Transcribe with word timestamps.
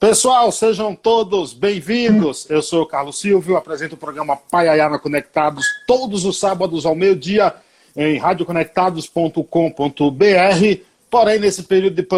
Pessoal, 0.00 0.50
sejam 0.50 0.94
todos 0.94 1.52
bem-vindos. 1.52 2.48
Eu 2.48 2.62
sou 2.62 2.84
o 2.84 2.86
Carlos 2.86 3.20
Silvio, 3.20 3.58
apresento 3.58 3.96
o 3.96 3.98
programa 3.98 4.34
Paiayana 4.34 4.98
Conectados 4.98 5.66
todos 5.86 6.24
os 6.24 6.40
sábados 6.40 6.86
ao 6.86 6.94
meio-dia 6.94 7.54
em 7.94 8.16
radioconectados.com.br. 8.16 10.80
Porém, 11.10 11.38
nesse 11.38 11.64
período 11.64 11.96
de 11.96 12.08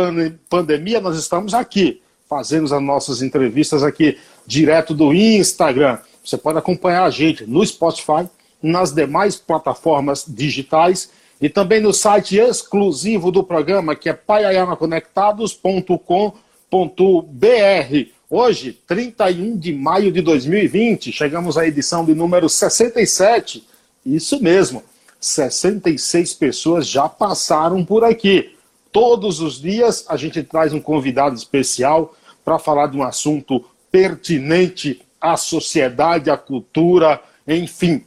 pandemia, 0.48 1.00
nós 1.00 1.18
estamos 1.18 1.54
aqui, 1.54 2.00
fazendo 2.28 2.72
as 2.72 2.80
nossas 2.80 3.20
entrevistas 3.20 3.82
aqui 3.82 4.16
direto 4.46 4.94
do 4.94 5.12
Instagram. 5.12 5.98
Você 6.24 6.38
pode 6.38 6.58
acompanhar 6.58 7.02
a 7.02 7.10
gente 7.10 7.44
no 7.44 7.66
Spotify, 7.66 8.30
nas 8.62 8.92
demais 8.92 9.34
plataformas 9.34 10.24
digitais 10.28 11.10
e 11.40 11.48
também 11.48 11.80
no 11.80 11.92
site 11.92 12.36
exclusivo 12.36 13.32
do 13.32 13.42
programa, 13.42 13.96
que 13.96 14.08
é 14.08 14.12
paiayanaconectados.com.br 14.12 16.51
www.cultura.br. 16.72 18.10
Hoje, 18.30 18.78
31 18.86 19.58
de 19.58 19.74
maio 19.74 20.10
de 20.10 20.22
2020, 20.22 21.12
chegamos 21.12 21.58
à 21.58 21.66
edição 21.66 22.02
de 22.02 22.14
número 22.14 22.48
67. 22.48 23.62
Isso 24.06 24.42
mesmo, 24.42 24.82
66 25.20 26.32
pessoas 26.32 26.86
já 26.88 27.08
passaram 27.08 27.84
por 27.84 28.02
aqui. 28.02 28.56
Todos 28.90 29.40
os 29.40 29.60
dias 29.60 30.06
a 30.08 30.16
gente 30.16 30.42
traz 30.42 30.72
um 30.72 30.80
convidado 30.80 31.36
especial 31.36 32.14
para 32.42 32.58
falar 32.58 32.86
de 32.86 32.96
um 32.96 33.02
assunto 33.02 33.64
pertinente 33.90 35.02
à 35.20 35.36
sociedade, 35.36 36.30
à 36.30 36.36
cultura, 36.38 37.22
enfim, 37.46 38.02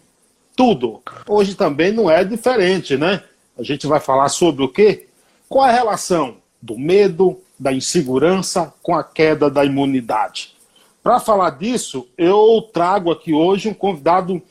tudo. 0.55 1.02
Hoje 1.27 1.54
também 1.54 1.91
não 1.91 2.10
é 2.10 2.24
diferente, 2.24 2.98
né? 2.98 3.24
A 3.58 3.62
gente 3.62 3.86
vai 3.86 4.00
falar 4.00 4.30
sobre 4.30 4.63
o 4.63 4.70
quê? 4.70 5.08
Qual 5.48 5.63
a 5.63 5.72
relação 5.72 6.38
do 6.62 6.77
medo, 6.77 7.40
da 7.59 7.72
insegurança 7.73 8.73
com 8.82 8.95
a 8.95 9.04
queda 9.04 9.50
da 9.50 9.63
imunidade. 9.63 10.55
Para 11.02 11.20
falar 11.20 11.52
disso, 11.52 12.08
eu 12.18 12.68
trago 12.73 13.12
aqui 13.12 13.34
hoje 13.34 13.70
um 13.70 13.74
convidado 13.74 14.41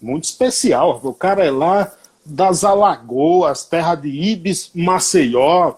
muito 0.00 0.24
especial. 0.24 1.00
O 1.02 1.14
cara 1.14 1.44
é 1.44 1.50
lá 1.50 1.90
das 2.24 2.64
Alagoas, 2.64 3.64
terra 3.64 3.94
de 3.94 4.08
Ibis, 4.08 4.70
Maceió. 4.74 5.74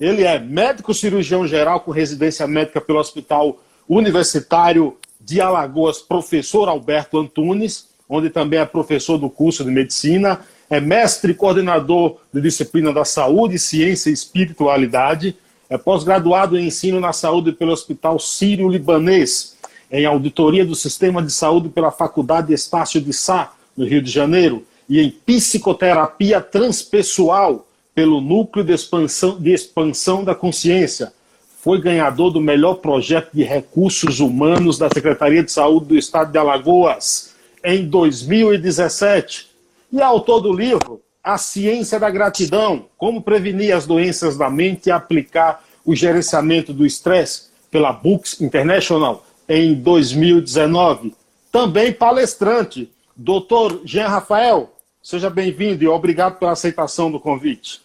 Ele 0.00 0.24
é 0.24 0.38
médico 0.38 0.94
cirurgião 0.94 1.46
geral 1.46 1.80
com 1.80 1.90
residência 1.90 2.46
médica 2.46 2.80
pelo 2.80 2.98
Hospital 2.98 3.58
Universitário 3.88 4.96
de 5.20 5.40
Alagoas, 5.40 5.98
professor 5.98 6.68
Alberto 6.68 7.18
Antunes, 7.18 7.88
onde 8.08 8.30
também 8.30 8.60
é 8.60 8.64
professor 8.64 9.18
do 9.18 9.28
curso 9.28 9.64
de 9.64 9.70
medicina, 9.70 10.40
é 10.70 10.80
mestre 10.80 11.34
coordenador 11.34 12.18
de 12.32 12.40
disciplina 12.40 12.92
da 12.92 13.04
saúde, 13.04 13.58
ciência 13.58 14.10
e 14.10 14.14
espiritualidade 14.14 15.36
é 15.70 15.76
pós-graduado 15.76 16.58
em 16.58 16.66
ensino 16.66 16.98
na 16.98 17.12
saúde 17.12 17.52
pelo 17.52 17.72
Hospital 17.72 18.18
Sírio-Libanês, 18.18 19.56
em 19.90 20.06
auditoria 20.06 20.64
do 20.64 20.74
sistema 20.74 21.22
de 21.22 21.32
saúde 21.32 21.68
pela 21.68 21.90
Faculdade 21.90 22.52
Estácio 22.52 23.00
de 23.00 23.12
Sá, 23.12 23.52
no 23.76 23.84
Rio 23.84 24.02
de 24.02 24.10
Janeiro, 24.10 24.64
e 24.88 25.00
em 25.00 25.10
psicoterapia 25.10 26.40
transpessoal 26.40 27.66
pelo 27.94 28.20
Núcleo 28.20 28.64
de 28.64 28.72
Expansão, 28.72 29.38
de 29.38 29.52
Expansão 29.52 30.24
da 30.24 30.34
Consciência. 30.34 31.12
Foi 31.60 31.80
ganhador 31.80 32.30
do 32.30 32.40
melhor 32.40 32.76
projeto 32.76 33.30
de 33.34 33.42
recursos 33.42 34.20
humanos 34.20 34.78
da 34.78 34.88
Secretaria 34.88 35.42
de 35.42 35.52
Saúde 35.52 35.86
do 35.86 35.98
Estado 35.98 36.32
de 36.32 36.38
Alagoas 36.38 37.34
em 37.62 37.86
2017. 37.86 39.48
E 39.92 40.00
autor 40.00 40.40
do 40.40 40.52
livro 40.52 41.02
a 41.22 41.36
ciência 41.36 41.98
da 41.98 42.10
gratidão, 42.10 42.86
como 42.96 43.22
prevenir 43.22 43.74
as 43.74 43.86
doenças 43.86 44.36
da 44.36 44.48
mente 44.48 44.86
e 44.86 44.90
aplicar 44.90 45.62
o 45.84 45.94
gerenciamento 45.94 46.72
do 46.72 46.86
estresse 46.86 47.48
pela 47.70 47.92
Books 47.92 48.40
International 48.40 49.24
em 49.48 49.74
2019. 49.74 51.14
Também 51.50 51.92
palestrante, 51.92 52.90
Dr. 53.16 53.80
Jean 53.84 54.08
Rafael, 54.08 54.70
seja 55.02 55.30
bem-vindo 55.30 55.82
e 55.82 55.88
obrigado 55.88 56.38
pela 56.38 56.52
aceitação 56.52 57.10
do 57.10 57.18
convite. 57.18 57.80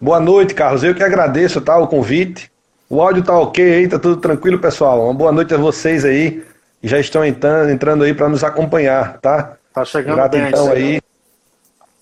Boa 0.00 0.20
noite, 0.20 0.54
Carlos. 0.54 0.82
Eu 0.82 0.94
que 0.94 1.02
agradeço 1.02 1.60
tá, 1.60 1.78
o 1.78 1.86
convite. 1.86 2.50
O 2.90 3.00
áudio 3.00 3.22
tá 3.22 3.38
ok 3.38 3.74
aí, 3.74 3.88
tá 3.88 3.98
tudo 3.98 4.20
tranquilo, 4.20 4.58
pessoal. 4.58 5.04
Uma 5.04 5.14
boa 5.14 5.32
noite 5.32 5.54
a 5.54 5.56
vocês 5.56 6.04
aí 6.04 6.42
que 6.80 6.88
já 6.88 6.98
estão 6.98 7.24
entrando, 7.24 7.70
entrando 7.70 8.04
aí 8.04 8.12
para 8.12 8.28
nos 8.28 8.44
acompanhar, 8.44 9.18
tá? 9.18 9.56
Tá 9.72 9.84
chegando 9.84 10.16
Gratidão 10.16 10.40
bem. 10.42 10.48
Então 10.48 10.70
aí 10.70 11.00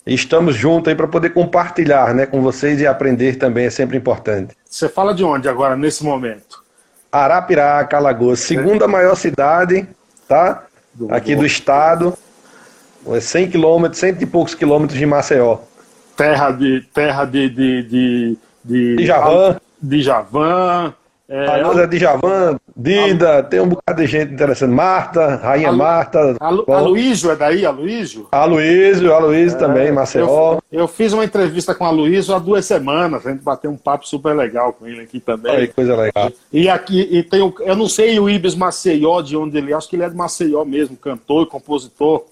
estamos 0.07 0.55
juntos 0.57 0.89
aí 0.89 0.95
para 0.95 1.07
poder 1.07 1.31
compartilhar 1.31 2.15
né, 2.15 2.27
com 2.27 2.43
vocês 2.43 2.81
e 2.81 2.87
aprender 2.87 3.37
também, 3.37 3.67
é 3.67 3.71
sempre 3.71 3.97
importante. 3.97 4.57
Você 4.69 4.89
fala 4.89 5.15
de 5.15 5.25
onde 5.25 5.49
agora, 5.49 5.77
nesse 5.77 6.05
momento? 6.05 6.63
Arapiraca, 7.11 7.97
Alagoas, 7.97 8.41
segunda 8.41 8.89
maior 8.89 9.15
cidade, 9.15 9.87
tá? 10.27 10.65
Do 10.95 11.13
Aqui 11.15 11.37
do 11.37 11.45
estado, 11.45 12.17
100 13.21 13.51
quilômetros, 13.51 14.01
cento 14.01 14.23
e 14.23 14.27
poucos 14.27 14.55
quilômetros 14.55 14.99
de 14.99 15.05
Maceió. 15.07 15.59
Terra 16.17 16.51
de 16.51 16.83
terra 16.95 17.25
de 17.25 17.49
de 17.49 17.83
de, 17.83 18.39
de, 18.65 18.97
de 19.83 20.03
Javan, 20.03 20.95
de 21.33 21.47
Javan, 21.47 21.81
é, 21.81 21.83
a 21.83 21.87
de 21.87 21.99
Javan, 21.99 22.61
Dida, 22.77 23.39
a... 23.39 23.43
tem 23.43 23.61
um 23.61 23.69
bocado 23.69 24.03
de 24.03 24.07
gente 24.07 24.35
interessante. 24.35 24.71
Marta, 24.71 25.37
Rainha 25.37 25.71
a... 25.71 25.73
Marta. 25.73 26.37
A, 26.39 26.51
Lu... 26.51 26.65
Aloysio 26.69 27.31
é 27.31 27.37
daí, 27.37 27.65
Aloysio? 27.65 28.29
Aloysio, 28.31 29.15
Aloysio 29.15 29.57
é, 29.57 29.59
também, 29.59 29.91
Maceió. 29.91 30.59
Eu, 30.71 30.81
eu, 30.81 30.89
fiz 30.89 31.13
uma 31.13 31.25
entrevista 31.25 31.75
com 31.75 31.85
a 31.85 31.89
Aloysio 31.89 32.35
há 32.35 32.39
duas 32.39 32.67
semanas. 32.67 33.27
A 33.27 33.31
gente 33.31 33.43
bateu 33.43 33.71
um 33.71 33.77
papo 33.77 34.07
super 34.07 34.37
legal 34.37 34.75
com 34.75 34.87
ele 34.87 35.01
aqui 35.01 35.21
também. 35.21 35.67
Que 35.67 35.73
coisa 35.73 35.97
legal. 35.97 36.31
E 36.53 36.69
aqui, 36.69 37.09
e 37.11 37.23
tem 37.23 37.41
o, 37.41 37.55
eu 37.61 37.77
não 37.77 37.89
sei 37.89 38.19
o 38.21 38.29
Ibis 38.29 38.55
Maceió, 38.55 39.23
de 39.23 39.37
onde 39.37 39.57
ele 39.57 39.73
é, 39.73 39.75
acho 39.75 39.89
que 39.89 39.97
ele 39.97 40.05
é 40.05 40.09
de 40.11 40.17
Maceió 40.17 40.65
mesmo, 40.65 40.97
cantor 40.97 41.47
e 41.47 41.51
compositor. 41.51 42.25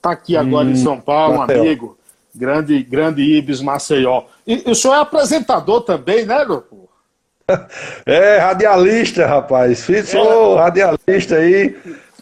Tá 0.00 0.12
aqui 0.12 0.36
agora 0.36 0.66
hum, 0.66 0.70
em 0.70 0.76
São 0.76 0.98
Paulo, 0.98 1.38
um 1.38 1.42
amigo. 1.42 1.98
Grande, 2.34 2.82
grande 2.82 3.22
Ibis 3.22 3.60
Maceió. 3.60 4.22
E, 4.46 4.62
e 4.66 4.70
o 4.70 4.74
senhor 4.74 4.94
é 4.94 5.00
apresentador 5.00 5.80
também, 5.80 6.24
né, 6.24 6.44
Grupo? 6.44 6.77
É, 8.04 8.38
radialista, 8.38 9.26
rapaz. 9.26 9.84
Fiz, 9.84 10.08
sou 10.08 10.56
radialista 10.56 11.36
aí. 11.36 11.76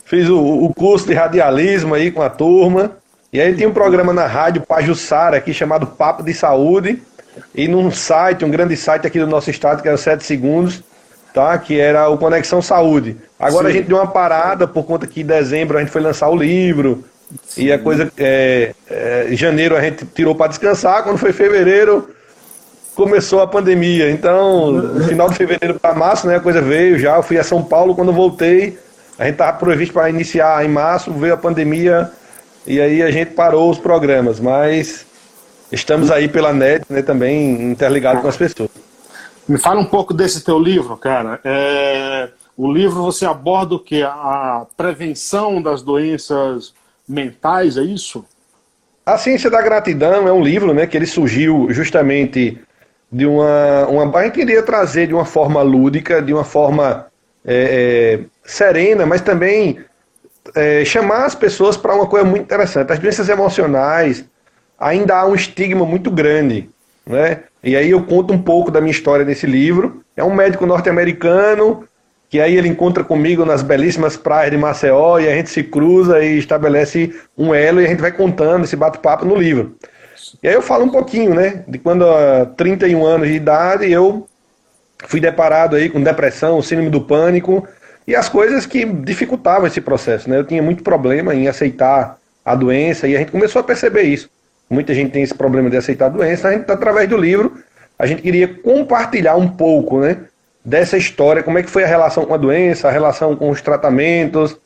Fiz 0.05 0.29
o, 0.29 0.39
o, 0.39 0.73
curso 0.73 1.07
de 1.07 1.15
radialismo 1.15 1.95
aí 1.95 2.11
com 2.11 2.23
a 2.23 2.31
turma. 2.31 2.93
E 3.33 3.41
aí 3.41 3.55
tinha 3.55 3.69
um 3.69 3.73
programa 3.73 4.13
na 4.13 4.27
rádio 4.27 4.63
Pajussara 4.63 5.37
aqui 5.37 5.53
chamado 5.53 5.87
Papo 5.87 6.23
de 6.23 6.33
Saúde. 6.33 7.03
E 7.55 7.67
num 7.69 7.91
site, 7.91 8.45
um 8.45 8.51
grande 8.51 8.77
site 8.77 9.07
aqui 9.07 9.19
do 9.19 9.27
nosso 9.27 9.51
estado, 9.51 9.83
que 9.83 9.89
era 9.89 9.97
o 9.97 9.99
7 9.99 10.25
Segundos, 10.25 10.83
tá? 11.35 11.59
Que 11.59 11.79
era 11.79 12.09
o 12.09 12.17
Conexão 12.17 12.63
Saúde. 12.63 13.17
Agora 13.39 13.67
Sim. 13.67 13.71
a 13.71 13.77
gente 13.77 13.89
deu 13.89 13.99
uma 13.99 14.07
parada 14.07 14.67
por 14.67 14.85
conta 14.85 15.07
que 15.07 15.21
em 15.21 15.27
dezembro 15.27 15.77
a 15.77 15.81
gente 15.81 15.91
foi 15.91 16.01
lançar 16.01 16.29
o 16.29 16.37
livro. 16.37 17.05
Sim. 17.45 17.65
E 17.65 17.73
a 17.73 17.79
coisa. 17.79 18.11
É, 18.17 18.75
é, 18.89 19.27
janeiro 19.33 19.77
a 19.77 19.81
gente 19.81 20.07
tirou 20.07 20.35
para 20.35 20.49
descansar. 20.49 21.03
Quando 21.03 21.19
foi 21.19 21.33
fevereiro 21.33 22.09
começou 22.97 23.43
a 23.43 23.47
pandemia. 23.47 24.11
Então, 24.11 24.73
no 24.73 25.05
final 25.05 25.29
de 25.29 25.37
fevereiro 25.37 25.79
para 25.79 25.95
março, 25.95 26.27
né, 26.27 26.37
a 26.37 26.41
coisa 26.41 26.63
veio 26.63 26.99
já. 26.99 27.17
Eu 27.17 27.23
fui 27.23 27.39
a 27.39 27.45
São 27.45 27.63
Paulo, 27.63 27.95
quando 27.95 28.13
voltei, 28.13 28.79
a 29.19 29.25
gente 29.25 29.35
estava 29.35 29.57
previsto 29.59 29.93
para 29.93 30.09
iniciar 30.09 30.65
em 30.65 30.69
março, 30.69 31.13
veio 31.13 31.35
a 31.35 31.37
pandemia 31.37 32.11
e 32.67 32.81
aí 32.81 33.03
a 33.03 33.11
gente 33.11 33.33
parou 33.33 33.71
os 33.71 33.79
programas. 33.79 34.41
Mas 34.41 35.07
estamos 35.71 36.11
aí 36.11 36.27
pela 36.27 36.55
net, 36.55 36.87
né, 36.89 37.03
também 37.03 37.71
interligado 37.71 38.23
com 38.23 38.29
as 38.29 38.37
pessoas. 38.37 38.71
Me 39.47 39.59
fala 39.59 39.79
um 39.79 39.85
pouco 39.87 40.15
desse 40.15 40.43
teu 40.43 40.59
livro, 40.59 40.97
cara. 40.97 41.39
É... 41.45 42.31
O 42.57 42.73
livro 42.73 43.03
você 43.03 43.27
aborda 43.27 43.75
o 43.75 43.79
que? 43.79 44.03
A 44.03 44.65
prevenção 44.75 45.61
das 45.61 45.83
doenças 45.83 46.73
mentais, 47.07 47.77
é 47.77 47.83
isso? 47.83 48.25
A 49.05 49.19
Ciência 49.19 49.51
da 49.51 49.61
Gratidão 49.61 50.27
é 50.27 50.33
um 50.33 50.43
livro 50.43 50.73
né, 50.73 50.87
que 50.87 50.97
ele 50.97 51.07
surgiu 51.07 51.67
justamente 51.71 52.59
de 53.17 53.25
uma, 53.25 53.87
uma. 53.89 54.19
A 54.19 54.25
gente 54.25 54.35
queria 54.35 54.63
trazer 54.63 55.07
de 55.07 55.15
uma 55.15 55.25
forma 55.25 55.63
lúdica, 55.63 56.21
de 56.21 56.35
uma 56.35 56.45
forma 56.45 57.07
é, 57.43 58.21
é, 58.21 58.25
serena, 58.45 59.07
mas 59.07 59.23
também 59.23 59.79
é, 60.55 60.85
chamar 60.85 61.25
as 61.25 61.35
pessoas 61.35 61.79
para 61.79 61.95
uma 61.95 62.07
coisa 62.07 62.27
muito 62.27 62.43
interessante. 62.43 62.93
As 62.93 62.99
doenças 62.99 63.31
emocionais 63.31 64.27
ainda 64.79 65.17
há 65.17 65.27
um 65.27 65.35
estigma 65.35 65.87
muito 65.87 66.11
grande. 66.11 66.69
Né? 67.07 67.41
E 67.65 67.75
aí 67.75 67.91
eu 67.91 68.03
conto 68.05 68.35
um 68.35 68.43
pouco 68.43 68.71
da 68.71 68.83
minha 68.83 68.91
história 68.91 69.25
nesse 69.25 69.47
livro. 69.47 70.03
É 70.15 70.23
um 70.23 70.35
médico 70.35 70.67
norte-americano 70.67 71.89
que 72.29 72.39
aí 72.39 72.55
ele 72.55 72.69
encontra 72.69 73.03
comigo 73.03 73.47
nas 73.47 73.63
belíssimas 73.63 74.17
praias 74.17 74.51
de 74.51 74.59
Maceió 74.59 75.19
e 75.19 75.29
a 75.29 75.35
gente 75.35 75.49
se 75.49 75.63
cruza 75.63 76.23
e 76.23 76.37
estabelece 76.37 77.15
um 77.39 77.55
elo 77.55 77.81
e 77.81 77.87
a 77.87 77.89
gente 77.89 78.01
vai 78.01 78.13
contando 78.13 78.65
esse 78.65 78.77
bate-papo 78.77 79.25
no 79.25 79.37
livro. 79.37 79.77
E 80.43 80.49
aí 80.49 80.55
eu 80.55 80.63
falo 80.63 80.85
um 80.85 80.89
pouquinho, 80.89 81.35
né, 81.35 81.65
de 81.67 81.79
quando 81.79 82.05
há 82.09 82.47
31 82.57 83.05
anos 83.05 83.29
de 83.29 83.35
idade 83.35 83.91
eu 83.91 84.27
fui 85.07 85.21
deparado 85.21 85.77
aí 85.77 85.89
com 85.89 86.03
depressão, 86.03 86.61
síndrome 86.63 86.91
do 86.91 87.01
pânico 87.01 87.67
e 88.07 88.15
as 88.15 88.29
coisas 88.29 88.67
que 88.67 88.85
dificultavam 88.85 89.67
esse 89.67 89.81
processo, 89.81 90.31
né? 90.31 90.39
Eu 90.39 90.45
tinha 90.45 90.63
muito 90.63 90.83
problema 90.83 91.35
em 91.35 91.49
aceitar 91.49 92.19
a 92.45 92.55
doença 92.55 93.09
e 93.09 93.17
a 93.17 93.19
gente 93.19 93.33
começou 93.33 93.61
a 93.61 93.65
perceber 93.65 94.03
isso. 94.03 94.31
Muita 94.71 94.95
gente 94.95 95.11
tem 95.11 95.23
esse 95.23 95.35
problema 95.35 95.69
de 95.69 95.77
aceitar 95.77 96.07
a 96.07 96.11
doença, 96.11 96.49
a 96.49 96.53
gente 96.53 96.71
através 96.71 97.09
do 97.09 97.17
livro 97.17 97.63
a 97.99 98.07
gente 98.07 98.23
queria 98.23 98.47
compartilhar 98.47 99.37
um 99.37 99.49
pouco, 99.49 100.01
né, 100.01 100.19
dessa 100.65 100.99
história, 100.99 101.43
como 101.43 101.59
é 101.59 101.63
que 101.63 101.71
foi 101.71 101.85
a 101.85 101.87
relação 101.87 102.27
com 102.27 102.35
a 102.35 102.37
doença, 102.37 102.89
a 102.89 102.91
relação 102.91 103.35
com 103.35 103.49
os 103.49 103.63
tratamentos 103.63 104.57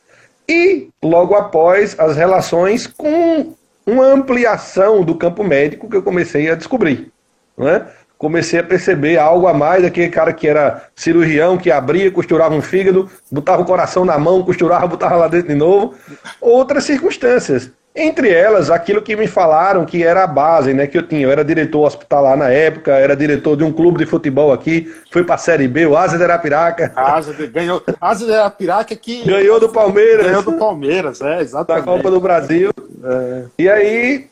e 0.48 0.88
logo 1.02 1.34
após 1.34 1.94
as 1.98 2.16
relações 2.16 2.86
com 2.86 3.54
uma 3.90 4.06
ampliação 4.06 5.02
do 5.02 5.14
campo 5.14 5.42
médico 5.42 5.88
que 5.88 5.96
eu 5.96 6.02
comecei 6.02 6.50
a 6.50 6.54
descobrir, 6.54 7.12
né? 7.56 7.86
Comecei 8.16 8.60
a 8.60 8.62
perceber 8.62 9.16
algo 9.16 9.46
a 9.46 9.54
mais 9.54 9.82
daquele 9.82 10.10
cara 10.10 10.32
que 10.32 10.46
era 10.46 10.84
cirurgião, 10.94 11.56
que 11.56 11.70
abria, 11.70 12.10
costurava 12.10 12.54
um 12.54 12.60
fígado, 12.60 13.10
botava 13.32 13.62
o 13.62 13.64
coração 13.64 14.04
na 14.04 14.18
mão, 14.18 14.44
costurava, 14.44 14.86
botava 14.86 15.16
lá 15.16 15.26
dentro 15.26 15.48
de 15.48 15.54
novo. 15.54 15.94
Outras 16.38 16.84
circunstâncias. 16.84 17.70
Entre 17.94 18.30
elas, 18.30 18.70
aquilo 18.70 19.02
que 19.02 19.16
me 19.16 19.26
falaram 19.26 19.84
que 19.84 20.04
era 20.04 20.22
a 20.22 20.26
base, 20.26 20.72
né, 20.72 20.86
que 20.86 20.96
eu 20.96 21.02
tinha. 21.02 21.22
Eu 21.22 21.30
era 21.30 21.44
diretor 21.44 21.84
hospitalar 21.84 22.36
na 22.36 22.48
época, 22.48 22.92
era 22.92 23.16
diretor 23.16 23.56
de 23.56 23.64
um 23.64 23.72
clube 23.72 23.98
de 23.98 24.06
futebol 24.06 24.52
aqui, 24.52 24.92
fui 25.10 25.24
para 25.24 25.34
a 25.34 25.38
Série 25.38 25.66
B, 25.66 25.86
o 25.86 25.96
Asa 25.96 26.16
de 26.16 26.22
Arapiraca. 26.22 26.92
Asa 26.94 27.34
de, 27.34 27.48
ganhou, 27.48 27.82
Asa 28.00 28.26
de 28.26 28.32
Arapiraca 28.32 28.94
que... 28.94 29.24
Ganhou 29.24 29.58
do 29.58 29.68
Palmeiras. 29.68 30.24
Ganhou 30.24 30.42
do 30.42 30.52
Palmeiras, 30.52 31.20
é, 31.20 31.40
exatamente. 31.40 31.84
Da 31.84 31.92
Copa 31.92 32.10
do 32.10 32.20
Brasil. 32.20 32.70
É. 33.02 33.42
E 33.58 33.68
aí, 33.68 34.26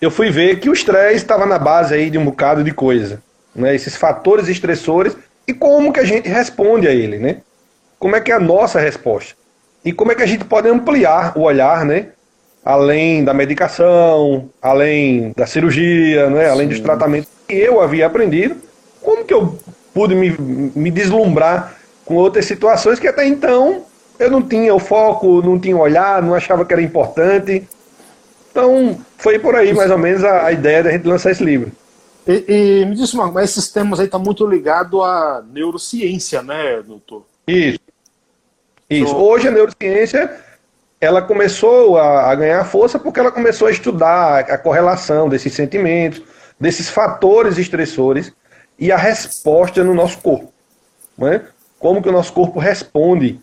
eu 0.00 0.10
fui 0.10 0.30
ver 0.30 0.58
que 0.58 0.70
o 0.70 0.72
estresse 0.72 1.16
estava 1.16 1.44
na 1.44 1.58
base 1.58 1.94
aí 1.94 2.08
de 2.08 2.16
um 2.16 2.24
bocado 2.24 2.64
de 2.64 2.72
coisa. 2.72 3.22
Né, 3.54 3.74
esses 3.74 3.96
fatores 3.96 4.48
estressores 4.48 5.16
e 5.46 5.52
como 5.52 5.92
que 5.92 5.98
a 5.98 6.04
gente 6.04 6.28
responde 6.28 6.86
a 6.86 6.92
ele, 6.92 7.18
né? 7.18 7.38
Como 7.98 8.14
é 8.14 8.20
que 8.20 8.30
é 8.30 8.34
a 8.36 8.40
nossa 8.40 8.78
resposta? 8.78 9.34
E 9.84 9.92
como 9.92 10.12
é 10.12 10.14
que 10.14 10.22
a 10.22 10.26
gente 10.26 10.44
pode 10.44 10.68
ampliar 10.68 11.36
o 11.36 11.42
olhar, 11.42 11.84
né? 11.84 12.10
Além 12.64 13.24
da 13.24 13.32
medicação, 13.32 14.48
além 14.60 15.32
da 15.36 15.46
cirurgia, 15.46 16.28
né, 16.28 16.48
além 16.48 16.68
dos 16.68 16.80
tratamentos 16.80 17.28
que 17.46 17.54
eu 17.54 17.80
havia 17.80 18.06
aprendido, 18.06 18.56
como 19.00 19.24
que 19.24 19.34
eu 19.34 19.58
pude 19.94 20.14
me, 20.14 20.30
me 20.38 20.90
deslumbrar 20.90 21.74
com 22.04 22.14
outras 22.16 22.44
situações 22.44 22.98
que 22.98 23.08
até 23.08 23.26
então 23.26 23.84
eu 24.18 24.30
não 24.30 24.42
tinha 24.42 24.74
o 24.74 24.78
foco, 24.78 25.40
não 25.42 25.58
tinha 25.58 25.76
olhar, 25.76 26.22
não 26.22 26.34
achava 26.34 26.64
que 26.64 26.72
era 26.72 26.82
importante. 26.82 27.66
Então, 28.50 29.00
foi 29.16 29.38
por 29.38 29.54
aí 29.54 29.72
mais 29.72 29.90
ou 29.90 29.96
menos 29.96 30.22
a, 30.22 30.46
a 30.46 30.52
ideia 30.52 30.82
da 30.82 30.90
gente 30.90 31.06
lançar 31.06 31.30
esse 31.30 31.42
livro. 31.42 31.72
E, 32.26 32.44
e 32.82 32.84
me 32.84 32.94
diz 32.94 33.14
uma 33.14 33.42
esses 33.42 33.70
temas 33.72 33.98
aí 33.98 34.04
estão 34.04 34.20
tá 34.20 34.24
muito 34.24 34.46
ligados 34.46 35.00
à 35.00 35.42
neurociência, 35.50 36.42
né, 36.42 36.82
doutor? 36.86 37.24
Isso. 37.48 37.78
Isso. 38.90 39.16
Hoje 39.16 39.48
a 39.48 39.50
neurociência 39.50 40.30
ela 41.00 41.22
começou 41.22 41.96
a, 41.96 42.30
a, 42.30 42.34
ganhar 42.34 42.62
força 42.64 42.98
porque 42.98 43.18
ela 43.18 43.32
começou 43.32 43.68
a 43.68 43.70
estudar 43.70 44.40
a 44.40 44.58
correlação 44.58 45.28
desses 45.28 45.54
sentimentos, 45.54 46.22
desses 46.58 46.90
fatores 46.90 47.56
estressores 47.56 48.32
e 48.78 48.92
a 48.92 48.96
resposta 48.96 49.82
no 49.82 49.94
nosso 49.94 50.18
corpo. 50.18 50.52
Né? 51.16 51.42
Como 51.78 52.02
que 52.02 52.08
o 52.08 52.12
nosso 52.12 52.32
corpo 52.32 52.58
responde 52.58 53.40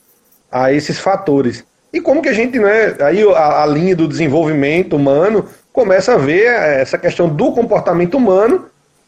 a 0.52 0.72
esses 0.72 1.00
fatores. 1.00 1.66
E 1.92 2.00
como 2.00 2.22
que 2.22 2.30
a 2.30 2.34
gente, 2.34 2.60
né, 2.60 2.96
aí 3.00 3.24
a, 3.34 3.64
a 3.64 3.66
linha 3.66 3.96
do 3.96 4.08
desenvolvimento 4.08 4.96
humano 4.96 5.48
começa 5.74 6.14
a 6.14 6.18
ver 6.18 6.46
essa 6.46 6.98
questão 6.98 7.28
do 7.28 7.52
comportamento 7.52 8.18
humano 8.18 8.68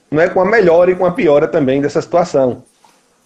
né, 0.09 0.27
com 0.27 0.41
a 0.41 0.45
melhora 0.45 0.91
e 0.91 0.95
com 0.95 1.05
a 1.05 1.11
piora 1.11 1.47
também 1.47 1.81
dessa 1.81 2.01
situação. 2.01 2.63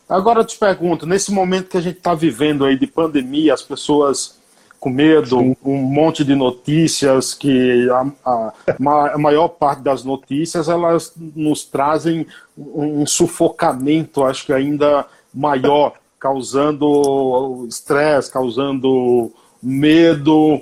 Agora 0.08 0.42
eu 0.42 0.46
te 0.46 0.58
pergunto, 0.58 1.06
nesse 1.06 1.31
momento 1.31 1.69
que 1.69 1.78
a 1.78 1.81
gente 1.81 1.98
está 1.98 2.14
vivendo 2.14 2.66
aí 2.66 2.78
de 2.78 2.88
pandemia, 2.88 3.54
as 3.54 3.62
pessoas 3.62 4.38
com 4.83 4.89
medo, 4.89 5.39
Sim. 5.39 5.56
um 5.63 5.77
monte 5.77 6.25
de 6.25 6.35
notícias 6.35 7.33
que 7.33 7.89
a, 7.89 8.06
a, 8.25 9.18
maior 9.18 9.47
parte 9.47 9.81
das 9.81 10.03
notícias 10.03 10.68
elas 10.68 11.13
nos 11.15 11.63
trazem 11.63 12.27
um 12.57 13.06
sufocamento, 13.06 14.25
acho 14.25 14.45
que 14.45 14.51
ainda 14.51 15.06
maior, 15.33 15.94
causando 16.19 17.65
estresse, 17.69 18.30
causando 18.30 19.31
medo. 19.62 20.59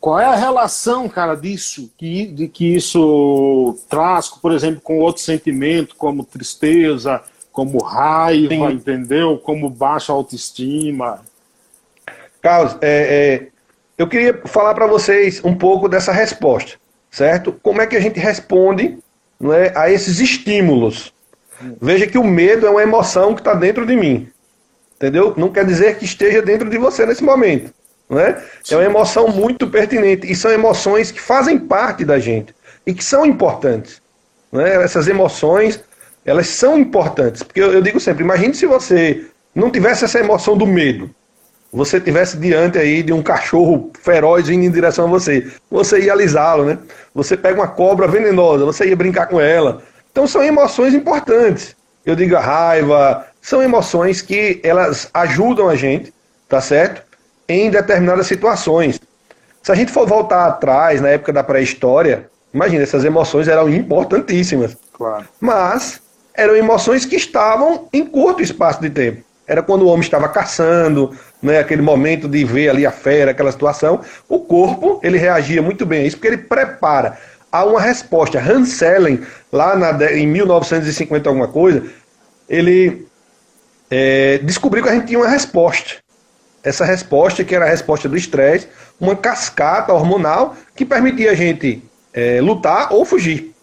Qual 0.00 0.18
é 0.18 0.24
a 0.24 0.34
relação, 0.34 1.06
cara, 1.06 1.34
disso, 1.34 1.90
que, 1.98 2.28
de 2.28 2.48
que 2.48 2.76
isso 2.76 3.76
traz, 3.90 4.28
por 4.28 4.52
exemplo, 4.52 4.80
com 4.80 5.00
outro 5.00 5.20
sentimento, 5.22 5.94
como 5.96 6.24
tristeza, 6.24 7.22
como 7.52 7.82
raiva, 7.82 8.70
Sim. 8.70 8.72
entendeu? 8.72 9.36
Como 9.36 9.68
baixa 9.68 10.14
autoestima. 10.14 11.20
Carlos, 12.48 12.78
é, 12.80 12.88
é, 12.88 13.46
eu 13.98 14.08
queria 14.08 14.40
falar 14.46 14.72
para 14.72 14.86
vocês 14.86 15.44
um 15.44 15.54
pouco 15.54 15.86
dessa 15.86 16.12
resposta, 16.12 16.78
certo? 17.10 17.52
Como 17.62 17.82
é 17.82 17.86
que 17.86 17.94
a 17.94 18.00
gente 18.00 18.18
responde 18.18 18.96
não 19.38 19.52
é, 19.52 19.70
a 19.76 19.90
esses 19.90 20.18
estímulos? 20.18 21.12
Veja 21.78 22.06
que 22.06 22.16
o 22.16 22.24
medo 22.24 22.66
é 22.66 22.70
uma 22.70 22.82
emoção 22.82 23.34
que 23.34 23.42
está 23.42 23.52
dentro 23.52 23.84
de 23.84 23.94
mim, 23.94 24.30
entendeu? 24.96 25.34
Não 25.36 25.50
quer 25.50 25.66
dizer 25.66 25.98
que 25.98 26.06
esteja 26.06 26.40
dentro 26.40 26.70
de 26.70 26.78
você 26.78 27.04
nesse 27.04 27.22
momento, 27.22 27.70
não 28.08 28.18
é? 28.18 28.42
É 28.70 28.76
uma 28.76 28.84
emoção 28.84 29.28
muito 29.28 29.68
pertinente 29.68 30.26
e 30.26 30.34
são 30.34 30.50
emoções 30.50 31.10
que 31.10 31.20
fazem 31.20 31.58
parte 31.58 32.02
da 32.02 32.18
gente 32.18 32.54
e 32.86 32.94
que 32.94 33.04
são 33.04 33.26
importantes, 33.26 34.00
não 34.50 34.62
é? 34.62 34.82
Essas 34.82 35.06
emoções, 35.06 35.84
elas 36.24 36.46
são 36.48 36.78
importantes, 36.78 37.42
porque 37.42 37.60
eu, 37.60 37.74
eu 37.74 37.82
digo 37.82 38.00
sempre, 38.00 38.24
imagine 38.24 38.54
se 38.54 38.64
você 38.64 39.26
não 39.54 39.70
tivesse 39.70 40.06
essa 40.06 40.18
emoção 40.18 40.56
do 40.56 40.66
medo, 40.66 41.14
você 41.72 42.00
tivesse 42.00 42.36
diante 42.38 42.78
aí 42.78 43.02
de 43.02 43.12
um 43.12 43.22
cachorro 43.22 43.90
feroz 44.02 44.48
indo 44.48 44.64
em 44.64 44.70
direção 44.70 45.06
a 45.06 45.08
você, 45.08 45.46
você 45.70 46.00
ia 46.00 46.12
alisá-lo, 46.12 46.64
né? 46.64 46.78
Você 47.14 47.36
pega 47.36 47.60
uma 47.60 47.68
cobra 47.68 48.08
venenosa, 48.08 48.64
você 48.64 48.86
ia 48.86 48.96
brincar 48.96 49.26
com 49.26 49.40
ela. 49.40 49.82
Então 50.10 50.26
são 50.26 50.42
emoções 50.42 50.94
importantes. 50.94 51.76
Eu 52.04 52.16
digo 52.16 52.36
a 52.36 52.40
raiva, 52.40 53.26
são 53.42 53.62
emoções 53.62 54.22
que 54.22 54.60
elas 54.62 55.10
ajudam 55.12 55.68
a 55.68 55.76
gente, 55.76 56.12
tá 56.48 56.60
certo? 56.60 57.02
Em 57.46 57.70
determinadas 57.70 58.26
situações. 58.26 58.98
Se 59.62 59.70
a 59.70 59.74
gente 59.74 59.92
for 59.92 60.06
voltar 60.06 60.46
atrás, 60.46 61.00
na 61.00 61.10
época 61.10 61.32
da 61.32 61.44
pré-história, 61.44 62.30
imagina, 62.52 62.82
essas 62.82 63.04
emoções 63.04 63.46
eram 63.46 63.68
importantíssimas. 63.68 64.76
Claro. 64.92 65.26
Mas 65.38 66.00
eram 66.34 66.56
emoções 66.56 67.04
que 67.04 67.16
estavam 67.16 67.88
em 67.92 68.06
curto 68.06 68.42
espaço 68.42 68.80
de 68.80 68.88
tempo. 68.88 69.22
Era 69.48 69.62
quando 69.62 69.82
o 69.82 69.86
homem 69.86 70.02
estava 70.02 70.28
caçando, 70.28 71.16
né, 71.42 71.58
aquele 71.58 71.80
momento 71.80 72.28
de 72.28 72.44
ver 72.44 72.68
ali 72.68 72.84
a 72.84 72.92
fera, 72.92 73.30
aquela 73.30 73.50
situação, 73.50 74.02
o 74.28 74.40
corpo 74.40 75.00
ele 75.02 75.16
reagia 75.16 75.62
muito 75.62 75.86
bem 75.86 76.02
a 76.02 76.04
isso, 76.04 76.16
porque 76.18 76.28
ele 76.28 76.36
prepara 76.36 77.18
a 77.50 77.64
uma 77.64 77.80
resposta. 77.80 78.38
Hans 78.38 78.68
Sellen, 78.74 79.20
lá 79.50 79.74
na, 79.74 80.12
em 80.12 80.26
1950 80.26 81.28
alguma 81.30 81.48
coisa, 81.48 81.82
ele 82.46 83.06
é, 83.90 84.38
descobriu 84.44 84.82
que 84.82 84.90
a 84.90 84.94
gente 84.94 85.06
tinha 85.06 85.18
uma 85.18 85.28
resposta. 85.28 85.94
Essa 86.62 86.84
resposta, 86.84 87.42
que 87.42 87.54
era 87.54 87.64
a 87.64 87.68
resposta 87.68 88.06
do 88.06 88.16
estresse, 88.16 88.68
uma 89.00 89.16
cascata 89.16 89.94
hormonal 89.94 90.54
que 90.76 90.84
permitia 90.84 91.30
a 91.30 91.34
gente 91.34 91.82
é, 92.12 92.40
lutar 92.42 92.92
ou 92.92 93.04
fugir. 93.06 93.54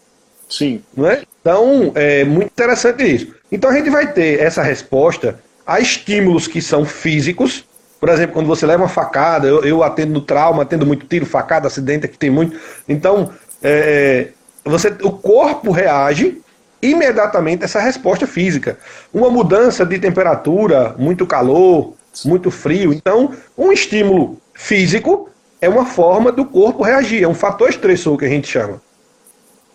Sim. 0.48 0.82
Não 0.96 1.08
é? 1.08 1.22
Então, 1.40 1.92
é 1.94 2.24
muito 2.24 2.48
interessante 2.48 3.04
isso. 3.04 3.36
Então 3.50 3.70
a 3.70 3.74
gente 3.74 3.90
vai 3.90 4.12
ter 4.12 4.40
essa 4.40 4.62
resposta 4.62 5.38
Há 5.66 5.80
estímulos 5.80 6.46
que 6.46 6.62
são 6.62 6.84
físicos, 6.84 7.64
por 7.98 8.08
exemplo, 8.08 8.34
quando 8.34 8.46
você 8.46 8.66
leva 8.66 8.82
uma 8.82 8.88
facada, 8.88 9.46
eu, 9.48 9.64
eu 9.64 9.82
atendo 9.82 10.12
no 10.12 10.20
trauma, 10.20 10.62
atendo 10.62 10.86
muito 10.86 11.06
tiro, 11.06 11.26
facada, 11.26 11.66
acidente, 11.66 12.06
aqui 12.06 12.18
tem 12.18 12.30
muito. 12.30 12.58
Então, 12.88 13.32
é, 13.62 14.28
você, 14.64 14.94
o 15.02 15.10
corpo 15.10 15.70
reage 15.70 16.40
imediatamente 16.82 17.62
a 17.62 17.64
essa 17.64 17.80
resposta 17.80 18.26
física. 18.26 18.78
Uma 19.12 19.30
mudança 19.30 19.84
de 19.84 19.98
temperatura, 19.98 20.94
muito 20.98 21.26
calor, 21.26 21.94
muito 22.24 22.50
frio. 22.50 22.92
Então, 22.92 23.32
um 23.56 23.72
estímulo 23.72 24.38
físico 24.54 25.30
é 25.60 25.68
uma 25.68 25.86
forma 25.86 26.30
do 26.30 26.44
corpo 26.44 26.82
reagir, 26.82 27.22
é 27.22 27.28
um 27.28 27.34
fator 27.34 27.68
estressor 27.70 28.16
que 28.18 28.24
a 28.24 28.28
gente 28.28 28.46
chama. 28.46 28.80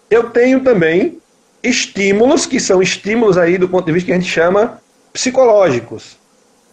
Eu 0.09 0.29
tenho 0.29 0.61
também 0.61 1.17
estímulos 1.63 2.45
que 2.45 2.59
são 2.59 2.81
estímulos 2.81 3.37
aí 3.37 3.57
do 3.57 3.67
ponto 3.67 3.85
de 3.85 3.91
vista 3.91 4.07
que 4.07 4.11
a 4.11 4.15
gente 4.15 4.29
chama 4.31 4.79
psicológicos. 5.13 6.17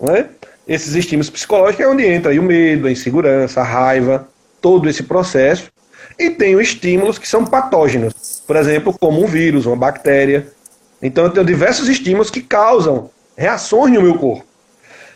Né? 0.01 0.27
Esses 0.67 0.95
estímulos 0.95 1.31
psicológicos 1.31 1.85
é 1.85 1.89
onde 1.89 2.07
entra 2.07 2.33
o 2.39 2.43
medo, 2.43 2.87
a 2.87 2.93
insegurança, 2.93 3.61
a 3.61 3.65
raiva, 3.65 4.29
todo 4.61 4.89
esse 4.89 5.03
processo. 5.03 5.71
E 6.19 6.31
tem 6.31 6.57
os 6.57 6.63
estímulos 6.63 7.19
que 7.19 7.29
são 7.29 7.45
patógenos, 7.45 8.43
por 8.47 8.57
exemplo, 8.57 8.95
como 8.99 9.23
um 9.23 9.27
vírus, 9.27 9.67
uma 9.67 9.77
bactéria. 9.77 10.49
Então 11.01 11.25
eu 11.25 11.31
tenho 11.31 11.47
diversos 11.47 11.89
estímulos 11.89 12.31
que 12.31 12.41
causam 12.41 13.11
reações 13.37 13.95
no 13.95 14.03
meu 14.03 14.15
corpo. 14.17 14.45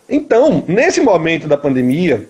Então, 0.08 0.64
nesse 0.68 1.00
momento 1.00 1.48
da 1.48 1.56
pandemia, 1.56 2.28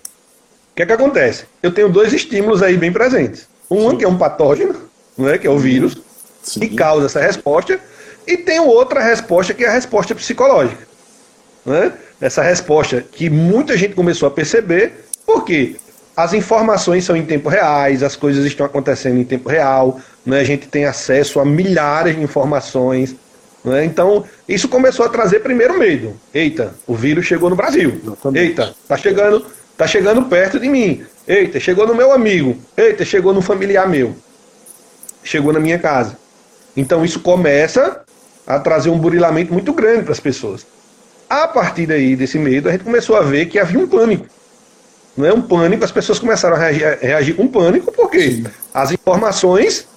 o 0.71 0.75
que 0.75 0.83
é 0.83 0.85
que 0.85 0.93
acontece? 0.93 1.45
Eu 1.61 1.71
tenho 1.71 1.89
dois 1.89 2.13
estímulos 2.13 2.63
aí 2.63 2.77
bem 2.77 2.91
presentes. 2.91 3.47
Um 3.69 3.91
Sim. 3.91 3.97
que 3.97 4.05
é 4.05 4.07
um 4.07 4.17
patógeno, 4.17 4.75
né, 5.17 5.37
que 5.37 5.45
é 5.45 5.49
o 5.49 5.59
vírus, 5.59 5.97
Sim. 6.41 6.61
que 6.61 6.69
causa 6.75 7.05
essa 7.05 7.21
resposta, 7.21 7.79
e 8.25 8.37
tem 8.37 8.59
outra 8.59 9.01
resposta 9.01 9.53
que 9.53 9.63
é 9.63 9.67
a 9.67 9.73
resposta 9.73 10.13
psicológica. 10.15 10.87
Né? 11.65 11.93
Essa 12.19 12.41
resposta 12.41 13.01
que 13.01 13.29
muita 13.29 13.77
gente 13.77 13.93
começou 13.93 14.27
a 14.27 14.31
perceber, 14.31 15.05
porque 15.25 15.75
as 16.15 16.33
informações 16.33 17.03
são 17.03 17.15
em 17.15 17.25
tempo 17.25 17.49
reais, 17.49 18.03
as 18.03 18.15
coisas 18.15 18.45
estão 18.45 18.65
acontecendo 18.65 19.19
em 19.19 19.23
tempo 19.23 19.49
real, 19.49 19.99
né? 20.25 20.39
a 20.39 20.43
gente 20.43 20.67
tem 20.67 20.85
acesso 20.85 21.39
a 21.39 21.45
milhares 21.45 22.15
de 22.15 22.21
informações, 22.21 23.15
Né? 23.63 23.85
Então, 23.85 24.25
isso 24.47 24.67
começou 24.67 25.05
a 25.05 25.09
trazer 25.09 25.39
primeiro 25.39 25.77
medo. 25.79 26.19
Eita, 26.33 26.75
o 26.85 26.93
vírus 26.95 27.25
chegou 27.25 27.49
no 27.49 27.55
Brasil. 27.55 28.01
Eita, 28.35 28.75
tá 28.87 28.97
chegando, 28.97 29.45
tá 29.77 29.87
chegando 29.87 30.23
perto 30.23 30.59
de 30.59 30.67
mim. 30.67 31.05
Eita, 31.25 31.59
chegou 31.61 31.87
no 31.87 31.95
meu 31.95 32.11
amigo. 32.11 32.57
Eita, 32.75 33.05
chegou 33.05 33.33
no 33.33 33.41
familiar 33.41 33.87
meu. 33.87 34.13
Chegou 35.23 35.53
na 35.53 35.61
minha 35.61 35.79
casa. 35.79 36.17
Então 36.75 37.05
isso 37.05 37.21
começa 37.21 38.01
a 38.45 38.59
trazer 38.59 38.89
um 38.89 38.97
burilamento 38.97 39.53
muito 39.53 39.73
grande 39.73 40.03
para 40.03 40.11
as 40.11 40.19
pessoas. 40.19 40.65
A 41.29 41.47
partir 41.47 41.85
daí, 41.85 42.15
desse 42.15 42.37
medo, 42.37 42.69
a 42.69 42.71
gente 42.71 42.83
começou 42.83 43.15
a 43.15 43.21
ver 43.21 43.47
que 43.47 43.57
havia 43.57 43.79
um 43.79 43.87
pânico. 43.87 44.25
Não 45.15 45.25
é 45.25 45.33
um 45.33 45.41
pânico, 45.41 45.83
as 45.83 45.91
pessoas 45.91 46.19
começaram 46.19 46.55
a 46.55 46.59
reagir, 46.59 46.99
reagir 47.01 47.35
com 47.35 47.47
pânico, 47.47 47.91
porque 47.91 48.43
as 48.73 48.91
informações 48.91 49.87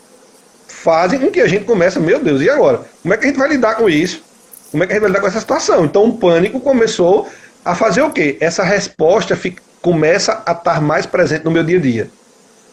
fazem 0.67 1.19
com 1.19 1.31
que 1.31 1.41
a 1.41 1.49
gente 1.49 1.65
comece, 1.65 1.99
meu 1.99 2.19
Deus, 2.19 2.41
e 2.43 2.51
agora? 2.51 2.83
Como 3.03 3.15
é 3.15 3.17
que 3.17 3.25
a 3.25 3.29
gente 3.29 3.39
vai 3.39 3.49
lidar 3.49 3.75
com 3.77 3.89
isso? 3.89 4.23
Como 4.71 4.83
é 4.83 4.87
que 4.87 4.93
a 4.93 4.97
gente 4.97 5.03
vai 5.03 5.11
lidar 5.11 5.21
com 5.21 5.27
essa 5.27 5.41
situação? 5.41 5.85
Então 5.85 6.05
o 6.05 6.17
pânico 6.17 6.61
começou 6.61 7.29
a 7.65 7.75
fazer 7.75 8.03
o 8.03 8.11
quê? 8.11 8.37
Essa 8.41 8.63
resposta 8.63 9.35
fica, 9.35 9.63
começa 9.81 10.43
a 10.45 10.53
estar 10.53 10.81
mais 10.81 11.07
presente 11.07 11.45
no 11.45 11.51
meu 11.51 11.65
dia 11.65 11.79
a 11.79 11.81
dia. 11.81 12.11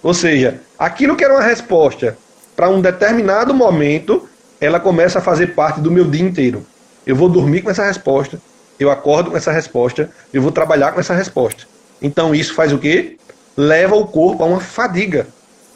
Ou 0.03 0.13
seja, 0.13 0.59
aquilo 0.77 1.15
que 1.15 1.23
era 1.23 1.33
uma 1.33 1.41
resposta 1.41 2.17
para 2.55 2.69
um 2.69 2.81
determinado 2.81 3.53
momento, 3.53 4.27
ela 4.63 4.79
começa 4.79 5.19
a 5.19 5.21
fazer 5.21 5.47
parte 5.47 5.81
do 5.81 5.91
meu 5.91 6.05
dia 6.05 6.23
inteiro. 6.23 6.65
Eu 7.05 7.17
vou 7.17 7.27
dormir 7.27 7.61
com 7.61 7.69
essa 7.69 7.85
resposta, 7.85 8.39
eu 8.79 8.89
acordo 8.89 9.31
com 9.31 9.35
essa 9.35 9.51
resposta, 9.51 10.09
eu 10.33 10.41
vou 10.41 10.53
trabalhar 10.53 10.93
com 10.93 11.01
essa 11.01 11.13
resposta. 11.13 11.65
Então 12.01 12.33
isso 12.33 12.53
faz 12.53 12.71
o 12.71 12.77
quê? 12.77 13.17
Leva 13.57 13.93
o 13.93 14.07
corpo 14.07 14.41
a 14.41 14.45
uma 14.45 14.61
fadiga. 14.61 15.27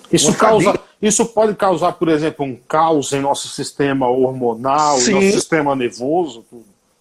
Isso 0.09 0.29
uma 0.29 0.37
causa, 0.37 0.65
fadiga. 0.67 0.83
Isso 1.01 1.25
pode 1.25 1.53
causar, 1.55 1.91
por 1.91 2.07
exemplo, 2.07 2.45
um 2.45 2.55
caos 2.55 3.11
em 3.11 3.19
nosso 3.19 3.49
sistema 3.49 4.07
hormonal, 4.07 4.97
Sim. 4.97 5.15
nosso 5.15 5.31
sistema 5.33 5.75
nervoso? 5.75 6.45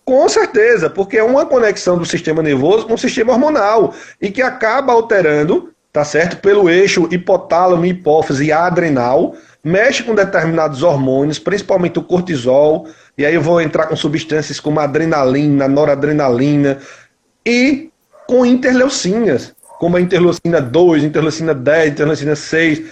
Com 0.04 0.28
certeza, 0.28 0.90
porque 0.90 1.16
é 1.16 1.22
uma 1.22 1.46
conexão 1.46 1.96
do 1.96 2.04
sistema 2.04 2.42
nervoso 2.42 2.86
com 2.86 2.94
o 2.94 2.98
sistema 2.98 3.32
hormonal 3.32 3.94
e 4.20 4.28
que 4.28 4.42
acaba 4.42 4.92
alterando, 4.92 5.70
tá 5.92 6.04
certo? 6.04 6.38
Pelo 6.38 6.68
eixo 6.68 7.08
hipotálamo, 7.12 7.86
hipófise 7.86 8.46
e 8.46 8.52
adrenal, 8.52 9.36
mexe 9.66 10.04
com 10.04 10.14
determinados 10.14 10.84
hormônios, 10.84 11.40
principalmente 11.40 11.98
o 11.98 12.02
cortisol, 12.02 12.86
e 13.18 13.26
aí 13.26 13.34
eu 13.34 13.42
vou 13.42 13.60
entrar 13.60 13.86
com 13.86 13.96
substâncias 13.96 14.60
como 14.60 14.78
adrenalina, 14.78 15.66
noradrenalina 15.66 16.78
e 17.44 17.90
com 18.28 18.46
interleucinas, 18.46 19.52
como 19.80 19.96
a 19.96 20.00
interleucina 20.00 20.60
2, 20.60 21.02
interleucina 21.02 21.52
10, 21.52 21.90
interleucina 21.90 22.36
6 22.36 22.82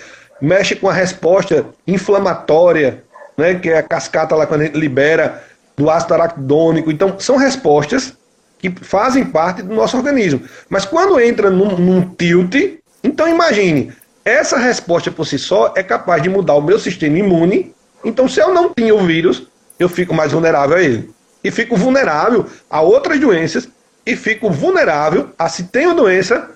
mexe 0.40 0.74
com 0.74 0.88
a 0.88 0.92
resposta 0.92 1.64
inflamatória, 1.86 3.04
né, 3.38 3.54
que 3.54 3.70
é 3.70 3.78
a 3.78 3.82
cascata 3.82 4.34
lá 4.34 4.44
quando 4.44 4.62
a 4.62 4.64
gente 4.64 4.76
libera 4.76 5.44
do 5.76 5.88
ácido 5.88 6.14
araquidônico. 6.14 6.90
Então, 6.90 7.20
são 7.20 7.36
respostas 7.36 8.14
que 8.58 8.68
fazem 8.68 9.24
parte 9.24 9.62
do 9.62 9.72
nosso 9.72 9.96
organismo. 9.96 10.42
Mas 10.68 10.84
quando 10.84 11.20
entra 11.20 11.50
num, 11.50 11.76
num 11.78 12.02
tilt, 12.16 12.80
então 13.04 13.28
imagine, 13.28 13.92
essa 14.24 14.56
resposta 14.56 15.10
por 15.10 15.26
si 15.26 15.38
só 15.38 15.74
é 15.76 15.82
capaz 15.82 16.22
de 16.22 16.30
mudar 16.30 16.54
o 16.54 16.62
meu 16.62 16.78
sistema 16.78 17.18
imune. 17.18 17.74
Então, 18.02 18.28
se 18.28 18.40
eu 18.40 18.54
não 18.54 18.72
tinha 18.72 18.94
o 18.94 19.04
vírus, 19.04 19.46
eu 19.78 19.88
fico 19.88 20.14
mais 20.14 20.32
vulnerável 20.32 20.76
a 20.76 20.82
ele. 20.82 21.10
E 21.42 21.50
fico 21.50 21.76
vulnerável 21.76 22.46
a 22.70 22.80
outras 22.80 23.20
doenças. 23.20 23.68
E 24.06 24.16
fico 24.16 24.50
vulnerável 24.50 25.30
a, 25.38 25.48
se 25.48 25.64
tenho 25.64 25.94
doença, 25.94 26.50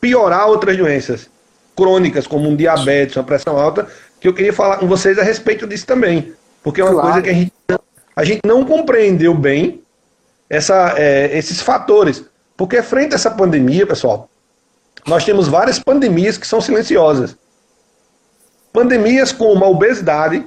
piorar 0.00 0.48
outras 0.48 0.76
doenças 0.76 1.30
crônicas, 1.74 2.26
como 2.26 2.48
um 2.48 2.56
diabetes, 2.56 3.16
uma 3.16 3.24
pressão 3.24 3.58
alta, 3.58 3.86
que 4.18 4.26
eu 4.26 4.32
queria 4.32 4.52
falar 4.52 4.78
com 4.78 4.86
vocês 4.86 5.18
a 5.18 5.22
respeito 5.22 5.66
disso 5.66 5.86
também. 5.86 6.32
Porque 6.62 6.80
é 6.80 6.84
uma 6.84 6.92
claro. 6.92 7.08
coisa 7.08 7.22
que 7.22 7.30
a 7.30 7.32
gente, 7.32 7.52
a 8.14 8.24
gente 8.24 8.40
não 8.46 8.64
compreendeu 8.64 9.34
bem 9.34 9.82
essa, 10.48 10.94
é, 10.96 11.36
esses 11.36 11.60
fatores. 11.60 12.24
Porque 12.56 12.82
frente 12.82 13.12
a 13.12 13.16
essa 13.16 13.30
pandemia, 13.30 13.86
pessoal, 13.86 14.28
nós 15.06 15.24
temos 15.24 15.48
várias 15.48 15.78
pandemias 15.78 16.36
que 16.36 16.46
são 16.46 16.60
silenciosas. 16.60 17.36
Pandemias 18.72 19.32
como 19.32 19.64
a 19.64 19.68
obesidade. 19.68 20.44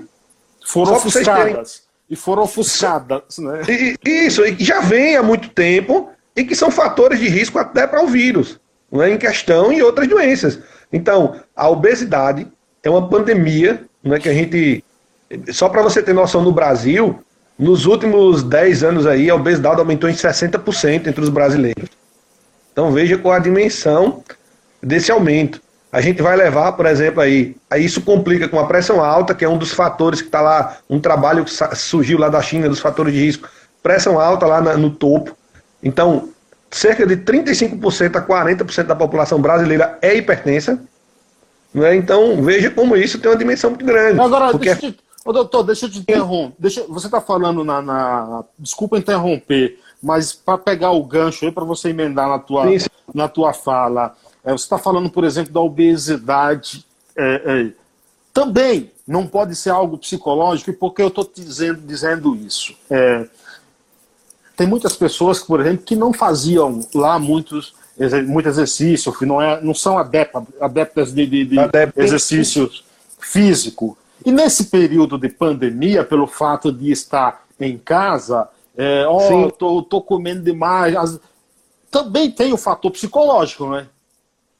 Foram 0.65 0.93
ofuscadas. 0.93 1.83
E 2.09 2.15
foram 2.15 2.43
ofuscadas, 2.43 3.37
né? 3.37 3.61
E, 3.67 4.25
isso, 4.25 4.43
e 4.45 4.55
já 4.63 4.81
vem 4.81 5.15
há 5.15 5.23
muito 5.23 5.49
tempo 5.49 6.09
e 6.35 6.43
que 6.43 6.55
são 6.55 6.71
fatores 6.71 7.19
de 7.19 7.27
risco 7.27 7.59
até 7.59 7.85
para 7.85 8.03
o 8.03 8.07
vírus, 8.07 8.59
não 8.91 9.01
é, 9.01 9.11
em 9.11 9.17
questão 9.17 9.71
e 9.71 9.81
outras 9.81 10.07
doenças. 10.07 10.59
Então, 10.91 11.39
a 11.55 11.69
obesidade 11.69 12.47
é 12.83 12.89
uma 12.89 13.07
pandemia 13.07 13.83
né, 14.03 14.19
que 14.19 14.27
a 14.27 14.33
gente. 14.33 14.83
Só 15.51 15.69
para 15.69 15.83
você 15.83 16.01
ter 16.01 16.13
noção, 16.13 16.41
no 16.41 16.51
Brasil, 16.51 17.23
nos 17.57 17.85
últimos 17.85 18.41
10 18.41 18.83
anos 18.83 19.05
aí, 19.05 19.29
a 19.29 19.35
obesidade 19.35 19.79
aumentou 19.79 20.09
em 20.09 20.13
60% 20.13 21.07
entre 21.07 21.21
os 21.21 21.29
brasileiros. 21.29 21.89
Então 22.71 22.91
veja 22.91 23.17
qual 23.17 23.35
a 23.35 23.39
dimensão 23.39 24.23
desse 24.81 25.11
aumento. 25.11 25.61
A 25.91 26.01
gente 26.01 26.21
vai 26.21 26.37
levar, 26.37 26.73
por 26.73 26.85
exemplo, 26.85 27.19
aí, 27.21 27.55
aí 27.69 27.83
isso 27.83 28.01
complica 28.01 28.47
com 28.47 28.59
a 28.59 28.67
pressão 28.67 29.03
alta, 29.03 29.33
que 29.33 29.43
é 29.43 29.49
um 29.49 29.57
dos 29.57 29.71
fatores 29.71 30.21
que 30.21 30.27
está 30.27 30.39
lá, 30.39 30.77
um 30.87 30.99
trabalho 30.99 31.43
que 31.43 31.51
surgiu 31.75 32.19
lá 32.19 32.29
da 32.29 32.41
China, 32.41 32.69
dos 32.69 32.79
fatores 32.79 33.11
de 33.11 33.19
risco. 33.19 33.49
Pressão 33.81 34.19
alta 34.19 34.45
lá 34.45 34.61
na, 34.61 34.77
no 34.77 34.91
topo. 34.91 35.35
Então, 35.81 36.29
cerca 36.69 37.07
de 37.07 37.17
35% 37.17 38.15
a 38.15 38.21
40% 38.21 38.83
da 38.83 38.95
população 38.95 39.41
brasileira 39.41 39.97
é 40.01 40.15
hipertensa. 40.15 40.79
Né? 41.73 41.95
Então, 41.95 42.41
veja 42.43 42.69
como 42.69 42.95
isso 42.95 43.19
tem 43.19 43.31
uma 43.31 43.37
dimensão 43.37 43.71
muito 43.71 43.85
grande. 43.85 44.19
Agora, 44.19 44.51
porque... 44.51 44.65
deixa, 44.65 44.91
te, 44.91 44.99
ô, 45.25 45.33
doutor, 45.33 45.63
deixa 45.63 45.85
eu 45.85 45.89
te 45.89 45.99
interromper. 45.99 46.55
Deixa, 46.59 46.83
você 46.87 47.07
está 47.07 47.21
falando 47.21 47.63
na, 47.63 47.81
na, 47.81 48.43
Desculpa 48.57 48.97
interromper, 48.97 49.79
mas 50.01 50.33
para 50.33 50.57
pegar 50.57 50.91
o 50.91 51.03
gancho 51.03 51.45
aí, 51.45 51.51
para 51.51 51.65
você 51.65 51.89
emendar 51.89 52.27
na 52.27 52.39
tua, 52.39 52.67
sim, 52.67 52.79
sim. 52.79 52.89
Na 53.13 53.27
tua 53.27 53.53
fala, 53.53 54.15
é, 54.49 54.51
você 54.51 54.63
está 54.63 54.77
falando, 54.77 55.09
por 55.09 55.23
exemplo, 55.23 55.53
da 55.53 55.59
obesidade. 55.59 56.85
É, 57.15 57.41
é, 57.45 57.71
também 58.33 58.91
não 59.07 59.27
pode 59.27 59.55
ser 59.55 59.69
algo 59.69 59.97
psicológico, 59.97 60.69
e 60.69 60.73
por 60.73 60.93
que 60.93 61.01
eu 61.01 61.07
estou 61.07 61.29
dizendo, 61.33 61.81
dizendo 61.81 62.35
isso? 62.35 62.75
É, 62.89 63.27
tem 64.55 64.67
muitas 64.67 64.95
pessoas, 64.95 65.39
por 65.39 65.61
exemplo, 65.61 65.83
que 65.85 65.95
não 65.95 66.13
faziam 66.13 66.85
lá 66.93 67.17
muitos 67.17 67.73
muito 68.27 68.47
exercício, 68.47 69.11
que 69.11 69.25
não, 69.25 69.41
é, 69.41 69.61
não 69.61 69.73
são 69.73 69.97
adeptas, 69.97 70.43
adeptas 70.61 71.13
de, 71.13 71.25
de, 71.25 71.45
de 71.45 71.57
exercício 71.97 72.69
físico. 73.19 73.97
E 74.25 74.31
nesse 74.31 74.65
período 74.65 75.17
de 75.17 75.27
pandemia, 75.27 76.05
pelo 76.05 76.25
fato 76.25 76.71
de 76.71 76.91
estar 76.91 77.45
em 77.59 77.77
casa, 77.77 78.47
é, 78.77 79.05
oh, 79.05 79.51
tô, 79.51 79.83
tô 79.83 80.01
comendo 80.01 80.41
demais, 80.41 80.95
as... 80.95 81.19
também 81.91 82.31
tem 82.31 82.53
o 82.53 82.57
fator 82.57 82.89
psicológico, 82.91 83.69
né? 83.69 83.87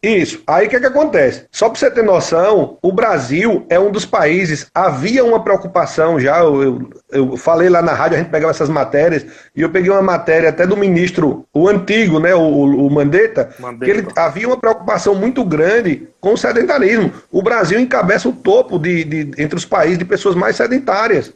Isso. 0.02 0.42
Aí 0.48 0.66
o 0.66 0.70
que, 0.70 0.78
é 0.78 0.80
que 0.80 0.86
acontece? 0.86 1.46
Só 1.52 1.68
para 1.68 1.78
você 1.78 1.92
ter 1.92 2.04
noção, 2.04 2.78
o 2.82 2.90
Brasil 2.90 3.66
é 3.70 3.78
um 3.78 3.92
dos 3.92 4.06
países. 4.06 4.68
Havia 4.74 5.26
uma 5.26 5.44
preocupação 5.44 6.18
já. 6.18 6.40
Eu, 6.40 6.64
eu, 6.64 6.90
eu, 7.12 7.38
falei 7.38 7.68
lá 7.68 7.82
na 7.82 7.92
rádio, 7.92 8.16
a 8.16 8.20
gente 8.22 8.32
pegava 8.32 8.52
essas 8.52 8.70
matérias, 8.70 9.26
e 9.54 9.62
eu 9.62 9.70
peguei 9.70 9.92
uma 9.92 10.02
matéria 10.02 10.50
até 10.50 10.66
do 10.66 10.78
ministro, 10.78 11.46
o 11.54 11.68
antigo, 11.68 12.18
né, 12.18 12.34
o, 12.34 12.40
o 12.42 12.90
Mandetta, 12.90 13.50
Mandetta, 13.60 13.86
que 13.86 13.92
ele, 13.92 14.08
havia 14.16 14.48
uma 14.48 14.58
preocupação 14.58 15.14
muito 15.16 15.44
grande 15.44 16.08
com 16.22 16.34
o 16.34 16.38
sedentarismo. 16.38 17.12
O 17.30 17.42
Brasil 17.42 17.78
encabeça 17.78 18.30
o 18.30 18.34
topo 18.34 18.80
de, 18.80 19.04
de, 19.04 19.32
entre 19.38 19.58
os 19.58 19.66
países 19.66 19.98
de 19.98 20.06
pessoas 20.06 20.34
mais 20.34 20.56
sedentárias. 20.56 21.34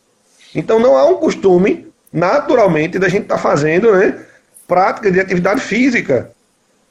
Então 0.55 0.79
não 0.79 0.95
há 0.95 1.05
um 1.05 1.15
costume, 1.15 1.91
naturalmente, 2.13 2.97
da 2.97 3.09
gente 3.09 3.23
estar 3.23 3.35
tá 3.35 3.41
fazendo 3.41 3.91
né, 3.91 4.19
prática 4.65 5.11
de 5.11 5.19
atividade 5.19 5.59
física. 5.59 6.31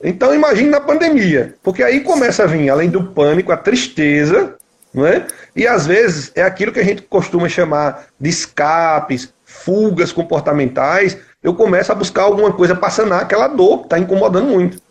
Então 0.03 0.35
imagine 0.35 0.69
na 0.69 0.81
pandemia, 0.81 1.55
porque 1.63 1.83
aí 1.83 2.01
começa 2.01 2.43
a 2.43 2.47
vir, 2.47 2.69
além 2.69 2.91
do 2.91 3.05
pânico, 3.05 3.53
a 3.53 3.57
tristeza, 3.57 4.57
não 4.93 5.07
é? 5.07 5.27
E 5.55 5.67
às 5.67 5.87
vezes 5.87 6.33
é 6.35 6.43
aquilo 6.43 6.73
que 6.73 6.81
a 6.81 6.85
gente 6.85 7.03
costuma 7.03 7.49
chamar 7.49 8.07
de 8.19 8.29
escapes, 8.29 9.33
fugas 9.45 10.13
comportamentais. 10.13 11.17
Eu 11.43 11.55
começo 11.55 11.93
a 11.93 11.95
buscar 11.95 12.23
alguma 12.23 12.53
coisa 12.53 12.75
para 12.75 12.91
sanar 12.91 13.23
aquela 13.23 13.47
dor 13.47 13.79
que 13.79 13.85
está 13.85 13.99
incomodando 13.99 14.49
muito. 14.49 14.83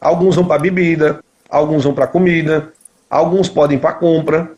Alguns 0.00 0.36
vão 0.36 0.46
para 0.46 0.58
bebida, 0.58 1.20
alguns 1.48 1.84
vão 1.84 1.94
para 1.94 2.06
comida, 2.06 2.72
alguns 3.08 3.48
podem 3.48 3.78
para 3.78 3.92
compra. 3.92 4.50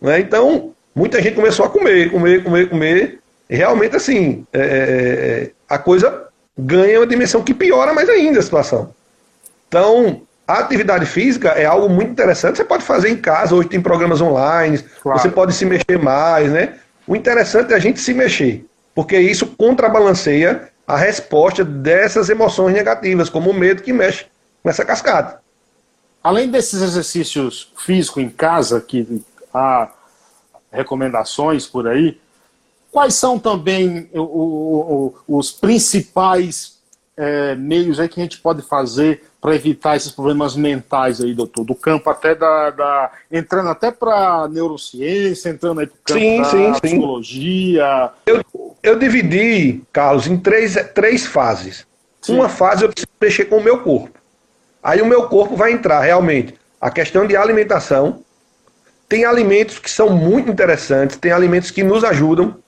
Né? 0.00 0.20
Então, 0.20 0.72
muita 0.94 1.22
gente 1.22 1.36
começou 1.36 1.64
a 1.64 1.70
comer, 1.70 2.10
comer, 2.10 2.42
comer, 2.42 2.68
comer. 2.68 3.20
E 3.48 3.56
realmente, 3.56 3.94
assim, 3.94 4.44
é, 4.52 4.60
é, 4.60 4.64
é 4.64 5.50
a 5.68 5.78
coisa 5.78 6.26
ganha 6.58 7.00
uma 7.00 7.06
dimensão 7.06 7.42
que 7.42 7.54
piora 7.54 7.94
mais 7.94 8.08
ainda 8.08 8.38
a 8.40 8.42
situação. 8.42 8.94
Então, 9.72 10.20
a 10.46 10.58
atividade 10.58 11.06
física 11.06 11.48
é 11.52 11.64
algo 11.64 11.88
muito 11.88 12.10
interessante. 12.10 12.58
Você 12.58 12.64
pode 12.64 12.84
fazer 12.84 13.08
em 13.08 13.16
casa, 13.16 13.54
hoje 13.54 13.70
tem 13.70 13.80
programas 13.80 14.20
online, 14.20 14.78
claro. 15.00 15.18
você 15.18 15.30
pode 15.30 15.54
se 15.54 15.64
mexer 15.64 15.98
mais, 15.98 16.52
né? 16.52 16.78
O 17.06 17.16
interessante 17.16 17.72
é 17.72 17.76
a 17.76 17.78
gente 17.78 17.98
se 17.98 18.12
mexer, 18.12 18.66
porque 18.94 19.18
isso 19.18 19.46
contrabalanceia 19.46 20.68
a 20.86 20.94
resposta 20.98 21.64
dessas 21.64 22.28
emoções 22.28 22.74
negativas, 22.74 23.30
como 23.30 23.48
o 23.48 23.54
medo 23.54 23.82
que 23.82 23.94
mexe 23.94 24.26
com 24.62 24.68
essa 24.68 24.84
cascata. 24.84 25.40
Além 26.22 26.50
desses 26.50 26.82
exercícios 26.82 27.72
físicos 27.78 28.22
em 28.22 28.28
casa, 28.28 28.78
que 28.78 29.24
há 29.54 29.90
recomendações 30.70 31.66
por 31.66 31.88
aí, 31.88 32.20
Quais 32.92 33.14
são 33.14 33.38
também 33.38 34.10
os 35.26 35.50
principais 35.50 36.81
é, 37.16 37.54
meios 37.54 38.00
aí 38.00 38.08
que 38.08 38.20
a 38.20 38.22
gente 38.22 38.38
pode 38.38 38.62
fazer 38.62 39.22
para 39.40 39.54
evitar 39.54 39.96
esses 39.96 40.10
problemas 40.10 40.56
mentais 40.56 41.20
aí, 41.20 41.34
doutor? 41.34 41.64
Do 41.64 41.74
campo 41.74 42.08
até 42.08 42.34
da. 42.34 42.70
da 42.70 43.10
entrando 43.30 43.68
até 43.68 43.90
para 43.90 44.48
neurociência, 44.48 45.50
entrando 45.50 45.80
aí 45.80 45.86
para 45.86 45.96
o 45.96 46.02
campo 46.04 46.20
sim, 46.20 46.42
da 46.42 46.44
sim, 46.48 46.72
psicologia. 46.80 48.10
Eu, 48.26 48.42
eu 48.82 48.98
dividi, 48.98 49.82
Carlos, 49.92 50.26
em 50.26 50.36
três, 50.36 50.74
três 50.94 51.26
fases. 51.26 51.86
Sim. 52.20 52.36
Uma 52.36 52.48
fase 52.48 52.84
eu 52.84 52.88
preciso 52.88 53.08
mexer 53.20 53.44
com 53.46 53.56
o 53.56 53.64
meu 53.64 53.80
corpo. 53.80 54.18
Aí 54.82 55.02
o 55.02 55.06
meu 55.06 55.28
corpo 55.28 55.56
vai 55.56 55.72
entrar 55.72 56.00
realmente 56.00 56.54
a 56.80 56.90
questão 56.90 57.26
de 57.26 57.36
alimentação. 57.36 58.22
Tem 59.08 59.24
alimentos 59.24 59.78
que 59.78 59.90
são 59.90 60.08
muito 60.08 60.50
interessantes, 60.50 61.16
tem 61.16 61.32
alimentos 61.32 61.70
que 61.70 61.82
nos 61.82 62.02
ajudam 62.02 62.61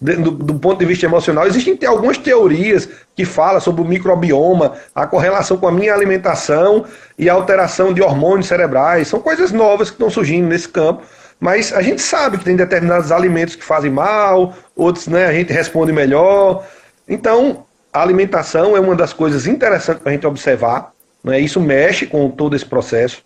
do, 0.00 0.30
do, 0.30 0.54
ponto 0.54 0.78
de 0.78 0.84
vista 0.84 1.06
emocional. 1.06 1.46
Existem 1.46 1.78
algumas 1.86 2.18
teorias 2.18 2.88
que 3.14 3.24
falam 3.24 3.60
sobre 3.60 3.82
o 3.82 3.84
microbioma, 3.84 4.74
a 4.94 5.06
correlação 5.06 5.56
com 5.56 5.68
a 5.68 5.72
minha 5.72 5.94
alimentação 5.94 6.84
e 7.18 7.30
a 7.30 7.32
alteração 7.32 7.92
de 7.92 8.02
hormônios 8.02 8.46
cerebrais. 8.46 9.08
São 9.08 9.20
coisas 9.20 9.52
novas 9.52 9.88
que 9.88 9.94
estão 9.94 10.10
surgindo 10.10 10.48
nesse 10.48 10.68
campo. 10.68 11.02
Mas 11.40 11.72
a 11.72 11.82
gente 11.82 12.00
sabe 12.00 12.38
que 12.38 12.44
tem 12.44 12.56
determinados 12.56 13.10
alimentos 13.10 13.54
que 13.54 13.64
fazem 13.64 13.90
mal, 13.90 14.54
outros 14.74 15.06
né, 15.08 15.26
a 15.26 15.32
gente 15.32 15.52
responde 15.52 15.92
melhor. 15.92 16.66
Então, 17.08 17.66
a 17.92 18.02
alimentação 18.02 18.76
é 18.76 18.80
uma 18.80 18.94
das 18.94 19.12
coisas 19.12 19.46
interessantes 19.46 20.02
para 20.02 20.10
a 20.10 20.14
gente 20.14 20.26
observar. 20.26 20.92
Né? 21.22 21.40
Isso 21.40 21.60
mexe 21.60 22.06
com 22.06 22.30
todo 22.30 22.54
esse 22.54 22.64
processo. 22.64 23.22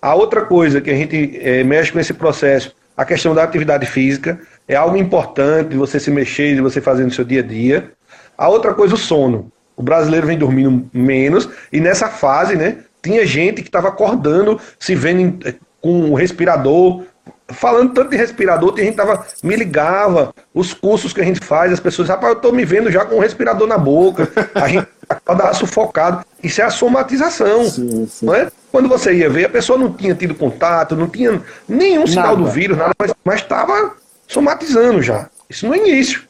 A 0.00 0.14
outra 0.14 0.42
coisa 0.42 0.80
que 0.80 0.90
a 0.90 0.94
gente 0.94 1.38
é, 1.42 1.64
mexe 1.64 1.92
com 1.92 1.98
esse 1.98 2.14
processo, 2.14 2.74
a 2.96 3.04
questão 3.04 3.34
da 3.34 3.42
atividade 3.42 3.86
física, 3.86 4.38
é 4.68 4.76
algo 4.76 4.96
importante 4.96 5.70
de 5.70 5.76
você 5.76 5.98
se 5.98 6.10
mexer, 6.10 6.54
de 6.54 6.60
você 6.60 6.80
fazer 6.80 7.02
no 7.04 7.10
seu 7.10 7.24
dia 7.24 7.40
a 7.40 7.42
dia. 7.42 7.90
A 8.36 8.48
outra 8.48 8.74
coisa, 8.74 8.94
o 8.94 8.98
sono. 8.98 9.50
O 9.74 9.82
brasileiro 9.82 10.26
vem 10.26 10.36
dormindo 10.36 10.88
menos 10.92 11.48
e 11.72 11.80
nessa 11.80 12.08
fase, 12.08 12.56
né, 12.56 12.78
tinha 13.02 13.24
gente 13.24 13.62
que 13.62 13.68
estava 13.68 13.88
acordando, 13.88 14.60
se 14.78 14.94
vendo 14.94 15.46
eh, 15.46 15.54
com 15.80 16.10
um 16.10 16.14
respirador, 16.14 17.04
falando 17.48 17.94
tanto 17.94 18.10
de 18.10 18.16
respirador, 18.16 18.72
tem 18.72 18.86
gente 18.86 18.96
que 18.96 19.02
tava, 19.02 19.24
me 19.42 19.56
ligava, 19.56 20.34
os 20.52 20.74
cursos 20.74 21.12
que 21.12 21.20
a 21.20 21.24
gente 21.24 21.40
faz, 21.40 21.72
as 21.72 21.80
pessoas, 21.80 22.08
rapaz, 22.08 22.34
eu 22.34 22.40
tô 22.40 22.52
me 22.52 22.64
vendo 22.64 22.90
já 22.90 23.04
com 23.04 23.16
um 23.16 23.20
respirador 23.20 23.66
na 23.66 23.78
boca, 23.78 24.28
a 24.54 24.68
gente 24.68 24.86
acaba 25.08 25.54
sufocado. 25.54 26.24
Isso 26.42 26.60
é 26.60 26.64
a 26.64 26.70
somatização. 26.70 27.64
Sim, 27.64 28.06
sim. 28.06 28.26
Não 28.26 28.34
é? 28.34 28.48
Quando 28.70 28.88
você 28.88 29.14
ia 29.14 29.30
ver, 29.30 29.46
a 29.46 29.50
pessoa 29.50 29.78
não 29.78 29.92
tinha 29.92 30.14
tido 30.14 30.34
contato, 30.34 30.94
não 30.94 31.08
tinha 31.08 31.40
nenhum 31.68 32.06
sinal 32.06 32.36
nada. 32.36 32.36
do 32.36 32.46
vírus, 32.46 32.76
nada, 32.76 32.94
mas 33.24 33.40
estava 33.40 33.94
somatizando 34.28 35.02
já. 35.02 35.28
Isso 35.50 35.66
no 35.66 35.74
início. 35.74 36.22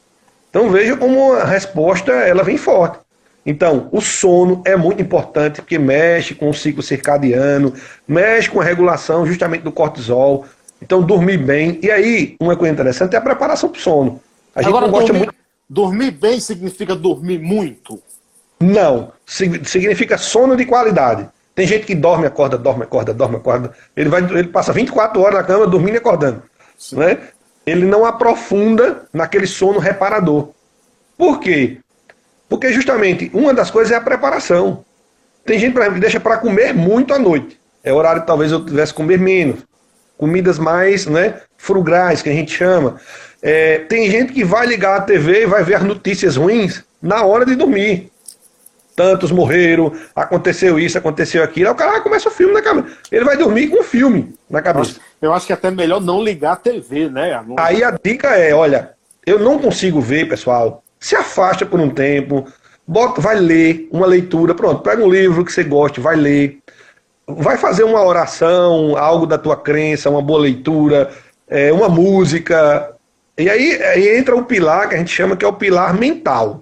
Então 0.49 0.71
veja 0.71 0.97
como 0.97 1.33
a 1.33 1.43
resposta 1.43 2.11
ela 2.11 2.41
vem 2.41 2.57
forte. 2.57 2.97
Então, 3.45 3.87
o 3.91 4.01
sono 4.01 4.61
é 4.65 4.75
muito 4.75 5.01
importante 5.01 5.61
porque 5.61 5.79
mexe 5.79 6.35
com 6.35 6.49
o 6.49 6.53
ciclo 6.53 6.83
circadiano, 6.83 7.73
mexe 8.07 8.49
com 8.49 8.59
a 8.59 8.63
regulação 8.63 9.25
justamente 9.25 9.61
do 9.61 9.71
cortisol, 9.71 10.45
então, 10.81 11.01
dormir 11.01 11.37
bem. 11.37 11.79
E 11.81 11.91
aí, 11.91 12.35
uma 12.39 12.55
coisa 12.55 12.73
interessante 12.73 13.15
é 13.15 13.17
a 13.17 13.21
preparação 13.21 13.69
para 13.69 13.79
o 13.79 13.81
sono. 13.81 14.21
A 14.55 14.61
gente 14.61 14.69
Agora, 14.69 14.85
não 14.85 14.91
gosta 14.91 15.07
dormir, 15.07 15.25
muito. 15.25 15.35
Dormir 15.69 16.11
bem 16.11 16.39
significa 16.39 16.95
dormir 16.95 17.39
muito? 17.39 18.01
Não. 18.59 19.11
Significa 19.25 20.17
sono 20.17 20.55
de 20.55 20.65
qualidade. 20.65 21.29
Tem 21.53 21.67
gente 21.67 21.85
que 21.85 21.95
dorme, 21.95 22.25
acorda, 22.25 22.57
dorme, 22.57 22.83
acorda, 22.83 23.13
dorme, 23.13 23.35
acorda. 23.35 23.73
Ele, 23.95 24.09
vai, 24.09 24.21
ele 24.23 24.47
passa 24.47 24.71
24 24.71 25.21
horas 25.21 25.39
na 25.39 25.43
cama 25.43 25.67
dormindo 25.67 25.95
e 25.95 25.97
acordando. 25.97 26.41
Né? 26.93 27.17
Ele 27.65 27.85
não 27.85 28.05
aprofunda 28.05 29.03
naquele 29.13 29.47
sono 29.47 29.79
reparador. 29.79 30.49
Por 31.17 31.39
quê? 31.39 31.77
Porque 32.47 32.71
justamente 32.73 33.29
uma 33.33 33.53
das 33.53 33.69
coisas 33.69 33.91
é 33.91 33.95
a 33.95 34.01
preparação. 34.01 34.83
Tem 35.45 35.59
gente 35.59 35.73
que 35.73 35.99
deixa 35.99 36.19
para 36.19 36.37
comer 36.37 36.73
muito 36.73 37.13
à 37.13 37.19
noite. 37.19 37.59
É 37.83 37.93
horário 37.93 38.21
que 38.21 38.27
talvez 38.27 38.51
eu 38.51 38.65
tivesse 38.65 38.93
comer 38.93 39.19
menos 39.19 39.59
comidas 40.19 40.59
mais 40.59 41.05
né, 41.05 41.39
frugais, 41.57 42.21
que 42.21 42.29
a 42.29 42.33
gente 42.33 42.51
chama. 42.51 42.99
É, 43.41 43.79
tem 43.79 44.11
gente 44.11 44.33
que 44.33 44.43
vai 44.43 44.67
ligar 44.67 44.97
a 44.97 45.01
TV 45.01 45.43
e 45.43 45.47
vai 45.47 45.63
ver 45.63 45.81
notícias 45.81 46.35
ruins 46.35 46.83
na 47.01 47.23
hora 47.23 47.45
de 47.45 47.55
dormir. 47.55 48.11
Tantos 48.99 49.31
morreram, 49.31 49.93
aconteceu 50.13 50.77
isso, 50.77 50.97
aconteceu 50.97 51.41
aquilo. 51.41 51.67
Aí 51.67 51.73
o 51.73 51.77
cara 51.77 52.01
começa 52.01 52.27
o 52.27 52.31
filme 52.31 52.53
na 52.53 52.61
cabeça. 52.61 52.97
Ele 53.09 53.23
vai 53.23 53.37
dormir 53.37 53.69
com 53.69 53.79
um 53.79 53.83
filme 53.83 54.35
na 54.49 54.61
cabeça. 54.61 54.99
Eu 55.21 55.31
acho 55.31 55.45
que 55.45 55.53
é 55.53 55.55
até 55.55 55.71
melhor 55.71 56.01
não 56.01 56.21
ligar 56.21 56.51
a 56.51 56.57
TV, 56.57 57.07
né? 57.07 57.41
Não... 57.47 57.55
Aí 57.57 57.81
a 57.81 57.91
dica 57.91 58.35
é: 58.35 58.53
olha, 58.53 58.89
eu 59.25 59.39
não 59.39 59.57
consigo 59.57 60.01
ver, 60.01 60.27
pessoal. 60.27 60.83
Se 60.99 61.15
afasta 61.15 61.65
por 61.65 61.79
um 61.79 61.89
tempo, 61.89 62.45
bota, 62.85 63.21
vai 63.21 63.39
ler 63.39 63.87
uma 63.89 64.05
leitura, 64.05 64.53
pronto, 64.53 64.83
pega 64.83 65.01
um 65.01 65.09
livro 65.09 65.45
que 65.45 65.53
você 65.53 65.63
goste, 65.63 66.01
vai 66.01 66.17
ler 66.17 66.59
vai 67.25 67.55
fazer 67.55 67.85
uma 67.85 68.03
oração, 68.03 68.97
algo 68.97 69.25
da 69.25 69.37
tua 69.37 69.55
crença, 69.55 70.09
uma 70.09 70.21
boa 70.21 70.41
leitura, 70.41 71.09
é, 71.47 71.71
uma 71.71 71.87
música. 71.87 72.91
E 73.37 73.49
aí, 73.49 73.81
aí, 73.81 74.17
entra 74.17 74.35
o 74.35 74.43
pilar 74.43 74.89
que 74.89 74.95
a 74.95 74.97
gente 74.97 75.15
chama 75.15 75.37
que 75.37 75.45
é 75.45 75.47
o 75.47 75.53
pilar 75.53 75.93
mental. 75.93 76.61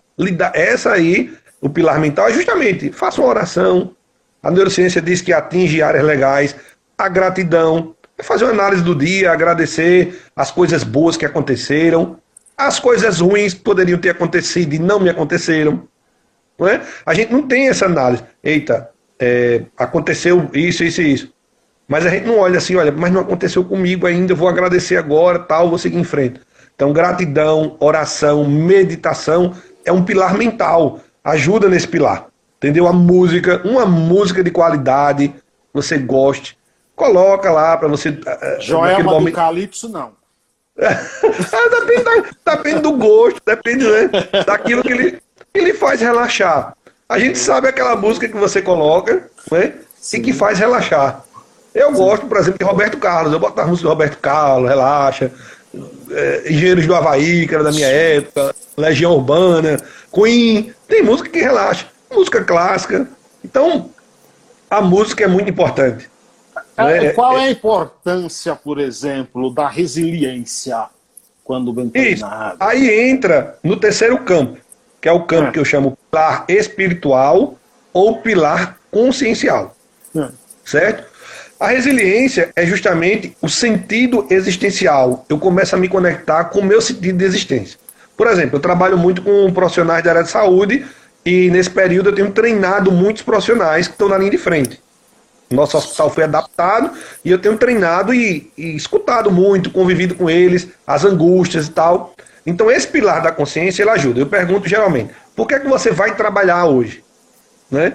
Essa 0.54 0.92
aí, 0.92 1.32
o 1.62 1.70
pilar 1.70 2.00
mental 2.00 2.28
é 2.28 2.34
justamente, 2.34 2.92
faça 2.92 3.22
uma 3.22 3.30
oração. 3.30 3.96
A 4.42 4.52
neurociência 4.52 5.02
diz 5.02 5.22
que 5.22 5.34
atinge 5.34 5.82
áreas 5.82 6.04
legais, 6.04 6.56
a 6.98 7.10
gratidão, 7.10 7.96
fazer 8.20 8.46
uma 8.46 8.54
análise 8.54 8.84
do 8.84 8.96
dia, 8.96 9.32
agradecer 9.32 10.20
as 10.36 10.52
coisas 10.52 10.84
boas 10.84 11.18
que 11.18 11.26
aconteceram, 11.26 12.18
as 12.58 12.80
coisas 12.80 13.20
ruins 13.20 13.54
que 13.54 13.60
poderiam 13.62 14.00
ter 14.00 14.10
acontecido 14.10 14.74
e 14.74 14.80
não 14.80 15.00
me 15.00 15.10
aconteceram. 15.10 15.88
Não 16.58 16.68
é? 16.68 16.82
A 17.06 17.14
gente 17.14 17.32
não 17.32 17.44
tem 17.44 17.68
essa 17.68 17.86
análise. 17.86 18.24
Eita, 18.44 18.90
é, 19.20 19.64
aconteceu 19.78 20.50
isso, 20.54 20.84
isso 20.84 21.02
e 21.02 21.14
isso. 21.14 21.34
Mas 21.88 22.06
a 22.06 22.10
gente 22.10 22.26
não 22.26 22.40
olha 22.40 22.58
assim, 22.58 22.76
olha, 22.76 22.92
mas 22.92 23.12
não 23.12 23.22
aconteceu 23.22 23.64
comigo 23.64 24.06
ainda, 24.06 24.34
eu 24.34 24.36
vou 24.36 24.48
agradecer 24.48 24.98
agora, 24.98 25.40
tal, 25.40 25.70
vou 25.70 25.78
seguir 25.78 25.98
em 25.98 26.04
frente. 26.04 26.42
Então, 26.76 26.92
gratidão, 26.92 27.78
oração, 27.80 28.46
meditação 28.46 29.56
é 29.86 29.92
um 29.92 30.04
pilar 30.04 30.38
mental, 30.38 31.00
ajuda 31.28 31.70
nesse 31.70 31.88
pilar. 31.88 32.28
Entendeu? 32.58 32.88
A 32.88 32.94
música, 32.94 33.62
uma 33.64 33.86
música 33.86 34.44
de 34.44 34.50
qualidade, 34.50 35.34
você 35.74 35.98
goste, 35.98 36.58
coloca 36.96 37.52
lá 37.52 37.78
para 37.78 37.88
você. 37.88 38.18
Joelma 38.60 39.12
momento... 39.12 39.34
do 39.34 39.36
Calypso, 39.36 39.90
não. 39.90 40.12
Ah, 40.80 41.00
depende, 41.86 42.30
depende 42.46 42.82
do 42.82 42.94
gosto, 42.94 43.42
depende 43.46 43.86
né, 43.86 44.10
daquilo 44.46 44.84
que 44.84 44.92
ele, 44.92 45.12
que 45.12 45.60
ele 45.60 45.74
faz 45.74 46.02
relaxar. 46.02 46.76
A 47.10 47.20
gente 47.20 47.38
sabe 47.38 47.68
aquela 47.68 47.96
música 47.96 48.28
que 48.28 48.36
você 48.36 48.62
coloca, 48.62 49.30
né? 49.52 49.74
E 50.14 50.20
que 50.20 50.34
faz 50.34 50.60
relaxar. 50.60 51.24
Eu 51.74 51.90
Sim. 51.90 51.96
gosto, 51.96 52.26
por 52.26 52.38
exemplo, 52.38 52.60
de 52.60 52.66
Roberto 52.66 52.98
Carlos. 52.98 53.34
Eu 53.34 53.40
boto 53.40 53.60
as 53.60 53.68
músicas 53.68 53.90
de 53.90 53.94
Roberto 53.94 54.18
Carlos, 54.18 54.70
relaxa. 54.70 55.32
É, 56.12 56.52
Engenheiros 56.52 56.88
do 56.88 56.96
Havaí, 56.96 57.48
que 57.48 57.54
era 57.54 57.64
da 57.64 57.72
minha 57.72 57.88
época, 57.88 58.56
Legião 58.76 59.14
Urbana, 59.14 59.78
Queen. 60.14 60.74
Tem 60.88 61.04
música 61.04 61.30
que 61.30 61.40
relaxa. 61.40 61.88
Música 62.12 62.44
clássica. 62.44 63.08
Então, 63.44 63.90
a 64.70 64.82
música 64.82 65.24
é 65.24 65.28
muito 65.28 65.50
importante. 65.50 66.10
É, 66.76 67.02
né? 67.02 67.10
Qual 67.14 67.38
é 67.38 67.46
a 67.46 67.52
importância, 67.52 68.56
por 68.56 68.80
exemplo, 68.80 69.54
da 69.54 69.68
resiliência 69.68 70.86
quando 71.44 71.74
bem 71.74 71.90
treinado? 71.90 72.58
Aí 72.60 73.10
entra 73.10 73.58
no 73.64 73.78
terceiro 73.78 74.20
campo, 74.20 74.60
que 75.02 75.10
é 75.10 75.12
o 75.12 75.24
campo 75.24 75.50
é. 75.50 75.52
que 75.52 75.60
eu 75.60 75.66
chamo 75.66 75.98
pilar 76.12 76.46
espiritual 76.48 77.58
ou 77.92 78.22
pilar 78.22 78.78
consciencial. 78.92 79.76
É. 80.16 80.30
Certo? 80.64 81.18
A 81.60 81.70
resiliência 81.70 82.52
é 82.56 82.66
justamente 82.66 83.36
o 83.42 83.50
sentido 83.50 84.28
existencial. 84.30 85.26
Eu 85.28 85.40
começo 85.40 85.76
a 85.76 85.80
me 85.80 85.90
conectar 85.90 86.46
com 86.46 86.60
o 86.60 86.66
meu 86.66 86.80
sentido 86.80 87.18
de 87.18 87.26
existência. 87.26 87.80
Por 88.18 88.28
exemplo, 88.28 88.56
eu 88.56 88.60
trabalho 88.60 88.98
muito 88.98 89.22
com 89.22 89.54
profissionais 89.54 90.04
da 90.04 90.10
área 90.10 90.24
de 90.24 90.30
saúde 90.32 90.86
e 91.24 91.52
nesse 91.52 91.70
período 91.70 92.10
eu 92.10 92.16
tenho 92.16 92.32
treinado 92.32 92.92
muitos 92.92 93.22
profissionais 93.22 93.88
que 93.88 93.94
estão 93.94 94.10
na 94.10 94.18
linha 94.18 94.32
de 94.32 94.40
frente. 94.40 94.82
Nosso 95.52 95.78
hospital 95.78 96.10
foi 96.10 96.24
adaptado 96.24 96.92
e 97.24 97.32
eu 97.32 97.38
tenho 97.38 97.56
treinado 97.58 98.14
e, 98.14 98.52
e 98.58 98.76
escutado 98.76 99.32
muito, 99.32 99.70
convivido 99.70 100.16
com 100.16 100.30
eles, 100.30 100.68
as 100.86 101.06
angústias 101.06 101.68
e 101.68 101.72
tal. 101.72 102.16
Então 102.46 102.72
esse 102.72 102.88
pilar 102.88 103.22
da 103.22 103.32
consciência 103.32 103.84
ele 103.84 103.92
ajuda. 103.92 104.20
Eu 104.20 104.26
pergunto 104.26 104.68
geralmente, 104.68 105.14
por 105.36 105.48
que, 105.48 105.54
é 105.54 105.60
que 105.60 105.68
você 105.68 105.92
vai 105.92 106.16
trabalhar 106.16 106.66
hoje? 106.66 107.04
Né? 107.70 107.94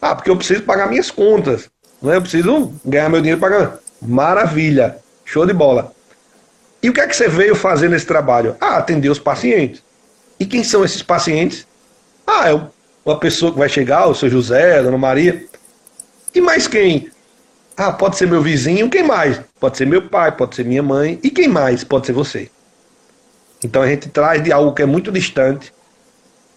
Ah, 0.00 0.14
porque 0.14 0.30
eu 0.30 0.36
preciso 0.36 0.62
pagar 0.62 0.88
minhas 0.88 1.10
contas. 1.10 1.68
Né? 2.00 2.16
Eu 2.16 2.22
preciso 2.22 2.72
ganhar 2.84 3.08
meu 3.08 3.20
dinheiro 3.20 3.40
pagando. 3.40 3.72
Maravilha, 4.00 4.96
show 5.24 5.44
de 5.44 5.52
bola. 5.52 5.95
E 6.86 6.88
o 6.88 6.92
que 6.92 7.00
é 7.00 7.06
que 7.08 7.16
você 7.16 7.26
veio 7.26 7.56
fazer 7.56 7.90
nesse 7.90 8.06
trabalho? 8.06 8.54
Ah, 8.60 8.76
atender 8.76 9.08
os 9.08 9.18
pacientes. 9.18 9.82
E 10.38 10.46
quem 10.46 10.62
são 10.62 10.84
esses 10.84 11.02
pacientes? 11.02 11.66
Ah, 12.24 12.48
é 12.48 12.60
uma 13.04 13.18
pessoa 13.18 13.50
que 13.50 13.58
vai 13.58 13.68
chegar, 13.68 14.06
o 14.06 14.14
seu 14.14 14.30
José, 14.30 14.78
a 14.78 14.82
dona 14.82 14.96
Maria. 14.96 15.44
E 16.32 16.40
mais 16.40 16.68
quem? 16.68 17.10
Ah, 17.76 17.90
pode 17.92 18.16
ser 18.16 18.28
meu 18.28 18.40
vizinho, 18.40 18.88
quem 18.88 19.02
mais? 19.02 19.40
Pode 19.58 19.76
ser 19.76 19.84
meu 19.84 20.08
pai, 20.08 20.30
pode 20.30 20.54
ser 20.54 20.64
minha 20.64 20.80
mãe. 20.80 21.18
E 21.24 21.28
quem 21.28 21.48
mais? 21.48 21.82
Pode 21.82 22.06
ser 22.06 22.12
você. 22.12 22.48
Então 23.64 23.82
a 23.82 23.88
gente 23.88 24.08
traz 24.08 24.40
de 24.44 24.52
algo 24.52 24.72
que 24.72 24.82
é 24.82 24.86
muito 24.86 25.10
distante 25.10 25.74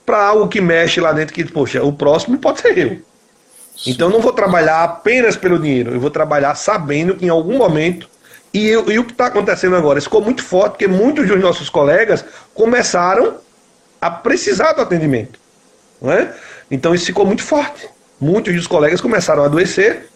para 0.06 0.24
algo 0.24 0.48
que 0.48 0.62
mexe 0.62 1.02
lá 1.02 1.12
dentro 1.12 1.34
que, 1.34 1.44
poxa, 1.44 1.82
o 1.84 1.92
próximo 1.92 2.38
pode 2.38 2.62
ser 2.62 2.78
eu. 2.78 3.02
Então 3.88 4.10
eu 4.10 4.14
não 4.14 4.22
vou 4.22 4.32
trabalhar 4.32 4.84
apenas 4.84 5.36
pelo 5.36 5.58
dinheiro, 5.58 5.96
eu 5.96 6.00
vou 6.00 6.12
trabalhar 6.12 6.54
sabendo 6.54 7.16
que 7.16 7.26
em 7.26 7.30
algum 7.30 7.58
momento. 7.58 8.08
E, 8.54 8.70
e 8.70 9.00
o 9.00 9.04
que 9.04 9.12
está 9.12 9.28
acontecendo 9.28 9.76
agora? 9.76 10.00
Isso 10.00 10.08
ficou 10.08 10.22
muito 10.22 10.44
forte, 10.44 10.72
porque 10.72 10.88
muitos 10.88 11.28
dos 11.28 11.40
nossos 11.40 11.70
colegas 11.70 12.26
começaram 12.54 13.36
a 14.02 14.10
precisar 14.10 14.74
do 14.74 14.82
atendimento. 14.82 15.40
Não 16.02 16.12
é? 16.12 16.34
Então 16.72 16.96
isso 16.96 17.06
ficou 17.06 17.26
muito 17.26 17.44
forte. 17.44 17.88
Muitos 18.20 18.54
dos 18.54 18.68
colegas 18.68 19.02
começaram 19.02 19.44
a 19.44 19.46
adoecer 19.46 20.10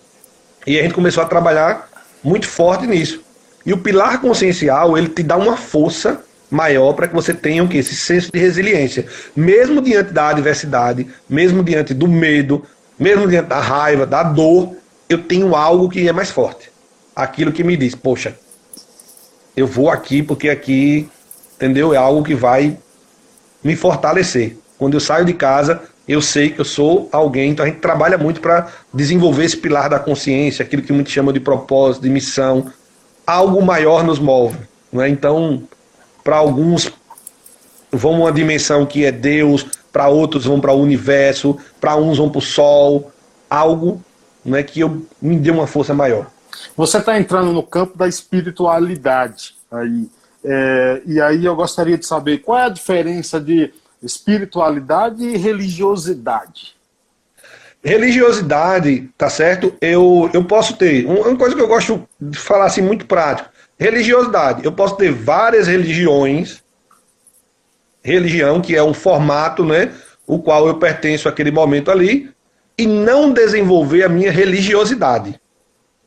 e 0.65 0.80
a 0.80 0.84
gente 0.84 0.93
começou 0.93 1.24
a 1.24 1.26
trabalhar 1.26 1.89
muito 2.24 2.48
forte 2.48 2.88
nisso. 2.88 3.22
E 3.65 3.72
o 3.72 3.78
pilar 3.78 4.19
consciencial, 4.19 4.98
ele 4.98 5.08
te 5.08 5.24
dá 5.24 5.38
uma 5.38 5.56
força 5.56 6.24
maior 6.50 6.93
para 6.93 7.08
que 7.08 7.15
você 7.15 7.34
tenha 7.34 7.63
o 7.63 7.74
esse 7.74 7.96
senso 7.96 8.32
de 8.32 8.39
resiliência. 8.39 9.06
Mesmo 9.36 9.82
diante 9.82 10.12
da 10.12 10.30
adversidade, 10.30 11.08
mesmo 11.30 11.63
diante 11.63 11.93
do 11.93 12.08
medo, 12.08 12.63
mesmo 13.00 13.28
diante 13.28 13.48
da 13.48 13.60
raiva, 13.60 14.06
da 14.06 14.22
dor, 14.22 14.76
eu 15.10 15.17
tenho 15.24 15.56
algo 15.56 15.89
que 15.89 16.08
é 16.08 16.12
mais 16.12 16.30
forte. 16.30 16.73
Aquilo 17.15 17.52
que 17.52 17.63
me 17.63 17.78
diz, 17.78 17.95
poxa, 17.95 18.36
eu 19.56 19.67
vou 19.67 19.89
aqui 19.89 20.23
porque 20.23 20.49
aqui, 20.49 21.10
entendeu? 21.56 21.93
É 21.93 21.97
algo 21.97 22.23
que 22.23 22.34
vai 22.34 22.78
me 23.63 23.76
fortalecer. 23.76 24.58
Quando 24.78 24.95
eu 24.95 24.99
saio 24.99 25.26
de 25.26 25.34
casa, 25.34 25.82
eu 26.08 26.21
sei 26.21 26.49
que 26.49 26.60
eu 26.60 26.65
sou 26.65 27.08
alguém, 27.12 27.52
então 27.52 27.65
a 27.65 27.69
gente 27.69 27.80
trabalha 27.80 28.17
muito 28.17 28.41
para 28.41 28.67
desenvolver 28.93 29.45
esse 29.45 29.56
pilar 29.56 29.89
da 29.89 29.99
consciência, 29.99 30.63
aquilo 30.63 30.82
que 30.82 30.91
muitos 30.91 31.13
chamam 31.13 31.32
de 31.32 31.39
propósito, 31.39 32.04
de 32.04 32.10
missão. 32.10 32.65
Algo 33.26 33.62
maior 33.62 34.04
nos 34.04 34.19
move. 34.19 34.58
Né? 34.91 35.08
Então, 35.08 35.63
para 36.23 36.38
alguns 36.38 36.91
vão 37.91 38.21
uma 38.21 38.32
dimensão 38.32 38.86
que 38.86 39.06
é 39.06 39.12
Deus, 39.12 39.65
para 39.91 40.10
outros 40.10 40.45
vão 40.45 40.60
para 40.60 40.73
o 40.73 40.82
universo, 40.82 41.58
para 41.80 41.95
uns 41.95 42.17
vão 42.17 42.30
para 42.30 42.39
o 42.39 42.41
sol, 42.41 43.12
algo 43.49 44.02
né, 44.43 44.63
que 44.63 44.80
eu, 44.80 45.06
me 45.21 45.38
dê 45.38 45.52
uma 45.52 45.67
força 45.67 45.93
maior. 45.93 46.33
Você 46.76 46.98
está 46.98 47.18
entrando 47.18 47.52
no 47.52 47.63
campo 47.63 47.98
da 47.98 48.08
espiritualidade 48.08 49.56
aí. 49.72 50.10
É, 50.46 51.02
e 51.06 51.22
aí 51.22 51.46
eu 51.46 51.56
gostaria 51.56 51.98
de 51.98 52.06
saber 52.06 52.39
qual 52.39 52.60
é 52.60 52.66
a 52.66 52.70
diferença 52.70 53.39
de 53.39 53.74
espiritualidade 54.02 55.24
e 55.24 55.38
religiosidade. 55.38 56.76
Religiosidade, 57.84 59.10
tá 59.18 59.30
certo? 59.30 59.74
Eu, 59.82 60.30
eu 60.34 60.44
posso 60.44 60.76
ter. 60.78 61.06
Uma 61.06 61.36
coisa 61.36 61.56
que 61.56 61.62
eu 61.62 61.68
gosto 61.68 62.08
de 62.20 62.38
falar 62.38 62.66
assim, 62.66 62.82
muito 62.82 63.06
prático. 63.06 63.50
Religiosidade. 63.78 64.63
Eu 64.63 64.72
posso 64.72 64.96
ter 64.96 65.12
várias 65.12 65.68
religiões. 65.68 66.63
Religião, 68.02 68.62
que 68.62 68.76
é 68.76 68.84
um 68.84 68.94
formato, 68.94 69.66
né? 69.66 69.92
O 70.26 70.39
qual 70.39 70.68
eu 70.68 70.76
pertenço 70.76 71.28
àquele 71.28 71.52
momento 71.52 71.92
ali. 71.92 72.30
E 72.78 72.88
não 72.88 73.32
desenvolver 73.32 74.04
a 74.04 74.10
minha 74.10 74.32
religiosidade. 74.32 75.39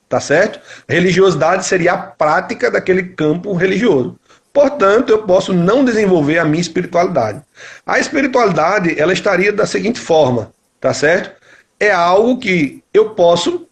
Tá 0.08 0.20
certo? 0.20 0.60
Religiosidade 0.88 1.66
seria 1.66 1.94
a 1.94 1.98
prática 1.98 2.70
daquele 2.70 3.02
campo 3.02 3.52
religioso. 3.54 4.16
Portanto, 4.52 5.10
eu 5.10 5.24
posso 5.24 5.52
não 5.52 5.84
desenvolver 5.84 6.38
a 6.38 6.44
minha 6.44 6.60
espiritualidade. 6.60 7.42
A 7.84 7.98
espiritualidade, 7.98 8.98
ela 8.98 9.12
estaria 9.12 9.52
da 9.52 9.66
seguinte 9.66 9.98
forma, 9.98 10.50
tá 10.80 10.94
certo? 10.94 11.36
É 11.78 11.90
algo 11.90 12.38
que 12.38 12.82
eu 12.94 13.10
posso, 13.10 13.66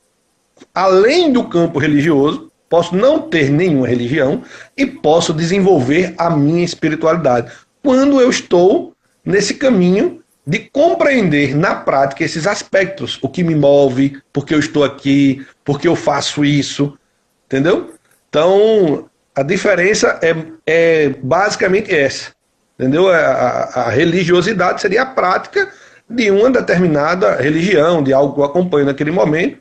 além 0.74 1.32
do 1.32 1.44
campo 1.44 1.78
religioso, 1.78 2.50
posso 2.68 2.96
não 2.96 3.20
ter 3.20 3.48
nenhuma 3.50 3.86
religião 3.86 4.42
e 4.76 4.84
posso 4.84 5.32
desenvolver 5.32 6.14
a 6.18 6.28
minha 6.28 6.64
espiritualidade. 6.64 7.52
Quando 7.82 8.20
eu 8.20 8.28
estou 8.28 8.92
nesse 9.24 9.54
caminho 9.54 10.20
de 10.46 10.58
compreender 10.58 11.56
na 11.56 11.74
prática 11.74 12.22
esses 12.22 12.46
aspectos, 12.46 13.18
o 13.22 13.28
que 13.28 13.42
me 13.42 13.54
move, 13.54 14.20
porque 14.32 14.54
eu 14.54 14.58
estou 14.58 14.84
aqui, 14.84 15.44
porque 15.64 15.88
eu 15.88 15.96
faço 15.96 16.44
isso, 16.44 16.98
entendeu? 17.46 17.94
Então, 18.28 19.08
a 19.34 19.42
diferença 19.42 20.18
é, 20.22 20.34
é 20.66 21.08
basicamente 21.22 21.94
essa, 21.94 22.32
entendeu? 22.78 23.08
A, 23.08 23.16
a, 23.16 23.80
a, 23.84 23.90
religiosidade 23.90 24.80
seria 24.80 25.02
a 25.02 25.06
prática 25.06 25.70
de 26.08 26.30
uma 26.30 26.50
determinada 26.50 27.36
religião, 27.36 28.02
de 28.02 28.12
algo 28.12 28.34
que 28.34 28.40
eu 28.40 28.44
acompanho 28.44 28.86
naquele 28.86 29.10
momento, 29.10 29.58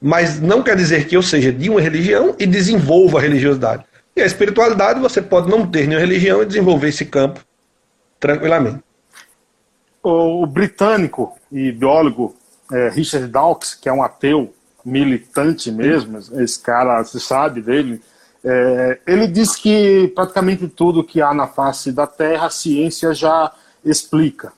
mas 0.00 0.40
não 0.40 0.62
quer 0.62 0.76
dizer 0.76 1.06
que 1.06 1.16
eu 1.16 1.22
seja 1.22 1.52
de 1.52 1.68
uma 1.68 1.80
religião 1.80 2.34
e 2.38 2.46
desenvolva 2.46 3.18
a 3.18 3.22
religiosidade. 3.22 3.84
E 4.14 4.22
a 4.22 4.26
espiritualidade, 4.26 4.98
você 4.98 5.20
pode 5.20 5.50
não 5.50 5.66
ter 5.66 5.86
nenhuma 5.86 6.00
religião 6.00 6.42
e 6.42 6.46
desenvolver 6.46 6.88
esse 6.88 7.04
campo 7.04 7.40
tranquilamente. 8.18 8.85
O 10.08 10.46
britânico 10.46 11.36
e 11.50 11.72
biólogo 11.72 12.36
é, 12.70 12.90
Richard 12.90 13.26
Dawkins, 13.26 13.74
que 13.74 13.88
é 13.88 13.92
um 13.92 14.04
ateu 14.04 14.54
militante 14.84 15.72
mesmo, 15.72 16.18
esse 16.18 16.60
cara, 16.60 17.02
você 17.02 17.18
sabe 17.18 17.60
dele, 17.60 18.00
é, 18.44 19.00
ele 19.04 19.26
diz 19.26 19.56
que 19.56 20.06
praticamente 20.14 20.68
tudo 20.68 21.02
que 21.02 21.20
há 21.20 21.34
na 21.34 21.48
face 21.48 21.90
da 21.90 22.06
Terra 22.06 22.46
a 22.46 22.50
ciência 22.50 23.12
já 23.12 23.50
explica. 23.84 24.52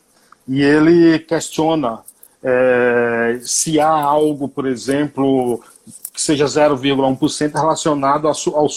E 0.46 0.60
ele 0.60 1.18
questiona 1.20 2.00
é, 2.42 3.38
se 3.42 3.80
há 3.80 3.88
algo, 3.88 4.50
por 4.50 4.66
exemplo, 4.66 5.62
que 6.12 6.20
seja 6.20 6.44
0,1% 6.44 7.54
relacionado 7.54 8.28
ao 8.28 8.68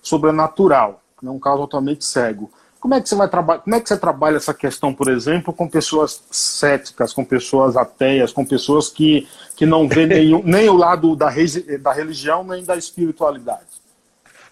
sobrenatural, 0.00 1.02
não 1.20 1.32
é 1.32 1.34
um 1.34 1.40
caso 1.40 1.58
totalmente 1.58 2.04
cego. 2.04 2.48
Como 2.82 2.94
é 2.94 3.00
que 3.00 3.08
você 3.08 3.14
vai 3.14 3.28
trabalhar? 3.28 3.60
Como 3.60 3.76
é 3.76 3.80
que 3.80 3.88
você 3.88 3.96
trabalha 3.96 4.38
essa 4.38 4.52
questão, 4.52 4.92
por 4.92 5.08
exemplo, 5.08 5.54
com 5.54 5.68
pessoas 5.68 6.20
céticas, 6.32 7.12
com 7.12 7.24
pessoas 7.24 7.76
ateias, 7.76 8.32
com 8.32 8.44
pessoas 8.44 8.88
que, 8.88 9.28
que 9.54 9.64
não 9.64 9.88
vê 9.88 10.04
nenhum, 10.04 10.42
nem 10.44 10.68
o 10.68 10.74
lado 10.74 11.14
da, 11.14 11.32
da 11.80 11.92
religião 11.92 12.42
nem 12.42 12.64
da 12.64 12.74
espiritualidade? 12.74 13.60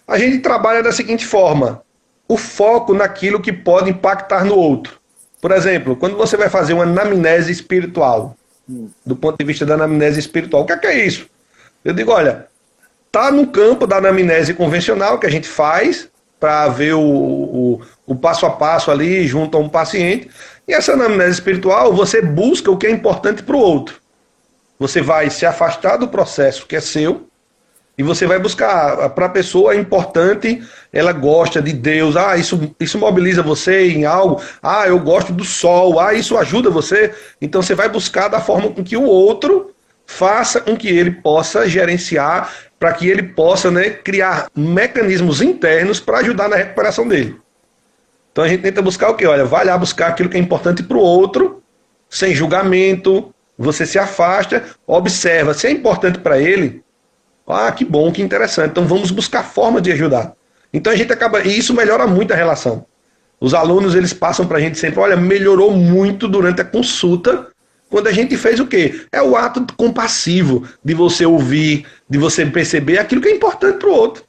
A 0.07 0.17
gente 0.17 0.39
trabalha 0.39 0.81
da 0.81 0.93
seguinte 0.93 1.25
forma: 1.25 1.83
o 2.25 2.37
foco 2.37 2.93
naquilo 2.93 3.41
que 3.41 3.51
pode 3.51 3.89
impactar 3.89 4.45
no 4.45 4.55
outro. 4.55 4.97
Por 5.41 5.51
exemplo, 5.51 5.97
quando 5.97 6.15
você 6.15 6.37
vai 6.37 6.47
fazer 6.47 6.71
uma 6.71 6.83
anamnese 6.83 7.51
espiritual, 7.51 8.37
do 9.05 9.13
ponto 9.17 9.37
de 9.39 9.43
vista 9.43 9.65
da 9.65 9.73
anamnese 9.73 10.21
espiritual, 10.21 10.63
o 10.63 10.65
que 10.65 10.71
é, 10.71 10.77
que 10.77 10.87
é 10.87 11.05
isso? 11.05 11.27
Eu 11.83 11.93
digo, 11.93 12.13
olha, 12.13 12.47
tá 13.11 13.29
no 13.29 13.47
campo 13.47 13.85
da 13.85 13.97
anamnese 13.97 14.53
convencional 14.53 15.19
que 15.19 15.27
a 15.27 15.29
gente 15.29 15.49
faz 15.49 16.09
para 16.41 16.67
ver 16.69 16.93
o, 16.93 17.01
o, 17.01 17.81
o, 18.11 18.15
passo 18.15 18.45
a 18.45 18.51
passo 18.51 18.91
ali 18.91 19.27
junto 19.27 19.57
a 19.57 19.59
um 19.59 19.69
paciente. 19.69 20.29
E 20.67 20.73
essa 20.73 20.93
anamnese 20.93 21.33
espiritual, 21.33 21.93
você 21.93 22.21
busca 22.21 22.69
o 22.69 22.77
que 22.77 22.87
é 22.87 22.91
importante 22.91 23.43
para 23.43 23.55
o 23.55 23.59
outro. 23.59 23.95
Você 24.79 25.01
vai 25.01 25.29
se 25.29 25.45
afastar 25.45 25.97
do 25.97 26.07
processo 26.07 26.65
que 26.65 26.75
é 26.75 26.81
seu 26.81 27.27
e 27.97 28.03
você 28.03 28.25
vai 28.25 28.39
buscar. 28.39 29.09
Para 29.11 29.27
a 29.27 29.29
pessoa 29.29 29.73
é 29.73 29.77
importante, 29.77 30.61
ela 30.91 31.11
gosta 31.11 31.61
de 31.61 31.71
Deus. 31.71 32.17
Ah, 32.17 32.35
isso, 32.35 32.75
isso 32.79 32.97
mobiliza 32.97 33.43
você 33.43 33.89
em 33.89 34.05
algo. 34.05 34.41
Ah, 34.61 34.87
eu 34.87 34.99
gosto 34.99 35.31
do 35.31 35.43
sol. 35.43 35.99
Ah, 35.99 36.13
isso 36.13 36.37
ajuda 36.37 36.69
você. 36.69 37.13
Então 37.41 37.61
você 37.61 37.75
vai 37.75 37.89
buscar 37.89 38.27
da 38.27 38.41
forma 38.41 38.69
com 38.69 38.83
que 38.83 38.97
o 38.97 39.03
outro 39.03 39.71
faça 40.05 40.59
com 40.59 40.75
que 40.75 40.89
ele 40.89 41.11
possa 41.11 41.67
gerenciar, 41.69 42.51
para 42.77 42.91
que 42.91 43.07
ele 43.07 43.23
possa 43.23 43.71
né, 43.71 43.89
criar 43.91 44.47
mecanismos 44.55 45.41
internos 45.41 45.99
para 45.99 46.19
ajudar 46.19 46.49
na 46.49 46.57
recuperação 46.57 47.07
dele. 47.07 47.39
Então 48.31 48.43
a 48.43 48.47
gente 48.47 48.61
tenta 48.61 48.81
buscar 48.81 49.09
o 49.09 49.15
que? 49.15 49.25
Olha, 49.25 49.45
vai 49.45 49.65
lá 49.65 49.77
buscar 49.77 50.07
aquilo 50.07 50.29
que 50.29 50.37
é 50.37 50.39
importante 50.39 50.81
para 50.83 50.97
o 50.97 51.01
outro, 51.01 51.61
sem 52.09 52.33
julgamento. 52.33 53.33
Você 53.57 53.85
se 53.85 53.99
afasta, 53.99 54.63
observa. 54.87 55.53
Se 55.53 55.67
é 55.67 55.71
importante 55.71 56.19
para 56.19 56.39
ele, 56.39 56.83
ah, 57.47 57.71
que 57.71 57.83
bom, 57.83 58.11
que 58.11 58.21
interessante. 58.21 58.71
Então 58.71 58.85
vamos 58.85 59.11
buscar 59.11 59.43
forma 59.43 59.81
de 59.81 59.91
ajudar. 59.91 60.33
Então 60.73 60.91
a 60.91 60.95
gente 60.95 61.11
acaba. 61.11 61.41
E 61.41 61.57
isso 61.57 61.73
melhora 61.73 62.07
muito 62.07 62.31
a 62.31 62.35
relação. 62.35 62.85
Os 63.39 63.53
alunos 63.53 63.95
eles 63.95 64.13
passam 64.13 64.47
para 64.47 64.57
a 64.57 64.61
gente 64.61 64.77
sempre: 64.77 64.99
olha, 64.99 65.17
melhorou 65.17 65.71
muito 65.71 66.27
durante 66.27 66.61
a 66.61 66.65
consulta. 66.65 67.47
Quando 67.89 68.07
a 68.07 68.11
gente 68.13 68.37
fez 68.37 68.59
o 68.61 68.65
quê? 68.65 69.05
É 69.11 69.21
o 69.21 69.35
ato 69.35 69.65
compassivo 69.75 70.65
de 70.81 70.93
você 70.93 71.25
ouvir, 71.25 71.85
de 72.09 72.17
você 72.17 72.45
perceber 72.45 72.97
aquilo 72.97 73.19
que 73.19 73.27
é 73.27 73.35
importante 73.35 73.79
para 73.79 73.89
o 73.89 73.93
outro. 73.93 74.23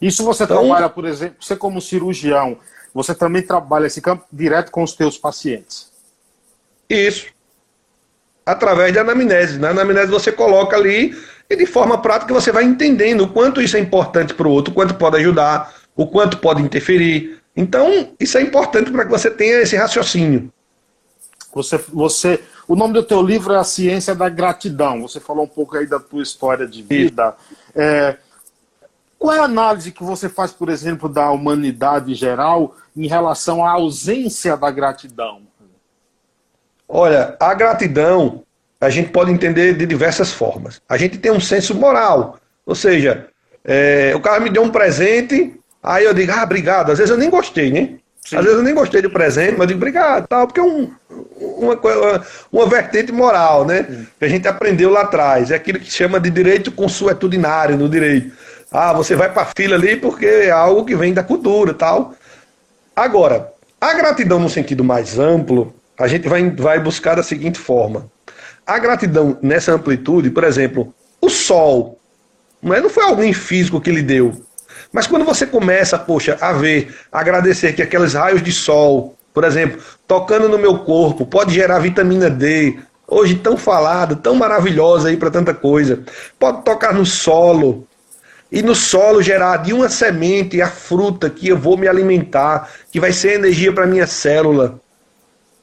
Isso 0.00 0.24
você 0.24 0.44
então, 0.44 0.66
trabalha, 0.66 0.88
por 0.88 1.04
exemplo, 1.04 1.36
você 1.38 1.54
como 1.54 1.80
cirurgião, 1.80 2.56
você 2.94 3.14
também 3.14 3.42
trabalha 3.42 3.86
esse 3.86 4.00
campo 4.00 4.24
direto 4.32 4.70
com 4.70 4.82
os 4.82 4.92
teus 4.94 5.16
pacientes? 5.16 5.90
Isso. 6.88 7.26
Através 8.44 8.92
da 8.92 9.00
anamnese. 9.00 9.58
Na 9.58 9.70
anamnese 9.70 10.10
você 10.10 10.30
coloca 10.30 10.76
ali 10.76 11.16
e 11.48 11.56
de 11.56 11.66
forma 11.66 11.98
prática 11.98 12.34
você 12.34 12.52
vai 12.52 12.64
entendendo 12.64 13.22
o 13.22 13.28
quanto 13.28 13.60
isso 13.62 13.76
é 13.76 13.80
importante 13.80 14.34
para 14.34 14.48
o 14.48 14.50
outro, 14.50 14.72
o 14.72 14.74
quanto 14.74 14.94
pode 14.94 15.16
ajudar, 15.16 15.74
o 15.96 16.06
quanto 16.06 16.38
pode 16.38 16.62
interferir. 16.62 17.38
Então, 17.56 18.14
isso 18.18 18.38
é 18.38 18.42
importante 18.42 18.90
para 18.90 19.04
que 19.04 19.10
você 19.10 19.30
tenha 19.30 19.60
esse 19.60 19.76
raciocínio. 19.76 20.50
Você, 21.54 21.76
você, 21.92 22.40
o 22.66 22.74
nome 22.74 22.94
do 22.94 23.02
teu 23.02 23.22
livro 23.22 23.52
é 23.52 23.58
A 23.58 23.64
Ciência 23.64 24.14
da 24.14 24.28
Gratidão. 24.28 25.02
Você 25.02 25.20
falou 25.20 25.44
um 25.44 25.48
pouco 25.48 25.76
aí 25.76 25.86
da 25.86 26.00
tua 26.00 26.22
história 26.22 26.66
de 26.66 26.82
vida. 26.82 27.34
É, 27.74 28.16
Qual 29.22 29.32
é 29.32 29.38
a 29.38 29.44
análise 29.44 29.92
que 29.92 30.02
você 30.02 30.28
faz, 30.28 30.50
por 30.50 30.68
exemplo, 30.68 31.08
da 31.08 31.30
humanidade 31.30 32.10
em 32.10 32.14
geral 32.14 32.74
em 32.96 33.06
relação 33.06 33.64
à 33.64 33.70
ausência 33.70 34.56
da 34.56 34.68
gratidão? 34.68 35.42
Olha, 36.88 37.36
a 37.38 37.54
gratidão 37.54 38.42
a 38.80 38.90
gente 38.90 39.10
pode 39.10 39.30
entender 39.30 39.74
de 39.74 39.86
diversas 39.86 40.32
formas. 40.32 40.82
A 40.88 40.96
gente 40.96 41.18
tem 41.18 41.30
um 41.30 41.38
senso 41.38 41.72
moral, 41.72 42.36
ou 42.66 42.74
seja, 42.74 43.28
é, 43.64 44.12
o 44.16 44.20
cara 44.20 44.40
me 44.40 44.50
deu 44.50 44.64
um 44.64 44.70
presente, 44.70 45.56
aí 45.80 46.04
eu 46.04 46.12
digo, 46.12 46.32
ah, 46.32 46.42
obrigado. 46.42 46.90
Às 46.90 46.98
vezes 46.98 47.12
eu 47.12 47.16
nem 47.16 47.30
gostei, 47.30 47.70
né? 47.70 47.98
Sim. 48.26 48.36
Às 48.36 48.42
vezes 48.42 48.58
eu 48.58 48.64
nem 48.64 48.74
gostei 48.74 49.02
do 49.02 49.10
presente, 49.10 49.52
mas 49.52 49.60
eu 49.60 49.66
digo, 49.68 49.78
obrigado, 49.78 50.26
tal, 50.26 50.48
porque 50.48 50.58
é 50.58 50.64
um, 50.64 50.92
uma, 51.36 51.78
uma 52.50 52.66
vertente 52.66 53.12
moral, 53.12 53.64
né? 53.64 53.84
Que 54.18 54.24
a 54.24 54.28
gente 54.28 54.48
aprendeu 54.48 54.90
lá 54.90 55.02
atrás. 55.02 55.52
É 55.52 55.54
aquilo 55.54 55.78
que 55.78 55.92
chama 55.92 56.18
de 56.18 56.28
direito 56.28 56.72
consuetudinário 56.72 57.76
no 57.76 57.88
direito. 57.88 58.32
Ah, 58.72 58.92
você 58.92 59.14
vai 59.14 59.30
para 59.30 59.42
a 59.42 59.52
fila 59.56 59.76
ali 59.76 59.96
porque 59.96 60.24
é 60.24 60.50
algo 60.50 60.84
que 60.84 60.96
vem 60.96 61.12
da 61.12 61.22
cultura 61.22 61.74
tal. 61.74 62.14
Agora, 62.96 63.52
a 63.80 63.92
gratidão 63.94 64.38
no 64.38 64.48
sentido 64.48 64.82
mais 64.82 65.18
amplo, 65.18 65.74
a 65.98 66.08
gente 66.08 66.28
vai, 66.28 66.48
vai 66.50 66.80
buscar 66.80 67.16
da 67.16 67.22
seguinte 67.22 67.58
forma. 67.58 68.10
A 68.66 68.78
gratidão 68.78 69.36
nessa 69.42 69.72
amplitude, 69.72 70.30
por 70.30 70.44
exemplo, 70.44 70.94
o 71.20 71.28
sol, 71.28 71.98
não, 72.62 72.74
é, 72.74 72.80
não 72.80 72.88
foi 72.88 73.04
alguém 73.04 73.32
físico 73.32 73.80
que 73.80 73.90
lhe 73.90 74.02
deu. 74.02 74.40
Mas 74.92 75.06
quando 75.06 75.24
você 75.24 75.46
começa, 75.46 75.98
poxa, 75.98 76.38
a 76.40 76.52
ver, 76.52 76.94
agradecer 77.10 77.72
que 77.72 77.82
aqueles 77.82 78.14
raios 78.14 78.42
de 78.42 78.52
sol, 78.52 79.16
por 79.34 79.44
exemplo, 79.44 79.82
tocando 80.06 80.48
no 80.48 80.58
meu 80.58 80.78
corpo, 80.78 81.26
pode 81.26 81.52
gerar 81.52 81.78
vitamina 81.78 82.30
D, 82.30 82.78
hoje 83.06 83.34
tão 83.34 83.56
falada, 83.56 84.14
tão 84.14 84.34
maravilhosa 84.34 85.08
aí 85.08 85.16
para 85.16 85.30
tanta 85.30 85.52
coisa. 85.52 86.02
Pode 86.38 86.62
tocar 86.62 86.94
no 86.94 87.04
solo, 87.04 87.86
e 88.52 88.62
no 88.62 88.74
solo 88.74 89.22
gerar 89.22 89.56
de 89.56 89.72
uma 89.72 89.88
semente 89.88 90.60
a 90.60 90.68
fruta 90.68 91.30
que 91.30 91.48
eu 91.48 91.56
vou 91.56 91.78
me 91.78 91.88
alimentar, 91.88 92.70
que 92.92 93.00
vai 93.00 93.10
ser 93.10 93.32
energia 93.32 93.72
para 93.72 93.86
minha 93.86 94.06
célula. 94.06 94.78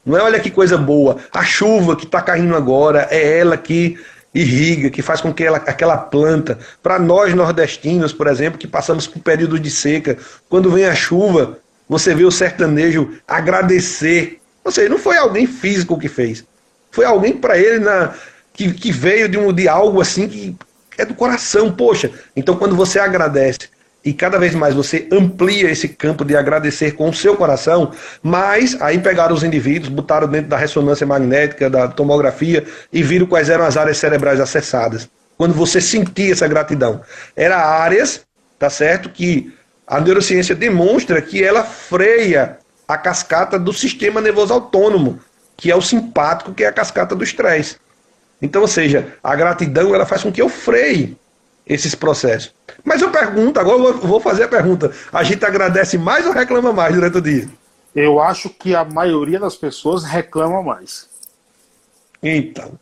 Não 0.04 0.18
é 0.18 0.24
olha 0.24 0.40
que 0.40 0.50
coisa 0.50 0.76
boa. 0.76 1.18
A 1.32 1.44
chuva 1.44 1.96
que 1.96 2.06
está 2.06 2.20
caindo 2.20 2.56
agora 2.56 3.08
é 3.12 3.38
ela 3.38 3.56
que 3.56 3.96
irriga, 4.34 4.90
que 4.90 5.04
faz 5.04 5.22
com 5.22 5.32
que 5.32 5.44
ela, 5.44 5.58
aquela 5.58 5.98
planta, 5.98 6.58
para 6.82 6.98
nós 6.98 7.36
nordestinos, 7.36 8.12
por 8.12 8.26
exemplo, 8.26 8.58
que 8.58 8.68
passamos 8.68 9.06
por 9.06 9.22
períodos 9.22 9.62
de 9.62 9.70
seca, 9.70 10.18
quando 10.50 10.72
vem 10.72 10.86
a 10.86 10.96
chuva, 10.96 11.60
você 11.88 12.16
vê 12.16 12.26
o 12.26 12.32
sertanejo 12.32 13.20
agradecer. 13.28 14.40
Ou 14.64 14.72
seja, 14.72 14.90
não 14.90 14.98
foi 14.98 15.16
alguém 15.16 15.46
físico 15.46 16.00
que 16.00 16.08
fez. 16.08 16.44
Foi 16.90 17.06
alguém 17.06 17.34
para 17.38 17.56
ele 17.56 17.80
na, 17.80 18.16
que, 18.52 18.74
que 18.74 18.92
veio 18.92 19.30
de, 19.30 19.38
um, 19.38 19.54
de 19.54 19.68
algo 19.68 20.02
assim 20.02 20.28
que 20.28 20.56
é 21.00 21.06
do 21.06 21.14
coração, 21.14 21.72
poxa. 21.72 22.12
Então, 22.36 22.56
quando 22.56 22.76
você 22.76 23.00
agradece 23.00 23.70
e 24.04 24.14
cada 24.14 24.38
vez 24.38 24.54
mais 24.54 24.76
você 24.76 25.08
amplia 25.12 25.70
esse 25.72 25.88
campo 25.90 26.24
de 26.24 26.36
agradecer 26.36 26.92
com 26.92 27.10
o 27.10 27.14
seu 27.14 27.36
coração, 27.36 27.92
mas 28.22 28.80
aí 28.82 29.00
pegaram 29.00 29.34
os 29.34 29.44
indivíduos, 29.44 29.90
botaram 29.90 30.28
dentro 30.28 30.50
da 30.50 30.58
ressonância 30.58 31.06
magnética, 31.08 31.70
da 31.70 31.88
tomografia 31.88 32.66
e 32.92 33.02
viram 33.02 33.26
quais 33.26 33.50
eram 33.50 33.66
as 33.66 33.78
áreas 33.78 33.98
cerebrais 33.98 34.40
acessadas. 34.40 35.10
Quando 35.38 35.54
você 35.54 35.80
sentia 35.80 36.34
essa 36.34 36.48
gratidão, 36.48 37.02
era 37.36 37.58
áreas, 37.58 38.22
tá 38.58 38.70
certo, 38.70 39.10
que 39.10 39.54
a 39.88 40.00
neurociência 40.00 40.54
demonstra 40.54 41.22
que 41.22 41.44
ela 41.44 41.64
freia 41.64 42.58
a 42.88 42.98
cascata 42.98 43.58
do 43.58 43.72
sistema 43.72 44.20
nervoso 44.20 44.54
autônomo, 44.54 45.20
que 45.56 45.72
é 45.72 45.76
o 45.76 45.82
simpático, 45.82 46.54
que 46.54 46.64
é 46.64 46.68
a 46.68 46.74
cascata 46.74 47.16
do 47.16 47.24
estresse. 47.24 47.78
Então, 48.42 48.62
ou 48.62 48.68
seja, 48.68 49.16
a 49.24 49.36
gratidão 49.36 49.94
ela 49.94 50.06
faz 50.06 50.24
com 50.24 50.32
que 50.32 50.42
eu 50.42 50.50
freie 50.50 51.18
esses 51.68 51.94
processos. 51.94 52.54
Mas 52.84 53.02
eu 53.02 53.12
pergunto, 53.12 53.60
agora 53.60 53.82
eu 53.82 53.98
vou 54.00 54.20
fazer 54.20 54.44
a 54.44 54.48
pergunta: 54.48 54.92
a 55.12 55.24
gente 55.24 55.46
agradece 55.46 55.98
mais 55.98 56.26
ou 56.26 56.32
reclama 56.32 56.74
mais 56.74 56.96
durante 56.96 57.18
o 57.18 57.22
dia? 57.22 57.48
Eu 57.96 58.20
acho 58.20 58.50
que 58.50 58.76
a 58.76 58.86
maioria 58.86 59.40
das 59.40 59.56
pessoas 59.56 60.04
reclama 60.04 60.62
mais. 60.62 61.10
Então. 62.22 62.74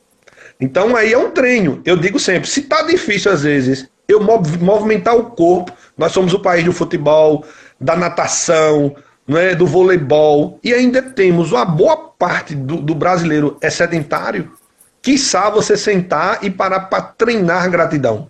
Então 0.60 0.96
aí 0.96 1.14
é 1.14 1.18
um 1.18 1.32
treino. 1.32 1.82
Eu 1.86 1.98
digo 1.98 2.20
sempre, 2.20 2.50
se 2.50 2.64
tá 2.64 2.82
difícil 2.84 3.32
às 3.32 3.44
vezes 3.44 3.88
eu 4.08 4.22
movimentar 4.22 5.16
o 5.16 5.32
corpo, 5.32 5.72
nós 5.98 6.12
somos 6.12 6.34
o 6.34 6.40
país 6.40 6.64
do 6.64 6.72
futebol, 6.72 7.46
da 7.80 7.96
natação, 7.96 8.96
é, 9.28 9.54
do 9.54 9.68
voleibol, 9.68 10.60
e 10.64 10.74
ainda 10.74 11.02
temos 11.02 11.52
uma 11.52 11.66
boa 11.66 11.98
parte 11.98 12.56
do, 12.56 12.78
do 12.78 12.96
brasileiro 12.96 13.58
é 13.62 13.70
sedentário, 13.70 14.52
quiçá 15.08 15.50
você 15.50 15.78
sentar 15.78 16.44
e 16.44 16.50
parar 16.50 16.82
para 16.82 17.02
treinar 17.02 17.72
gratidão. 17.72 18.30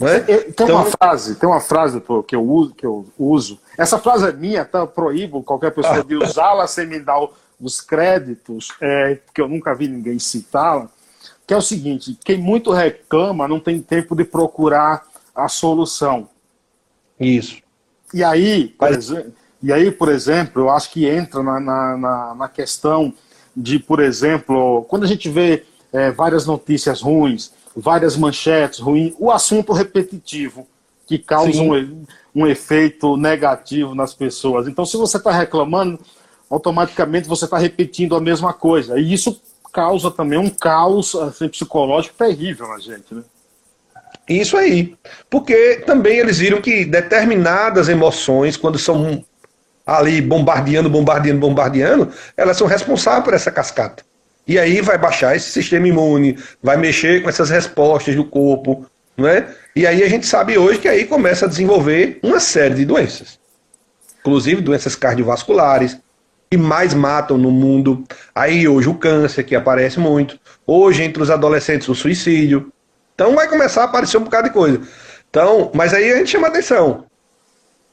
É? 0.00 0.18
Tem 0.18 0.44
então, 0.48 0.66
uma 0.70 0.86
frase, 0.86 1.36
tem 1.36 1.48
uma 1.48 1.60
frase 1.60 2.02
que 2.26 2.34
eu 2.34 2.42
uso, 2.42 2.74
que 2.74 2.84
eu 2.84 3.06
uso. 3.16 3.60
Essa 3.78 3.96
frase 3.96 4.28
é 4.28 4.32
minha, 4.32 4.64
tá? 4.64 4.80
Eu 4.80 4.88
proíbo 4.88 5.40
qualquer 5.44 5.70
pessoa 5.70 6.02
de 6.02 6.16
usá-la 6.18 6.66
sem 6.66 6.84
me 6.88 6.98
dar 6.98 7.24
os 7.60 7.80
créditos, 7.80 8.72
é, 8.80 9.14
porque 9.24 9.40
eu 9.40 9.46
nunca 9.46 9.72
vi 9.72 9.86
ninguém 9.86 10.18
citá-la. 10.18 10.88
Que 11.46 11.54
é 11.54 11.56
o 11.56 11.62
seguinte: 11.62 12.18
quem 12.24 12.38
muito 12.38 12.72
reclama 12.72 13.46
não 13.46 13.60
tem 13.60 13.80
tempo 13.80 14.16
de 14.16 14.24
procurar 14.24 15.06
a 15.32 15.46
solução. 15.46 16.28
Isso. 17.20 17.62
E 18.12 18.24
aí, 18.24 18.66
por, 18.66 18.90
Mas... 18.90 18.96
exemplo, 18.96 19.32
e 19.62 19.72
aí, 19.72 19.92
por 19.92 20.08
exemplo, 20.08 20.62
eu 20.62 20.70
acho 20.70 20.90
que 20.90 21.06
entra 21.06 21.40
na, 21.40 21.60
na, 21.60 22.34
na 22.34 22.48
questão 22.48 23.14
de, 23.56 23.78
por 23.78 24.00
exemplo, 24.00 24.84
quando 24.88 25.04
a 25.04 25.06
gente 25.06 25.28
vê 25.28 25.64
é, 25.94 26.10
várias 26.10 26.44
notícias 26.44 27.00
ruins, 27.00 27.52
várias 27.74 28.16
manchetes 28.16 28.80
ruins, 28.80 29.14
o 29.16 29.30
assunto 29.30 29.72
repetitivo 29.72 30.66
que 31.06 31.18
causa 31.18 31.62
um, 31.62 32.04
um, 32.34 32.46
efeito 32.46 33.16
negativo 33.16 33.94
nas 33.94 34.12
pessoas. 34.12 34.66
Então, 34.66 34.84
se 34.84 34.96
você 34.96 35.18
está 35.18 35.30
reclamando, 35.30 36.00
automaticamente 36.50 37.28
você 37.28 37.44
está 37.44 37.58
repetindo 37.58 38.16
a 38.16 38.20
mesma 38.20 38.52
coisa. 38.52 38.98
E 38.98 39.12
isso 39.12 39.40
causa 39.72 40.10
também 40.10 40.38
um 40.38 40.50
caos 40.50 41.14
assim, 41.14 41.48
psicológico 41.48 42.16
terrível 42.16 42.66
na 42.68 42.78
gente, 42.78 43.14
né? 43.14 43.22
Isso 44.28 44.56
aí. 44.56 44.96
Porque 45.28 45.82
também 45.86 46.18
eles 46.18 46.38
viram 46.38 46.60
que 46.60 46.84
determinadas 46.84 47.88
emoções, 47.88 48.56
quando 48.56 48.78
são 48.78 49.22
ali 49.86 50.22
bombardeando, 50.22 50.88
bombardeando, 50.88 51.40
bombardeando, 51.40 52.12
elas 52.36 52.56
são 52.56 52.66
responsáveis 52.66 53.24
por 53.24 53.34
essa 53.34 53.50
cascata. 53.50 54.02
E 54.46 54.58
aí 54.58 54.80
vai 54.80 54.98
baixar 54.98 55.34
esse 55.34 55.50
sistema 55.50 55.88
imune, 55.88 56.38
vai 56.62 56.76
mexer 56.76 57.22
com 57.22 57.28
essas 57.28 57.50
respostas 57.50 58.14
do 58.14 58.24
corpo, 58.24 58.86
não 59.16 59.26
é? 59.26 59.48
E 59.74 59.86
aí 59.86 60.02
a 60.02 60.08
gente 60.08 60.26
sabe 60.26 60.58
hoje 60.58 60.78
que 60.78 60.88
aí 60.88 61.06
começa 61.06 61.46
a 61.46 61.48
desenvolver 61.48 62.18
uma 62.22 62.38
série 62.38 62.74
de 62.74 62.84
doenças. 62.84 63.38
Inclusive 64.20 64.60
doenças 64.60 64.94
cardiovasculares, 64.94 65.98
que 66.50 66.56
mais 66.56 66.94
matam 66.94 67.36
no 67.36 67.50
mundo. 67.50 68.04
Aí 68.34 68.68
hoje 68.68 68.88
o 68.88 68.94
câncer, 68.94 69.44
que 69.44 69.56
aparece 69.56 69.98
muito. 69.98 70.38
Hoje, 70.66 71.02
entre 71.02 71.22
os 71.22 71.30
adolescentes, 71.30 71.88
o 71.88 71.94
suicídio. 71.94 72.72
Então 73.14 73.34
vai 73.34 73.48
começar 73.48 73.82
a 73.82 73.84
aparecer 73.84 74.18
um 74.18 74.24
bocado 74.24 74.48
de 74.48 74.54
coisa. 74.54 74.80
Então, 75.28 75.70
mas 75.74 75.92
aí 75.92 76.12
a 76.12 76.16
gente 76.16 76.30
chama 76.30 76.48
atenção. 76.48 77.06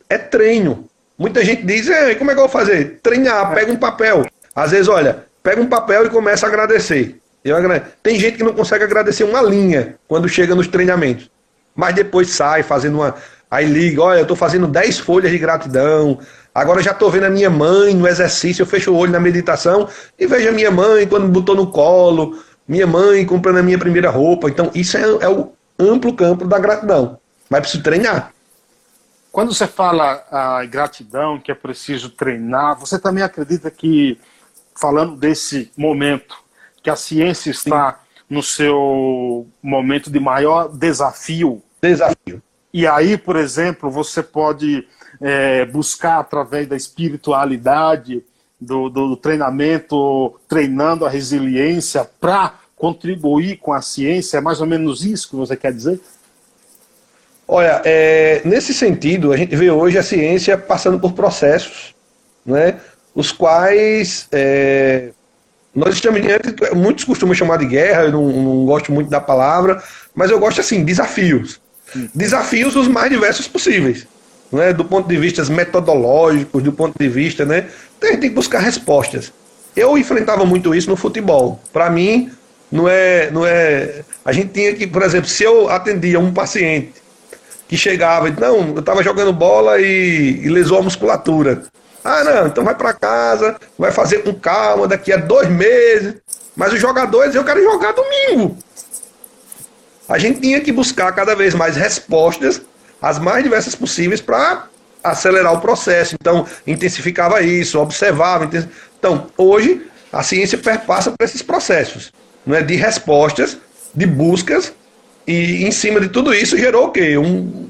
É 0.09 0.17
treino. 0.17 0.87
Muita 1.17 1.43
gente 1.43 1.63
diz, 1.63 1.87
como 2.17 2.31
é 2.31 2.33
que 2.33 2.39
eu 2.39 2.47
vou 2.47 2.49
fazer? 2.49 2.99
Treinar, 3.01 3.53
pega 3.53 3.71
um 3.71 3.77
papel. 3.77 4.25
Às 4.55 4.71
vezes, 4.71 4.87
olha, 4.87 5.25
pega 5.43 5.61
um 5.61 5.67
papel 5.67 6.05
e 6.05 6.09
começa 6.09 6.45
a 6.45 6.49
agradecer. 6.49 7.19
Eu. 7.43 7.55
Tem 8.03 8.19
gente 8.19 8.37
que 8.37 8.43
não 8.43 8.53
consegue 8.53 8.83
agradecer 8.83 9.23
uma 9.23 9.41
linha 9.41 9.95
quando 10.07 10.29
chega 10.29 10.53
nos 10.53 10.67
treinamentos. 10.67 11.29
Mas 11.75 11.95
depois 11.95 12.29
sai 12.29 12.61
fazendo 12.63 12.95
uma. 12.95 13.15
Aí 13.49 13.65
liga, 13.65 14.01
olha, 14.01 14.19
eu 14.19 14.23
estou 14.23 14.37
fazendo 14.37 14.67
10 14.67 14.99
folhas 14.99 15.31
de 15.31 15.37
gratidão. 15.37 16.19
Agora 16.53 16.81
já 16.81 16.91
estou 16.91 17.09
vendo 17.09 17.25
a 17.25 17.29
minha 17.29 17.49
mãe 17.49 17.93
no 17.93 18.07
exercício, 18.07 18.61
eu 18.61 18.67
fecho 18.67 18.91
o 18.91 18.95
olho 18.95 19.11
na 19.11 19.19
meditação 19.19 19.89
e 20.19 20.27
vejo 20.27 20.49
a 20.49 20.51
minha 20.51 20.69
mãe 20.69 21.07
quando 21.07 21.25
me 21.25 21.31
botou 21.31 21.55
no 21.55 21.67
colo, 21.67 22.41
minha 22.67 22.85
mãe 22.85 23.25
comprando 23.25 23.57
a 23.57 23.63
minha 23.63 23.77
primeira 23.77 24.09
roupa. 24.09 24.49
Então, 24.49 24.69
isso 24.75 24.97
é, 24.97 25.01
é 25.01 25.29
o 25.29 25.51
amplo 25.79 26.13
campo 26.13 26.45
da 26.45 26.59
gratidão. 26.59 27.17
Mas 27.49 27.61
preciso 27.61 27.83
treinar. 27.83 28.31
Quando 29.31 29.53
você 29.53 29.65
fala 29.65 30.23
a 30.29 30.65
gratidão, 30.65 31.39
que 31.39 31.51
é 31.51 31.55
preciso 31.55 32.09
treinar, 32.09 32.77
você 32.77 32.99
também 32.99 33.23
acredita 33.23 33.71
que 33.71 34.19
falando 34.75 35.15
desse 35.15 35.71
momento 35.77 36.35
que 36.81 36.89
a 36.89 36.95
ciência 36.95 37.51
está 37.51 37.93
Sim. 37.93 38.23
no 38.29 38.43
seu 38.43 39.47
momento 39.61 40.09
de 40.09 40.19
maior 40.19 40.69
desafio. 40.69 41.61
Desafio. 41.81 42.41
E 42.73 42.87
aí, 42.87 43.17
por 43.17 43.35
exemplo, 43.35 43.89
você 43.89 44.23
pode 44.23 44.87
é, 45.19 45.65
buscar 45.65 46.19
através 46.19 46.67
da 46.67 46.75
espiritualidade, 46.75 48.23
do, 48.59 48.89
do 48.89 49.17
treinamento, 49.17 50.39
treinando 50.47 51.05
a 51.05 51.09
resiliência 51.09 52.07
para 52.19 52.59
contribuir 52.75 53.57
com 53.57 53.73
a 53.73 53.81
ciência. 53.81 54.37
É 54.37 54.41
mais 54.41 54.61
ou 54.61 54.67
menos 54.67 55.03
isso 55.03 55.29
que 55.29 55.35
você 55.35 55.57
quer 55.57 55.73
dizer? 55.73 55.99
Olha, 57.47 57.81
é, 57.83 58.41
nesse 58.45 58.73
sentido, 58.73 59.33
a 59.33 59.37
gente 59.37 59.55
vê 59.55 59.69
hoje 59.69 59.97
a 59.97 60.03
ciência 60.03 60.57
passando 60.57 60.99
por 60.99 61.11
processos, 61.11 61.93
né? 62.45 62.79
Os 63.13 63.31
quais 63.31 64.27
é, 64.31 65.09
nós 65.73 65.95
estamos 65.95 66.21
muitos 66.75 67.05
costumam 67.05 67.33
chamar 67.33 67.57
de 67.57 67.65
guerra, 67.65 68.03
eu 68.03 68.11
não, 68.11 68.27
não, 68.27 68.65
gosto 68.65 68.91
muito 68.91 69.09
da 69.09 69.21
palavra, 69.21 69.81
mas 70.13 70.29
eu 70.29 70.39
gosto 70.39 70.59
assim, 70.59 70.83
desafios. 70.83 71.59
Desafios 72.13 72.75
os 72.75 72.87
mais 72.87 73.09
diversos 73.09 73.47
possíveis. 73.47 74.05
Né? 74.51 74.73
Do 74.73 74.83
ponto 74.83 75.07
de 75.07 75.17
vista 75.17 75.43
metodológicos, 75.45 76.61
do 76.61 76.73
ponto 76.73 76.97
de 76.97 77.07
vista, 77.07 77.45
né? 77.45 77.67
Então 77.97 78.09
a 78.09 78.11
gente 78.11 78.21
tem 78.21 78.29
que 78.29 78.35
buscar 78.35 78.59
respostas. 78.59 79.31
Eu 79.75 79.97
enfrentava 79.97 80.45
muito 80.45 80.75
isso 80.75 80.89
no 80.89 80.97
futebol. 80.97 81.61
Para 81.71 81.89
mim, 81.89 82.29
não 82.69 82.87
é, 82.87 83.31
não 83.31 83.45
é. 83.45 84.01
A 84.25 84.33
gente 84.33 84.49
tinha 84.49 84.73
que, 84.73 84.85
por 84.85 85.03
exemplo, 85.03 85.29
se 85.29 85.43
eu 85.43 85.69
atendia 85.69 86.19
um 86.19 86.33
paciente 86.33 86.93
que 87.67 87.77
chegava 87.77 88.27
e 88.27 88.31
não, 88.37 88.73
eu 88.73 88.79
estava 88.79 89.01
jogando 89.01 89.31
bola 89.31 89.79
e, 89.79 90.41
e 90.43 90.49
lesou 90.49 90.79
a 90.79 90.81
musculatura. 90.81 91.63
Ah, 92.03 92.23
não, 92.23 92.47
então 92.47 92.63
vai 92.63 92.75
para 92.75 92.93
casa, 92.93 93.57
vai 93.77 93.91
fazer 93.91 94.19
com 94.19 94.33
calma, 94.33 94.87
daqui 94.87 95.13
a 95.13 95.17
dois 95.17 95.49
meses. 95.49 96.15
Mas 96.55 96.73
os 96.73 96.79
jogadores, 96.79 97.35
eu 97.35 97.43
quero 97.43 97.63
jogar 97.63 97.93
domingo. 97.93 98.57
A 100.09 100.17
gente 100.17 100.41
tinha 100.41 100.59
que 100.59 100.71
buscar 100.71 101.11
cada 101.13 101.35
vez 101.35 101.53
mais 101.53 101.75
respostas, 101.75 102.61
as 103.01 103.19
mais 103.19 103.43
diversas 103.43 103.75
possíveis, 103.75 104.19
para 104.19 104.67
acelerar 105.03 105.53
o 105.53 105.61
processo. 105.61 106.15
Então, 106.19 106.45
intensificava 106.67 107.41
isso, 107.41 107.79
observava. 107.79 108.49
Então, 108.99 109.27
hoje, 109.37 109.85
a 110.11 110.21
ciência 110.23 110.57
perpassa 110.57 111.11
por 111.11 111.23
esses 111.23 111.41
processos 111.41 112.11
não 112.45 112.55
é, 112.55 112.61
de 112.61 112.75
respostas, 112.75 113.57
de 113.93 114.05
buscas, 114.05 114.73
e 115.27 115.65
em 115.65 115.71
cima 115.71 115.99
de 115.99 116.09
tudo 116.09 116.33
isso 116.33 116.57
gerou 116.57 116.87
o 116.87 116.91
quê? 116.91 117.17
Um, 117.17 117.69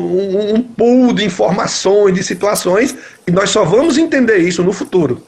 um, 0.00 0.54
um 0.56 0.62
pool 0.62 1.12
de 1.12 1.24
informações, 1.24 2.14
de 2.14 2.22
situações, 2.22 2.94
e 3.26 3.30
nós 3.30 3.50
só 3.50 3.64
vamos 3.64 3.98
entender 3.98 4.38
isso 4.38 4.62
no 4.62 4.72
futuro. 4.72 5.22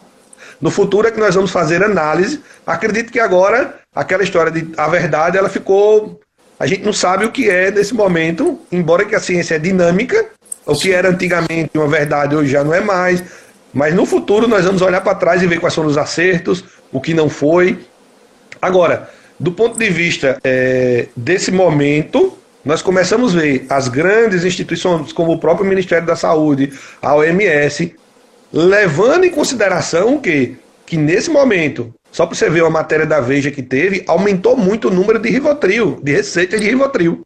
No 0.61 0.71
futuro 0.71 1.07
é 1.07 1.11
que 1.11 1.21
nós 1.21 1.35
vamos 1.35 1.51
fazer 1.51 1.83
análise. 1.83 2.41
Acredito 2.67 3.13
que 3.13 3.21
agora 3.21 3.77
aquela 3.95 4.23
história 4.23 4.51
de 4.51 4.69
a 4.77 4.89
verdade 4.89 5.39
ela 5.39 5.49
ficou. 5.49 6.21
A 6.59 6.67
gente 6.67 6.85
não 6.85 6.93
sabe 6.93 7.25
o 7.25 7.31
que 7.31 7.49
é 7.49 7.71
nesse 7.71 7.95
momento, 7.95 8.59
embora 8.71 9.05
que 9.05 9.15
a 9.15 9.21
ciência 9.21 9.55
é 9.55 9.59
dinâmica. 9.59 10.27
O 10.67 10.75
que 10.75 10.93
era 10.93 11.09
antigamente 11.09 11.71
uma 11.75 11.87
verdade 11.87 12.35
hoje 12.35 12.51
já 12.51 12.65
não 12.65 12.75
é 12.75 12.81
mais. 12.81 13.23
Mas 13.73 13.95
no 13.95 14.05
futuro 14.05 14.49
nós 14.49 14.65
vamos 14.65 14.83
olhar 14.83 15.01
para 15.01 15.15
trás 15.15 15.43
e 15.43 15.47
ver 15.47 15.61
quais 15.61 15.75
foram 15.75 15.89
os 15.89 15.97
acertos, 15.97 16.65
o 16.93 17.01
que 17.01 17.15
não 17.15 17.29
foi. 17.29 17.79
Agora, 18.61 19.09
do 19.39 19.53
ponto 19.53 19.79
de 19.79 19.89
vista 19.89 20.39
é, 20.43 21.07
desse 21.17 21.53
momento, 21.53 22.37
nós 22.64 22.83
começamos 22.83 23.37
a 23.37 23.40
ver 23.40 23.66
as 23.68 23.88
grandes 23.88 24.44
instituições, 24.44 25.12
como 25.12 25.33
o 25.33 25.38
próprio 25.38 25.66
Ministério 25.66 26.07
da 26.07 26.16
Saúde, 26.16 26.73
a 27.01 27.14
OMS, 27.14 27.94
levando 28.53 29.25
em 29.25 29.31
consideração 29.31 30.18
que, 30.18 30.57
que 30.85 30.97
nesse 30.97 31.31
momento, 31.31 31.94
só 32.11 32.27
para 32.27 32.35
você 32.35 32.51
ver 32.51 32.62
uma 32.62 32.71
matéria 32.71 33.07
da 33.07 33.21
Veja 33.21 33.51
que 33.51 33.62
teve, 33.62 34.05
aumentou 34.07 34.57
muito 34.57 34.88
o 34.88 34.90
número 34.90 35.18
de 35.18 35.29
Rivotril, 35.29 35.99
de 36.03 36.12
receitas 36.12 36.61
de 36.61 36.66
Rivotril. 36.66 37.23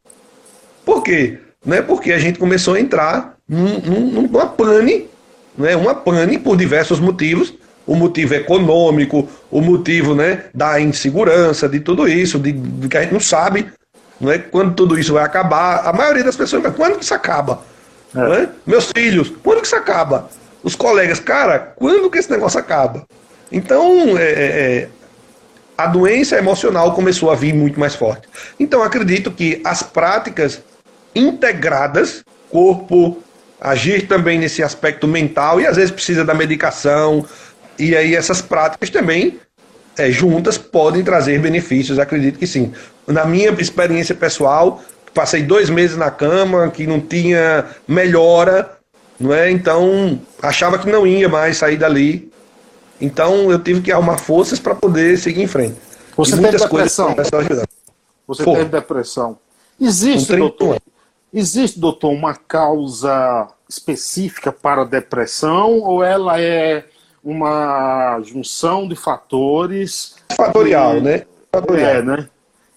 Por 0.85 1.03
quê? 1.03 1.38
Não 1.64 1.77
é 1.77 1.83
porque 1.83 2.12
a 2.12 2.18
gente 2.18 2.38
começou 2.38 2.75
a 2.75 2.81
entrar 2.81 3.37
num, 3.49 3.79
num, 3.81 4.11
numa 4.11 4.47
pane, 4.47 5.09
né, 5.57 5.77
uma 5.77 5.95
pane 5.95 6.38
por 6.38 6.57
diversos 6.57 6.99
motivos, 6.99 7.55
o 7.87 7.95
motivo 7.95 8.35
econômico, 8.35 9.29
o 9.51 9.61
motivo 9.61 10.14
né, 10.14 10.45
da 10.55 10.81
insegurança, 10.81 11.68
de 11.68 11.81
tudo 11.81 12.07
isso, 12.07 12.38
de, 12.38 12.53
de 12.53 12.88
que 12.88 12.97
a 12.97 13.03
gente 13.03 13.12
não 13.12 13.21
sabe 13.21 13.66
não 14.23 14.31
é, 14.31 14.39
quando 14.39 14.73
tudo 14.75 14.97
isso 14.97 15.13
vai 15.13 15.25
acabar. 15.25 15.85
A 15.85 15.93
maioria 15.93 16.23
das 16.23 16.37
pessoas 16.37 16.63
vai, 16.63 16.71
quando 16.71 16.97
que 16.97 17.05
isso 17.05 17.13
acaba? 17.13 17.65
É. 18.15 18.43
É? 18.43 18.49
Meus 18.65 18.93
filhos, 18.97 19.33
quando 19.43 19.61
que 19.61 19.67
isso 19.67 19.75
acaba? 19.75 20.31
Os 20.63 20.77
colegas, 20.77 21.19
cara, 21.19 21.59
quando 21.75 22.09
que 22.09 22.19
esse 22.19 22.31
negócio 22.31 22.61
acaba? 22.61 23.05
Então, 23.51 24.17
é, 24.17 24.23
é, 24.23 24.45
é, 24.45 24.89
a 25.77 25.89
doença 25.89 26.39
emocional 26.39 26.95
começou 26.95 27.33
a 27.33 27.35
vir 27.35 27.53
muito 27.53 27.81
mais 27.81 27.97
forte. 27.97 28.29
Então, 28.61 28.81
acredito 28.85 29.33
que 29.33 29.61
as 29.65 29.83
práticas 29.83 30.63
integradas, 31.17 32.25
corpo, 32.49 33.21
agir 33.61 34.07
também 34.07 34.39
nesse 34.39 34.63
aspecto 34.63 35.09
mental, 35.09 35.61
e 35.61 35.67
às 35.67 35.75
vezes 35.75 35.91
precisa 35.91 36.25
da 36.25 36.33
medicação, 36.33 37.27
e 37.77 37.97
aí 37.97 38.15
essas 38.15 38.41
práticas 38.41 38.89
também 38.89 39.41
é, 39.97 40.11
juntas 40.11 40.57
podem 40.57 41.03
trazer 41.03 41.39
benefícios, 41.41 41.99
acredito 41.99 42.39
que 42.39 42.47
sim. 42.47 42.73
Na 43.07 43.25
minha 43.25 43.51
experiência 43.51 44.15
pessoal, 44.15 44.83
passei 45.13 45.43
dois 45.43 45.69
meses 45.69 45.97
na 45.97 46.11
cama, 46.11 46.71
que 46.71 46.87
não 46.87 47.01
tinha 47.01 47.67
melhora, 47.87 48.79
não 49.19 49.33
é? 49.33 49.51
Então 49.51 50.21
achava 50.41 50.79
que 50.79 50.91
não 50.91 51.07
ia 51.07 51.29
mais 51.29 51.59
sair 51.59 51.77
dali. 51.77 52.31
Então 53.01 53.51
eu 53.51 53.59
tive 53.59 53.81
que 53.81 53.93
arrumar 53.93 54.19
forças 54.19 54.59
para 54.59 54.75
poder 54.75 55.19
seguir 55.19 55.43
em 55.43 55.47
frente. 55.47 55.77
Você 56.17 56.37
teve 56.37 56.59
depressão? 56.59 57.15
Você 58.27 58.45
Pô, 58.45 58.55
teve 58.55 58.71
depressão? 58.71 59.39
Existe, 59.81 60.37
doutor? 60.37 60.79
Existe, 61.35 61.81
doutor, 61.81 62.11
uma 62.11 62.35
causa 62.35 63.49
específica 63.69 64.53
para 64.53 64.83
a 64.83 64.85
depressão 64.85 65.81
ou 65.81 66.05
ela 66.05 66.41
é 66.41 66.85
uma 67.23 68.21
junção 68.25 68.89
de 68.89 68.97
fatores. 68.97 70.17
Fatorial, 70.37 71.01
né? 71.01 71.25
Fatorial. 71.53 71.91
É, 71.91 72.03
né? 72.03 72.29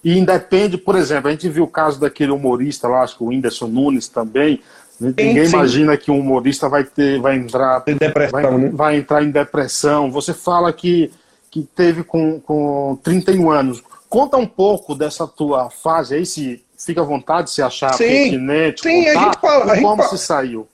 E 0.04 0.18
independe, 0.18 0.78
por 0.78 0.96
exemplo, 0.96 1.30
a 1.30 1.32
gente 1.32 1.50
viu 1.50 1.64
o 1.64 1.68
caso 1.68 2.00
daquele 2.00 2.32
humorista 2.32 2.88
lá, 2.88 3.02
acho 3.02 3.18
que 3.18 3.24
o 3.24 3.28
Whindersson 3.28 3.68
Nunes 3.68 4.08
também. 4.08 4.62
Sim, 5.00 5.14
Ninguém 5.18 5.48
sim. 5.48 5.54
imagina 5.56 5.98
que 5.98 6.12
um 6.12 6.20
humorista 6.20 6.70
vai 6.70 6.84
ter, 6.84 7.20
vai 7.20 7.36
entrar, 7.36 7.80
depressão, 7.80 8.42
vai, 8.42 8.58
né? 8.58 8.70
vai, 8.72 8.98
entrar 8.98 9.24
em 9.24 9.32
depressão. 9.32 10.12
Você 10.12 10.34
fala 10.34 10.72
que, 10.72 11.12
que 11.50 11.64
teve 11.64 12.04
com, 12.04 12.40
com 12.40 13.00
31 13.04 13.50
anos. 13.50 13.84
Conta 14.08 14.38
um 14.38 14.46
pouco 14.46 14.94
dessa 14.94 15.28
tua 15.28 15.70
fase 15.72 16.16
aí, 16.16 16.26
se 16.26 16.64
fica 16.78 17.02
à 17.02 17.04
vontade 17.04 17.50
se 17.50 17.62
achar 17.62 17.94
sim, 17.96 18.06
pertinente. 18.06 18.82
Sim, 18.84 19.06
contar, 19.06 19.20
a 19.20 19.24
gente 19.24 19.40
fala. 19.42 19.66
A 19.66 19.76
gente 19.76 19.84
como 19.84 20.04
fala. 20.04 20.10
se 20.10 20.18
saiu? 20.18 20.68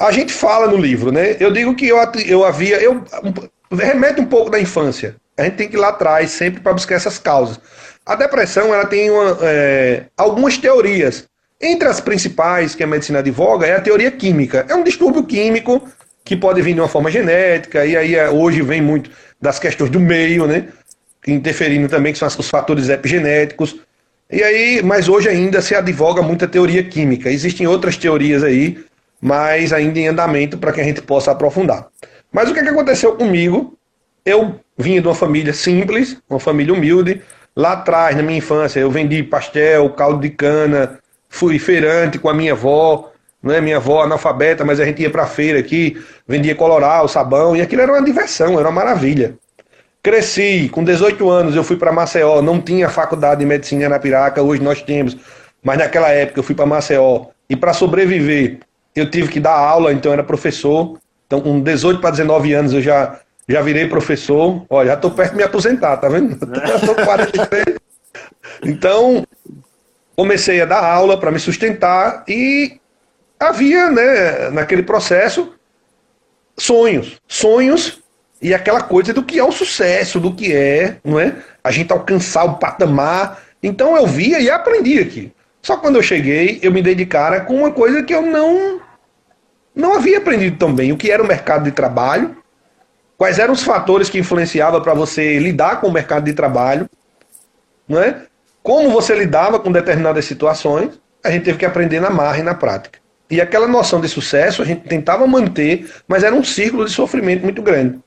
A 0.00 0.10
gente 0.10 0.32
fala 0.32 0.66
no 0.66 0.78
livro, 0.78 1.12
né? 1.12 1.36
Eu 1.38 1.52
digo 1.52 1.74
que 1.74 1.86
eu, 1.86 1.98
eu 2.26 2.42
havia. 2.42 2.78
Eu, 2.78 3.04
remete 3.70 4.18
um 4.18 4.24
pouco 4.24 4.50
da 4.50 4.58
infância. 4.58 5.14
A 5.36 5.42
gente 5.44 5.56
tem 5.56 5.68
que 5.68 5.76
ir 5.76 5.78
lá 5.78 5.88
atrás 5.88 6.30
sempre 6.30 6.58
para 6.62 6.72
buscar 6.72 6.94
essas 6.94 7.18
causas. 7.18 7.60
A 8.06 8.14
depressão 8.14 8.74
ela 8.74 8.86
tem 8.86 9.10
uma, 9.10 9.36
é, 9.42 10.04
algumas 10.16 10.56
teorias. 10.56 11.28
Entre 11.60 11.86
as 11.86 12.00
principais 12.00 12.74
que 12.74 12.82
a 12.82 12.86
medicina 12.86 13.18
advoga 13.18 13.66
é 13.66 13.76
a 13.76 13.80
teoria 13.80 14.10
química. 14.10 14.64
É 14.70 14.74
um 14.74 14.82
distúrbio 14.82 15.22
químico 15.22 15.86
que 16.24 16.34
pode 16.34 16.62
vir 16.62 16.72
de 16.72 16.80
uma 16.80 16.88
forma 16.88 17.10
genética, 17.10 17.84
e 17.84 17.94
aí 17.94 18.14
é, 18.14 18.30
hoje 18.30 18.62
vem 18.62 18.80
muito 18.80 19.10
das 19.38 19.58
questões 19.58 19.90
do 19.90 20.00
meio, 20.00 20.46
né? 20.46 20.68
Interferindo 21.26 21.88
também, 21.88 22.14
que 22.14 22.18
são 22.18 22.28
os 22.28 22.48
fatores 22.48 22.88
epigenéticos. 22.88 23.76
E 24.30 24.42
aí, 24.42 24.80
mas 24.82 25.10
hoje 25.10 25.28
ainda 25.28 25.60
se 25.60 25.74
advoga 25.74 26.22
muita 26.22 26.48
teoria 26.48 26.82
química. 26.82 27.30
Existem 27.30 27.66
outras 27.66 27.98
teorias 27.98 28.42
aí 28.42 28.78
mas 29.20 29.72
ainda 29.72 29.98
em 29.98 30.08
andamento 30.08 30.56
para 30.56 30.72
que 30.72 30.80
a 30.80 30.84
gente 30.84 31.02
possa 31.02 31.32
aprofundar. 31.32 31.88
Mas 32.32 32.48
o 32.48 32.54
que, 32.54 32.60
é 32.60 32.62
que 32.62 32.68
aconteceu 32.68 33.14
comigo? 33.16 33.76
Eu 34.24 34.60
vinha 34.78 35.00
de 35.00 35.08
uma 35.08 35.14
família 35.14 35.52
simples, 35.52 36.16
uma 36.28 36.40
família 36.40 36.72
humilde. 36.72 37.20
Lá 37.54 37.72
atrás, 37.72 38.16
na 38.16 38.22
minha 38.22 38.38
infância, 38.38 38.80
eu 38.80 38.90
vendi 38.90 39.22
pastel, 39.22 39.90
caldo 39.90 40.20
de 40.20 40.30
cana, 40.30 40.98
fui 41.28 41.58
feirante 41.58 42.18
com 42.18 42.28
a 42.28 42.34
minha 42.34 42.52
avó, 42.52 43.12
né? 43.42 43.60
minha 43.60 43.76
avó 43.76 44.04
analfabeta, 44.04 44.64
mas 44.64 44.78
a 44.80 44.84
gente 44.84 45.02
ia 45.02 45.10
para 45.10 45.26
feira 45.26 45.58
aqui, 45.58 46.00
vendia 46.26 46.54
coloral, 46.54 47.08
sabão, 47.08 47.56
e 47.56 47.60
aquilo 47.60 47.82
era 47.82 47.92
uma 47.92 48.04
diversão, 48.04 48.58
era 48.58 48.68
uma 48.68 48.72
maravilha. 48.72 49.34
Cresci, 50.02 50.68
com 50.70 50.82
18 50.82 51.28
anos 51.28 51.54
eu 51.54 51.64
fui 51.64 51.76
para 51.76 51.92
Maceió, 51.92 52.40
não 52.40 52.60
tinha 52.60 52.88
faculdade 52.88 53.40
de 53.40 53.46
medicina 53.46 53.88
na 53.88 53.98
Piraca, 53.98 54.42
hoje 54.42 54.62
nós 54.62 54.80
temos, 54.80 55.16
mas 55.62 55.76
naquela 55.76 56.08
época 56.08 56.40
eu 56.40 56.44
fui 56.44 56.54
para 56.54 56.64
Maceió, 56.64 57.26
e 57.48 57.56
para 57.56 57.72
sobreviver 57.74 58.60
eu 58.94 59.10
tive 59.10 59.28
que 59.28 59.40
dar 59.40 59.54
aula, 59.54 59.92
então 59.92 60.12
era 60.12 60.22
professor. 60.22 60.98
Então, 61.26 61.40
com 61.40 61.60
18 61.60 62.00
para 62.00 62.10
19 62.10 62.52
anos, 62.52 62.72
eu 62.72 62.82
já, 62.82 63.20
já 63.48 63.62
virei 63.62 63.88
professor. 63.88 64.64
Olha, 64.68 64.88
já 64.88 64.94
estou 64.94 65.10
perto 65.10 65.30
de 65.32 65.36
me 65.36 65.42
aposentar, 65.44 65.96
tá 65.96 66.08
vendo? 66.08 66.32
Estou 66.74 66.94
43. 66.94 67.76
Então, 68.64 69.24
comecei 70.16 70.60
a 70.60 70.64
dar 70.64 70.84
aula 70.84 71.18
para 71.18 71.30
me 71.30 71.38
sustentar 71.38 72.24
e 72.28 72.80
havia, 73.38 73.90
né, 73.90 74.50
naquele 74.50 74.82
processo, 74.82 75.54
sonhos. 76.58 77.20
Sonhos 77.26 78.02
e 78.42 78.52
aquela 78.52 78.82
coisa 78.82 79.12
do 79.12 79.22
que 79.22 79.38
é 79.38 79.44
o 79.44 79.52
sucesso, 79.52 80.18
do 80.18 80.34
que 80.34 80.54
é, 80.54 80.96
não 81.04 81.20
é? 81.20 81.36
A 81.62 81.70
gente 81.70 81.92
alcançar 81.92 82.44
o 82.44 82.58
patamar. 82.58 83.40
Então 83.62 83.96
eu 83.96 84.06
via 84.06 84.40
e 84.40 84.50
aprendi 84.50 84.98
aqui. 84.98 85.32
Só 85.62 85.76
que 85.76 85.82
quando 85.82 85.96
eu 85.96 86.02
cheguei, 86.02 86.58
eu 86.62 86.72
me 86.72 86.82
dei 86.82 86.94
de 86.94 87.06
cara 87.06 87.40
com 87.40 87.54
uma 87.54 87.70
coisa 87.70 88.02
que 88.02 88.14
eu 88.14 88.22
não 88.22 88.80
não 89.74 89.94
havia 89.94 90.18
aprendido 90.18 90.58
tão 90.58 90.74
bem. 90.74 90.92
O 90.92 90.96
que 90.96 91.10
era 91.10 91.22
o 91.22 91.26
mercado 91.26 91.64
de 91.64 91.72
trabalho, 91.72 92.36
quais 93.16 93.38
eram 93.38 93.54
os 93.54 93.62
fatores 93.62 94.10
que 94.10 94.18
influenciavam 94.18 94.80
para 94.80 94.94
você 94.94 95.38
lidar 95.38 95.80
com 95.80 95.88
o 95.88 95.92
mercado 95.92 96.24
de 96.24 96.32
trabalho, 96.32 96.88
não 97.88 98.00
é? 98.00 98.22
como 98.62 98.90
você 98.90 99.14
lidava 99.14 99.58
com 99.58 99.72
determinadas 99.72 100.24
situações, 100.24 101.00
a 101.24 101.30
gente 101.30 101.44
teve 101.44 101.58
que 101.58 101.66
aprender 101.66 102.00
na 102.00 102.10
marra 102.10 102.38
e 102.38 102.42
na 102.42 102.54
prática. 102.54 102.98
E 103.30 103.40
aquela 103.40 103.68
noção 103.68 104.00
de 104.00 104.08
sucesso 104.08 104.60
a 104.60 104.64
gente 104.64 104.88
tentava 104.88 105.26
manter, 105.26 105.90
mas 106.06 106.24
era 106.24 106.34
um 106.34 106.42
círculo 106.44 106.84
de 106.84 106.90
sofrimento 106.90 107.42
muito 107.42 107.62
grande. 107.62 107.98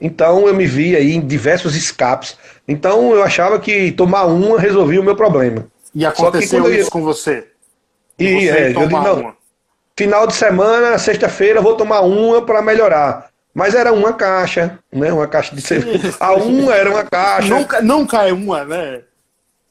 Então 0.00 0.46
eu 0.46 0.54
me 0.54 0.66
vi 0.66 0.96
aí 0.96 1.12
em 1.14 1.20
diversos 1.20 1.76
escapes. 1.76 2.38
Então 2.66 3.12
eu 3.12 3.22
achava 3.22 3.58
que 3.58 3.92
tomar 3.92 4.24
uma 4.24 4.58
resolvia 4.58 5.00
o 5.00 5.04
meu 5.04 5.16
problema. 5.16 5.66
E 5.94 6.06
aconteceu 6.06 6.72
isso 6.72 6.88
eu... 6.88 6.90
com 6.90 7.02
você? 7.02 7.48
E 8.18 8.48
é, 8.48 8.68
eu 8.68 8.74
digo, 8.74 9.00
não, 9.00 9.34
final 9.96 10.26
de 10.26 10.34
semana, 10.34 10.98
sexta-feira, 10.98 11.60
vou 11.60 11.76
tomar 11.76 12.00
uma 12.00 12.42
para 12.42 12.62
melhorar. 12.62 13.30
Mas 13.52 13.74
era 13.74 13.92
uma 13.92 14.12
caixa, 14.12 14.78
né? 14.92 15.12
Uma 15.12 15.26
caixa 15.26 15.54
de 15.54 15.60
cerveja. 15.60 16.14
A 16.20 16.34
uma 16.34 16.74
era 16.74 16.90
uma 16.90 17.04
caixa. 17.04 17.48
Nunca, 17.48 17.82
nunca 17.82 18.28
é 18.28 18.32
uma, 18.32 18.64
né? 18.64 19.00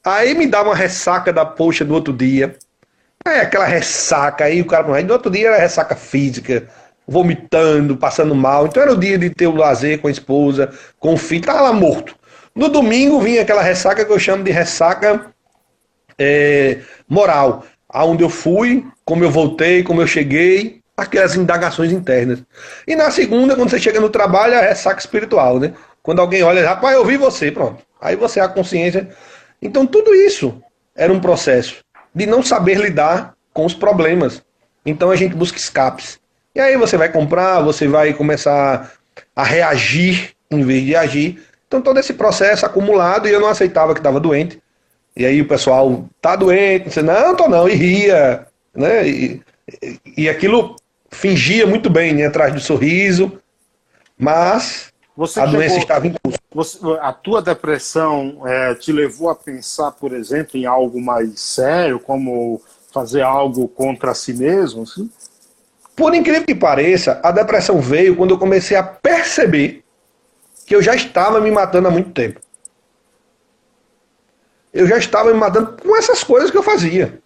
Aí 0.04 0.34
me 0.34 0.46
dava 0.46 0.68
uma 0.68 0.76
ressaca 0.76 1.32
da 1.32 1.44
poxa 1.44 1.84
no 1.84 1.94
outro 1.94 2.12
dia. 2.12 2.56
É 3.24 3.40
aquela 3.40 3.66
ressaca 3.66 4.44
aí, 4.44 4.60
o 4.60 4.66
cara. 4.66 4.94
Aí 4.94 5.02
no 5.02 5.12
outro 5.12 5.30
dia 5.30 5.48
era 5.48 5.58
ressaca 5.58 5.96
física, 5.96 6.68
vomitando, 7.06 7.96
passando 7.96 8.34
mal. 8.34 8.66
Então 8.66 8.82
era 8.82 8.92
o 8.92 8.98
dia 8.98 9.18
de 9.18 9.30
ter 9.30 9.46
o 9.46 9.56
lazer 9.56 10.00
com 10.00 10.08
a 10.08 10.10
esposa, 10.10 10.72
com 10.98 11.14
o 11.14 11.18
filho, 11.18 11.44
tava 11.44 11.62
lá 11.62 11.72
morto. 11.72 12.14
No 12.54 12.68
domingo 12.68 13.20
vinha 13.20 13.42
aquela 13.42 13.62
ressaca 13.62 14.04
que 14.04 14.12
eu 14.12 14.18
chamo 14.18 14.44
de 14.44 14.50
ressaca 14.50 15.32
é, 16.20 16.80
moral. 17.08 17.64
Aonde 17.88 18.22
eu 18.22 18.28
fui, 18.28 18.84
como 19.04 19.24
eu 19.24 19.30
voltei, 19.30 19.82
como 19.82 20.02
eu 20.02 20.06
cheguei, 20.06 20.80
aquelas 20.96 21.34
indagações 21.34 21.90
internas. 21.90 22.42
E 22.86 22.94
na 22.94 23.10
segunda, 23.10 23.56
quando 23.56 23.70
você 23.70 23.80
chega 23.80 23.98
no 23.98 24.10
trabalho, 24.10 24.54
é 24.54 24.68
ressaca 24.68 25.00
espiritual, 25.00 25.58
né? 25.58 25.72
Quando 26.02 26.20
alguém 26.20 26.42
olha, 26.42 26.66
rapaz, 26.66 26.94
eu 26.94 27.04
vi 27.04 27.16
você, 27.16 27.50
pronto. 27.50 27.82
Aí 28.00 28.16
você 28.16 28.38
a 28.38 28.48
consciência. 28.48 29.08
Então 29.60 29.86
tudo 29.86 30.14
isso 30.14 30.62
era 30.94 31.12
um 31.12 31.20
processo 31.20 31.78
de 32.14 32.26
não 32.26 32.42
saber 32.42 32.78
lidar 32.78 33.34
com 33.52 33.64
os 33.64 33.74
problemas. 33.74 34.42
Então 34.84 35.10
a 35.10 35.16
gente 35.16 35.34
busca 35.34 35.58
escapes. 35.58 36.20
E 36.54 36.60
aí 36.60 36.76
você 36.76 36.96
vai 36.96 37.10
comprar, 37.10 37.60
você 37.60 37.88
vai 37.88 38.12
começar 38.12 38.92
a 39.34 39.44
reagir 39.44 40.30
em 40.50 40.62
vez 40.62 40.84
de 40.84 40.96
agir. 40.96 41.42
Então 41.66 41.80
todo 41.80 41.98
esse 41.98 42.12
processo 42.14 42.66
acumulado 42.66 43.28
e 43.28 43.32
eu 43.32 43.40
não 43.40 43.48
aceitava 43.48 43.94
que 43.94 44.00
estava 44.00 44.20
doente. 44.20 44.60
E 45.20 45.26
aí 45.26 45.42
o 45.42 45.46
pessoal 45.46 46.06
tá 46.18 46.34
doente, 46.34 46.90
você 46.90 47.02
não, 47.02 47.36
tô 47.36 47.46
não, 47.46 47.68
e 47.68 47.74
ria, 47.74 48.46
né? 48.74 49.06
E, 49.06 49.42
e 50.16 50.30
aquilo 50.30 50.76
fingia 51.10 51.66
muito 51.66 51.90
bem, 51.90 52.14
né, 52.14 52.24
atrás 52.24 52.54
do 52.54 52.58
sorriso, 52.58 53.38
mas 54.18 54.90
você 55.14 55.38
a 55.38 55.44
chegou, 55.44 55.58
doença 55.58 55.76
estava 55.76 56.06
em 56.06 56.14
curso. 56.24 56.38
Você, 56.54 56.78
a 57.02 57.12
tua 57.12 57.42
depressão 57.42 58.40
é, 58.46 58.74
te 58.74 58.92
levou 58.92 59.28
a 59.28 59.34
pensar, 59.34 59.92
por 59.92 60.14
exemplo, 60.14 60.58
em 60.58 60.64
algo 60.64 60.98
mais 60.98 61.38
sério, 61.38 62.00
como 62.00 62.58
fazer 62.90 63.20
algo 63.20 63.68
contra 63.68 64.14
si 64.14 64.32
mesmo? 64.32 64.84
Assim? 64.84 65.10
Por 65.94 66.14
incrível 66.14 66.46
que 66.46 66.54
pareça, 66.54 67.20
a 67.22 67.30
depressão 67.30 67.78
veio 67.78 68.16
quando 68.16 68.30
eu 68.30 68.38
comecei 68.38 68.74
a 68.74 68.82
perceber 68.82 69.84
que 70.64 70.74
eu 70.74 70.80
já 70.80 70.94
estava 70.94 71.42
me 71.42 71.50
matando 71.50 71.88
há 71.88 71.90
muito 71.90 72.10
tempo. 72.10 72.40
Eu 74.72 74.86
já 74.86 74.98
estava 74.98 75.32
me 75.32 75.38
matando 75.38 75.76
com 75.82 75.96
essas 75.96 76.22
coisas 76.22 76.50
que 76.50 76.56
eu 76.56 76.62
fazia. 76.62 77.18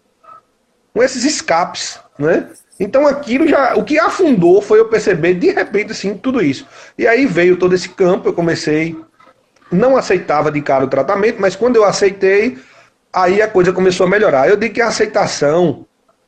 Com 0.92 1.03
esses 1.03 1.24
escapes, 1.24 1.99
né? 2.18 2.49
Então 2.78 3.07
aquilo 3.07 3.47
já, 3.47 3.74
o 3.76 3.84
que 3.84 3.99
afundou 3.99 4.61
foi 4.61 4.80
eu 4.80 4.88
perceber 4.88 5.34
de 5.34 5.51
repente 5.51 5.92
assim 5.92 6.16
tudo 6.16 6.42
isso. 6.42 6.66
E 6.99 7.07
aí 7.07 7.26
veio 7.26 7.57
todo 7.57 7.74
esse 7.74 7.88
campo, 7.88 8.28
eu 8.28 8.32
comecei 8.32 8.97
não 9.74 9.97
aceitava 9.97 10.51
de 10.51 10.62
cara 10.62 10.84
o 10.84 10.88
tratamento, 10.88 11.40
mas 11.40 11.57
quando 11.57 11.76
eu 11.76 11.84
aceitei, 11.84 12.59
aí 13.12 13.42
a 13.42 13.49
coisa 13.49 13.72
começou 13.72 14.07
a 14.07 14.11
melhorar. 14.11 14.49
Eu 14.49 14.57
digo 14.57 14.74
que 14.74 14.80
a 14.80 14.88
aceitação 14.88 15.84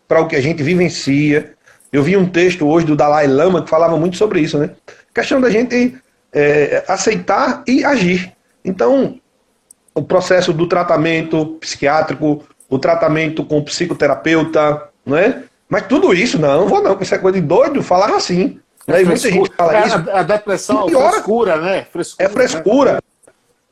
para 0.06 0.20
o 0.20 0.28
que 0.28 0.36
a 0.36 0.40
gente 0.40 0.62
vivencia. 0.62 1.54
Eu 1.92 2.02
vi 2.02 2.16
um 2.16 2.28
texto 2.28 2.66
hoje 2.66 2.86
do 2.86 2.96
Dalai 2.96 3.26
Lama 3.26 3.62
que 3.62 3.70
falava 3.70 3.96
muito 3.96 4.16
sobre 4.16 4.40
isso, 4.40 4.58
né? 4.58 4.70
questão 5.14 5.40
da 5.40 5.48
gente 5.48 5.96
é, 6.32 6.84
aceitar 6.86 7.62
e 7.66 7.84
agir. 7.84 8.32
Então, 8.64 9.18
o 9.96 10.02
processo 10.02 10.52
do 10.52 10.66
tratamento 10.66 11.56
psiquiátrico, 11.58 12.44
o 12.68 12.78
tratamento 12.78 13.42
com 13.42 13.58
o 13.58 13.64
psicoterapeuta, 13.64 14.88
não 15.04 15.16
é? 15.16 15.42
Mas 15.68 15.86
tudo 15.86 16.12
isso, 16.12 16.38
não, 16.38 16.60
não 16.60 16.68
vou 16.68 16.82
não, 16.82 16.98
isso 17.00 17.14
é 17.14 17.18
coisa 17.18 17.40
de 17.40 17.46
doido, 17.46 17.82
falar 17.82 18.14
assim. 18.14 18.60
É 18.86 18.92
né? 18.92 19.04
muita 19.04 19.30
gente 19.30 19.50
fala 19.56 19.86
isso. 19.86 20.10
A, 20.10 20.20
a 20.20 20.22
depressão 20.22 20.86
é 20.86 21.10
frescura, 21.10 21.56
né? 21.56 21.86
Frescura, 21.90 22.28
é 22.28 22.28
frescura. 22.28 22.92
Né? 22.92 22.98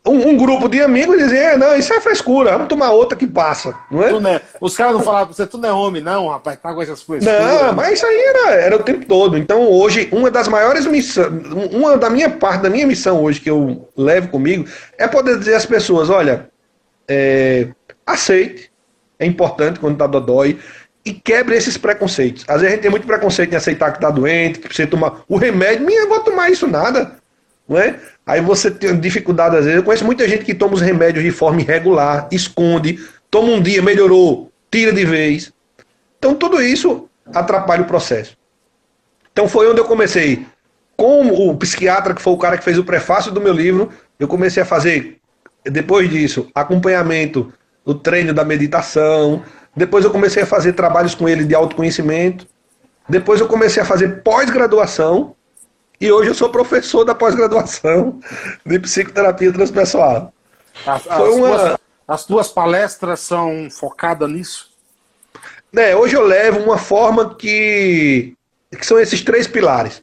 Um, 0.07 0.28
um, 0.28 0.36
grupo 0.36 0.68
de 0.68 0.82
amigos 0.82 1.16
dizia, 1.16 1.38
é, 1.38 1.57
não, 1.57 1.74
isso 1.76 1.92
é 1.92 2.00
frescura, 2.00 2.52
vamos 2.52 2.68
tomar 2.68 2.90
outra 2.90 3.16
que 3.16 3.26
passa. 3.26 3.74
Não 3.90 4.02
é? 4.02 4.12
Não 4.12 4.30
é. 4.30 4.40
Os 4.61 4.76
caras 4.76 4.92
não 4.92 5.02
falavam 5.02 5.28
pra 5.28 5.36
você, 5.36 5.46
tu 5.46 5.57
não 5.57 5.68
é 5.68 5.72
homem, 5.72 6.02
não, 6.02 6.28
rapaz, 6.28 6.59
tá 6.59 6.74
com 6.74 6.82
essas 6.82 7.02
frescuras. 7.02 7.40
Não, 7.40 7.72
mas 7.72 7.94
isso 7.94 8.07
aí 8.07 8.20
era, 8.20 8.50
era 8.50 8.76
o 8.76 8.82
tempo 8.82 9.07
todo. 9.07 9.38
Então, 9.38 9.66
hoje, 9.70 10.09
uma 10.12 10.30
das 10.30 10.46
maiores 10.46 10.86
missões, 10.86 11.28
uma 11.72 11.96
da 11.96 12.11
minha 12.11 12.28
parte, 12.28 12.62
da 12.62 12.70
minha 12.70 12.86
missão 12.86 13.22
hoje 13.22 13.40
que 13.40 13.50
eu 13.50 13.88
levo 13.96 14.28
comigo, 14.28 14.66
é 14.98 15.09
poder 15.09 15.38
dizer 15.38 15.55
às 15.55 15.64
pessoas, 15.64 16.11
olha, 16.11 16.50
é, 17.09 17.68
aceite, 18.07 18.70
é 19.18 19.24
importante 19.24 19.80
quando 19.80 19.96
tá 19.96 20.07
dodói, 20.07 20.59
e 21.02 21.12
quebre 21.12 21.57
esses 21.57 21.76
preconceitos. 21.76 22.44
Às 22.48 22.61
vezes 22.61 22.68
a 22.68 22.70
gente 22.72 22.82
tem 22.82 22.90
muito 22.90 23.07
preconceito 23.07 23.52
em 23.52 23.57
aceitar 23.57 23.92
que 23.92 24.00
tá 24.00 24.11
doente, 24.11 24.59
que 24.59 24.66
precisa 24.66 24.88
tomar 24.88 25.22
o 25.28 25.36
remédio, 25.36 25.84
minha, 25.84 26.02
eu 26.02 26.09
vou 26.09 26.20
tomar 26.20 26.50
isso 26.50 26.66
nada. 26.66 27.16
Não 27.69 27.79
é? 27.79 27.99
Aí 28.27 28.41
você 28.41 28.71
tem 28.71 28.99
dificuldade 28.99 29.57
às 29.57 29.65
vezes. 29.65 29.79
Eu 29.79 29.85
conheço 29.85 30.05
muita 30.05 30.29
gente 30.29 30.45
que 30.45 30.55
toma 30.55 30.75
os 30.75 30.81
remédios 30.81 31.25
de 31.25 31.31
forma 31.31 31.61
irregular, 31.61 32.29
esconde, 32.31 32.99
toma 33.31 33.49
um 33.49 33.61
dia, 33.61 33.83
melhorou, 33.83 34.51
tira 34.71 34.93
de 34.93 35.05
vez. 35.05 35.53
Então 36.19 36.35
tudo 36.35 36.61
isso 36.61 37.09
atrapalha 37.33 37.83
o 37.83 37.87
processo. 37.87 38.37
Então 39.33 39.49
foi 39.49 39.69
onde 39.69 39.81
eu 39.81 39.85
comecei. 39.85 40.47
Com 40.97 41.27
o 41.27 41.57
psiquiatra, 41.57 42.15
que 42.15 42.23
foi 42.23 42.33
o 42.33 42.39
cara 42.39 42.57
que 42.57 42.62
fez 42.62 42.79
o 42.79 42.85
prefácio 42.85 43.33
do 43.33 43.41
meu 43.41 43.53
livro, 43.53 43.91
eu 44.19 44.29
comecei 44.29 44.62
a 44.62 44.67
fazer, 44.67 45.19
depois 45.65 46.09
disso, 46.09 46.49
acompanhamento 46.55 47.53
do 47.85 47.95
treino 47.95 48.33
da 48.33 48.45
meditação. 48.45 49.43
Depois 49.77 50.05
eu 50.05 50.11
comecei 50.12 50.45
a 50.45 50.47
fazer 50.47 50.75
trabalhos 50.75 51.15
com 51.15 51.29
ele 51.29 51.45
de 51.45 51.55
autoconhecimento. 51.55 52.47
Depois 53.09 53.41
eu 53.41 53.49
comecei 53.49 53.83
a 53.83 53.87
fazer 53.87 54.23
pós-graduação 54.23 55.35
e 56.05 56.12
hoje 56.12 56.28
eu 56.28 56.34
sou 56.34 56.50
professor 56.50 57.02
da 57.02 57.14
pós-graduação 57.14 58.20
de 58.64 58.78
psicoterapia 58.78 59.50
transpessoal. 59.50 60.34
As, 60.86 61.07
as, 61.09 61.18
uma... 61.30 61.48
tuas, 61.48 61.78
as 62.07 62.26
tuas 62.26 62.48
palestras 62.48 63.20
são 63.20 63.68
focadas 63.70 64.28
nisso? 64.28 64.70
É, 65.74 65.96
hoje 65.96 66.14
eu 66.14 66.22
levo 66.22 66.61
uma 66.61 66.76
forma 66.76 67.34
que, 67.34 68.34
que 68.70 68.84
são 68.84 69.00
esses 69.00 69.22
três 69.22 69.46
pilares. 69.46 70.02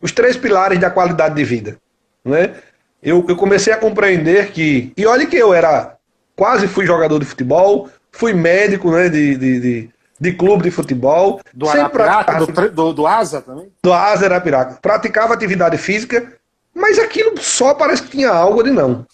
Os 0.00 0.10
três 0.10 0.38
pilares 0.38 0.80
da 0.80 0.90
qualidade 0.90 1.34
de 1.34 1.44
vida. 1.44 1.76
Né? 2.24 2.54
Eu, 3.02 3.22
eu 3.28 3.36
comecei 3.36 3.74
a 3.74 3.76
compreender 3.78 4.52
que. 4.52 4.90
E 4.96 5.04
olha 5.04 5.26
que 5.26 5.36
eu 5.36 5.52
era. 5.52 5.96
Quase 6.34 6.66
fui 6.66 6.86
jogador 6.86 7.18
de 7.18 7.26
futebol, 7.26 7.90
fui 8.10 8.32
médico 8.32 8.90
né, 8.90 9.10
de, 9.10 9.36
de, 9.36 9.60
de 9.60 9.90
de 10.22 10.32
clube 10.32 10.62
de 10.62 10.70
futebol. 10.70 11.40
Do 11.52 11.68
Arapiraca, 11.68 12.46
do, 12.46 12.70
do, 12.70 12.92
do, 12.92 13.06
Asa 13.08 13.40
também? 13.40 13.72
Do 13.82 13.92
Asa 13.92 14.26
Arapiraca. 14.26 14.78
Praticava 14.80 15.34
atividade 15.34 15.76
física, 15.76 16.34
mas 16.72 16.96
aquilo 16.96 17.36
só 17.42 17.74
parece 17.74 18.04
que 18.04 18.10
tinha 18.10 18.30
algo 18.30 18.62
de 18.62 18.70
não. 18.70 19.04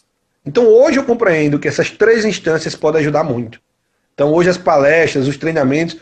Então 0.44 0.66
hoje 0.66 0.98
eu 0.98 1.04
compreendo 1.04 1.58
que 1.58 1.66
essas 1.66 1.90
três 1.90 2.26
instâncias 2.26 2.74
podem 2.74 3.00
ajudar 3.00 3.24
muito. 3.24 3.58
Então 4.12 4.34
hoje 4.34 4.50
as 4.50 4.58
palestras, 4.58 5.26
os 5.26 5.38
treinamentos, 5.38 5.96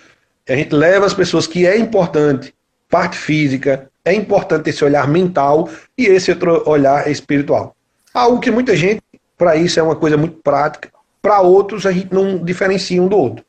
a 0.49 0.57
gente 0.57 0.75
leva 0.75 1.07
as 1.07 1.15
pessoas 1.15 1.47
que 1.47 1.65
é 1.65 1.79
importante, 1.79 2.53
parte 2.91 3.17
física, 3.17 3.89
é 4.05 4.13
importante 4.13 4.71
esse 4.71 4.85
olhar 4.85 5.07
mental 5.07 5.69
e 5.97 6.07
esse 6.07 6.33
outro 6.33 6.69
olhar 6.69 7.09
espiritual. 7.09 7.77
Algo 8.13 8.41
que 8.41 8.51
muita 8.51 8.75
gente, 8.75 9.03
para 9.39 9.55
isso, 9.55 9.79
é 9.79 9.83
uma 9.85 9.95
coisa 9.95 10.17
muito 10.17 10.39
prática, 10.43 10.91
para 11.23 11.41
outros 11.41 11.87
a 11.87 11.93
gente 11.93 12.13
não 12.13 12.39
diferencia 12.39 13.01
um 13.01 13.07
do 13.07 13.17
outro. 13.17 13.45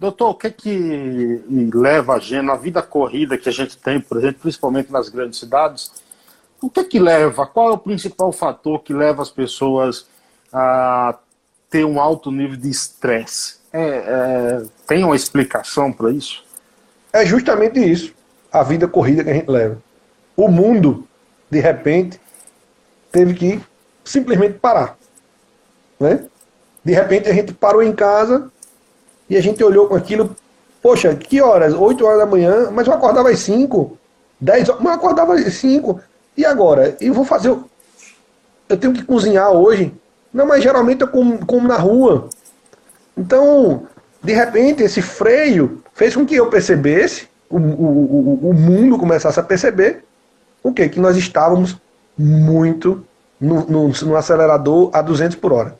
Doutor, 0.00 0.30
o 0.30 0.34
que 0.34 0.46
é 0.46 0.50
que 0.50 1.44
leva 1.74 2.14
a 2.14 2.18
gente, 2.18 2.40
na 2.40 2.56
vida 2.56 2.80
corrida 2.80 3.36
que 3.36 3.50
a 3.50 3.52
gente 3.52 3.76
tem, 3.76 4.00
por 4.00 4.16
exemplo, 4.16 4.40
principalmente 4.40 4.90
nas 4.90 5.10
grandes 5.10 5.38
cidades, 5.38 5.92
o 6.58 6.70
que 6.70 6.80
é 6.80 6.84
que 6.84 6.98
leva, 6.98 7.46
qual 7.46 7.68
é 7.68 7.72
o 7.72 7.78
principal 7.78 8.32
fator 8.32 8.82
que 8.82 8.94
leva 8.94 9.20
as 9.20 9.28
pessoas 9.28 10.06
a 10.50 11.18
ter 11.68 11.84
um 11.84 12.00
alto 12.00 12.32
nível 12.32 12.56
de 12.56 12.70
estresse? 12.70 13.58
É, 13.70 13.82
é, 13.82 14.62
tem 14.86 15.04
uma 15.04 15.14
explicação 15.14 15.92
para 15.92 16.10
isso? 16.10 16.46
É 17.12 17.26
justamente 17.26 17.78
isso, 17.78 18.14
a 18.50 18.62
vida 18.62 18.88
corrida 18.88 19.22
que 19.22 19.28
a 19.28 19.34
gente 19.34 19.50
leva. 19.50 19.82
O 20.34 20.48
mundo, 20.48 21.06
de 21.50 21.60
repente, 21.60 22.18
teve 23.12 23.34
que 23.34 23.60
simplesmente 24.02 24.58
parar. 24.58 24.96
Né? 25.98 26.24
De 26.82 26.94
repente 26.94 27.28
a 27.28 27.34
gente 27.34 27.52
parou 27.52 27.82
em 27.82 27.92
casa 27.92 28.50
e 29.30 29.36
a 29.36 29.40
gente 29.40 29.62
olhou 29.62 29.86
com 29.86 29.94
aquilo, 29.94 30.34
poxa, 30.82 31.14
que 31.14 31.40
horas? 31.40 31.72
8 31.72 32.04
horas 32.04 32.18
da 32.18 32.26
manhã, 32.26 32.68
mas 32.72 32.88
eu 32.88 32.92
acordava 32.92 33.30
às 33.30 33.38
5, 33.38 33.96
10 34.40 34.68
horas, 34.68 34.82
mas 34.82 34.92
eu 34.92 34.98
acordava 34.98 35.34
às 35.34 35.54
5. 35.54 36.00
E 36.36 36.44
agora? 36.44 36.96
Eu 37.00 37.14
vou 37.14 37.24
fazer. 37.24 37.56
Eu 38.68 38.76
tenho 38.76 38.92
que 38.92 39.04
cozinhar 39.04 39.52
hoje. 39.52 39.94
Não, 40.34 40.46
mas 40.46 40.64
geralmente 40.64 41.02
eu 41.02 41.08
como, 41.08 41.46
como 41.46 41.68
na 41.68 41.76
rua. 41.76 42.28
Então, 43.16 43.86
de 44.20 44.32
repente, 44.32 44.82
esse 44.82 45.00
freio 45.00 45.80
fez 45.94 46.16
com 46.16 46.26
que 46.26 46.34
eu 46.34 46.50
percebesse, 46.50 47.28
o, 47.48 47.56
o, 47.56 47.60
o, 47.60 48.50
o 48.50 48.54
mundo 48.54 48.98
começasse 48.98 49.38
a 49.38 49.44
perceber, 49.44 50.04
o 50.62 50.72
quê? 50.72 50.88
Que 50.88 50.98
nós 50.98 51.16
estávamos 51.16 51.76
muito 52.18 53.04
no, 53.40 53.64
no, 53.66 53.88
no 53.88 54.16
acelerador 54.16 54.90
a 54.92 55.00
200 55.00 55.36
por 55.36 55.52
hora. 55.52 55.78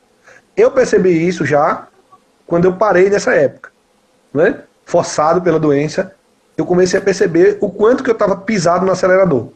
Eu 0.57 0.71
percebi 0.71 1.27
isso 1.27 1.45
já 1.45 1.89
quando 2.51 2.67
eu 2.67 2.75
parei 2.75 3.09
nessa 3.09 3.35
época. 3.35 3.71
Né? 4.33 4.63
forçado 4.91 5.41
pela 5.41 5.59
doença, 5.59 6.13
eu 6.57 6.67
comecei 6.67 6.99
a 6.99 7.03
perceber 7.03 7.59
o 7.61 7.71
quanto 7.71 8.03
que 8.03 8.11
eu 8.11 8.15
estava 8.15 8.37
pisado 8.37 8.85
no 8.85 8.91
acelerador. 8.91 9.51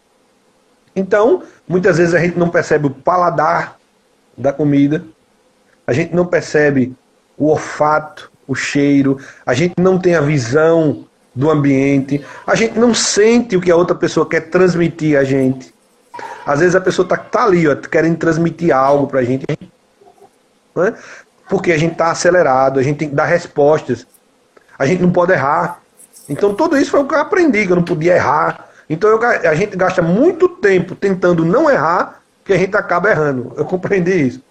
Então, 0.95 1.43
muitas 1.67 1.99
vezes 1.99 2.15
a 2.15 2.21
gente 2.21 2.39
não 2.39 2.49
percebe 2.49 2.87
o 2.87 2.91
paladar 2.91 3.77
da 4.39 4.53
comida, 4.53 5.05
a 5.85 5.93
gente 5.93 6.15
não 6.15 6.25
percebe 6.25 6.95
o 7.37 7.49
olfato, 7.49 8.31
o 8.47 8.55
cheiro, 8.55 9.19
a 9.45 9.53
gente 9.55 9.75
não 9.77 9.99
tem 9.99 10.15
a 10.15 10.21
visão 10.21 11.05
do 11.35 11.51
ambiente, 11.51 12.25
a 12.47 12.55
gente 12.55 12.79
não 12.79 12.95
sente 12.95 13.57
o 13.57 13.61
que 13.61 13.73
a 13.73 13.77
outra 13.77 13.97
pessoa 13.97 14.29
quer 14.29 14.43
transmitir 14.51 15.19
a 15.19 15.25
gente. 15.25 15.75
Às 16.47 16.61
vezes 16.61 16.77
a 16.77 16.81
pessoa 16.81 17.09
tá, 17.09 17.17
tá 17.17 17.45
ali, 17.45 17.67
ó, 17.67 17.75
querendo 17.75 18.17
transmitir 18.19 18.73
algo 18.73 19.09
pra 19.09 19.25
gente, 19.25 19.45
né? 20.77 20.95
Porque 21.49 21.73
a 21.73 21.79
gente 21.79 21.95
tá 21.95 22.11
acelerado, 22.11 22.81
a 22.81 22.83
gente 22.83 22.99
tem 22.99 23.09
que 23.09 23.15
dar 23.15 23.27
respostas, 23.27 24.07
a 24.79 24.87
gente 24.87 25.03
não 25.03 25.11
pode 25.11 25.33
errar. 25.33 25.81
Então 26.29 26.55
tudo 26.55 26.77
isso 26.77 26.91
foi 26.91 27.01
o 27.01 27.07
que 27.07 27.15
eu 27.15 27.21
aprendi, 27.21 27.67
que 27.67 27.73
eu 27.73 27.77
não 27.77 27.83
podia 27.83 28.15
errar. 28.15 28.69
Então 28.89 29.11
eu, 29.11 29.23
a 29.23 29.55
gente 29.55 29.77
gasta 29.77 30.03
muito 30.03 30.49
tempo 30.49 30.95
tentando 30.95 31.45
não 31.45 31.71
errar, 31.71 32.21
que 32.45 32.53
a 32.53 32.59
gente 32.59 32.77
acaba 32.77 33.11
errando. 33.11 33.53
Eu 33.57 33.65
compreendi 33.65 34.29
isso. 34.29 34.43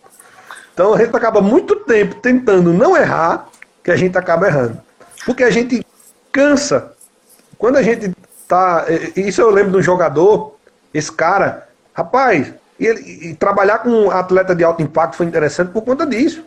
Então 0.73 0.93
a 0.93 0.97
gente 0.97 1.15
acaba 1.15 1.41
muito 1.41 1.75
tempo 1.77 2.15
tentando 2.15 2.73
não 2.73 2.97
errar, 2.97 3.47
que 3.83 3.91
a 3.91 3.95
gente 3.95 4.17
acaba 4.17 4.47
errando. 4.47 4.79
Porque 5.25 5.43
a 5.43 5.51
gente 5.51 5.85
cansa. 6.31 6.93
Quando 7.57 7.77
a 7.77 7.83
gente 7.83 8.13
tá. 8.47 8.85
Isso 9.15 9.41
eu 9.41 9.49
lembro 9.49 9.71
de 9.73 9.77
um 9.77 9.81
jogador, 9.81 10.55
esse 10.93 11.11
cara, 11.11 11.67
rapaz, 11.93 12.53
e, 12.79 12.85
ele, 12.85 13.29
e 13.29 13.35
trabalhar 13.35 13.79
com 13.79 13.89
um 13.89 14.11
atleta 14.11 14.55
de 14.55 14.63
alto 14.63 14.81
impacto 14.81 15.15
foi 15.15 15.25
interessante 15.25 15.71
por 15.71 15.83
conta 15.83 16.05
disso. 16.05 16.43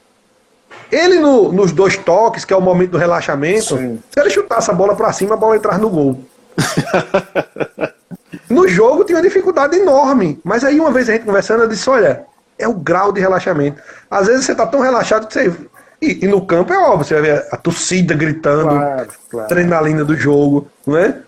Ele 0.91 1.19
no, 1.19 1.53
nos 1.53 1.73
dois 1.73 1.97
toques, 1.97 2.45
que 2.45 2.53
é 2.53 2.57
o 2.57 2.61
momento 2.61 2.93
do 2.93 2.99
relaxamento, 2.99 3.77
Sim. 3.77 3.99
se 4.11 4.21
ele 4.21 4.31
chutasse 4.31 4.71
a 4.71 4.75
bola 4.75 4.95
para 4.95 5.13
cima, 5.13 5.35
a 5.35 5.37
bola 5.37 5.57
entrar 5.57 5.79
no 5.79 5.91
gol. 5.91 6.21
no 8.49 8.69
jogo 8.69 9.05
tinha 9.05 9.17
uma 9.17 9.23
dificuldade 9.23 9.77
enorme. 9.77 10.41
Mas 10.45 10.65
aí 10.65 10.79
uma 10.79 10.91
vez 10.91 11.09
a 11.09 11.13
gente 11.13 11.25
conversando, 11.25 11.65
eu 11.65 11.69
disse, 11.69 11.89
olha, 11.91 12.25
é 12.59 12.67
o 12.69 12.75
grau 12.75 13.13
de 13.13 13.21
relaxamento. 13.21 13.83
Às 14.11 14.27
vezes 14.27 14.47
você 14.47 14.55
tá 14.55 14.67
tão 14.67 14.81
relaxado 14.81 15.27
que 15.27 15.33
você. 15.33 15.53
E, 16.01 16.25
e 16.25 16.29
no 16.29 16.45
campo 16.45 16.73
é 16.73 16.79
óbvio, 16.79 17.07
você 17.07 17.15
vai 17.15 17.23
ver 17.23 17.47
a 17.51 17.57
torcida 17.57 18.15
gritando, 18.15 18.69
claro, 18.69 19.09
claro. 19.31 19.47
adrenalina 19.47 20.05
do 20.05 20.15
jogo, 20.15 20.69
não 20.87 20.97
é? 20.97 21.19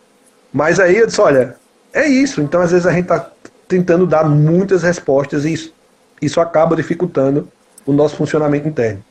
Mas 0.52 0.78
aí 0.78 0.98
eu 0.98 1.06
disse, 1.06 1.20
olha, 1.20 1.56
é 1.92 2.06
isso. 2.06 2.40
Então 2.40 2.60
às 2.60 2.70
vezes 2.70 2.86
a 2.86 2.92
gente 2.92 3.06
tá 3.06 3.30
tentando 3.66 4.06
dar 4.06 4.24
muitas 4.24 4.82
respostas 4.82 5.44
e 5.44 5.52
isso, 5.52 5.74
isso 6.20 6.40
acaba 6.40 6.76
dificultando 6.76 7.48
o 7.86 7.92
nosso 7.92 8.16
funcionamento 8.16 8.68
interno. 8.68 9.02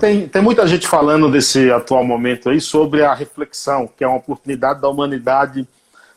Tem, 0.00 0.28
tem 0.28 0.42
muita 0.42 0.66
gente 0.66 0.86
falando 0.86 1.30
desse 1.30 1.70
atual 1.70 2.04
momento 2.04 2.50
aí 2.50 2.60
sobre 2.60 3.02
a 3.02 3.12
reflexão, 3.14 3.88
que 3.88 4.04
é 4.04 4.06
uma 4.06 4.18
oportunidade 4.18 4.80
da 4.80 4.88
humanidade 4.88 5.66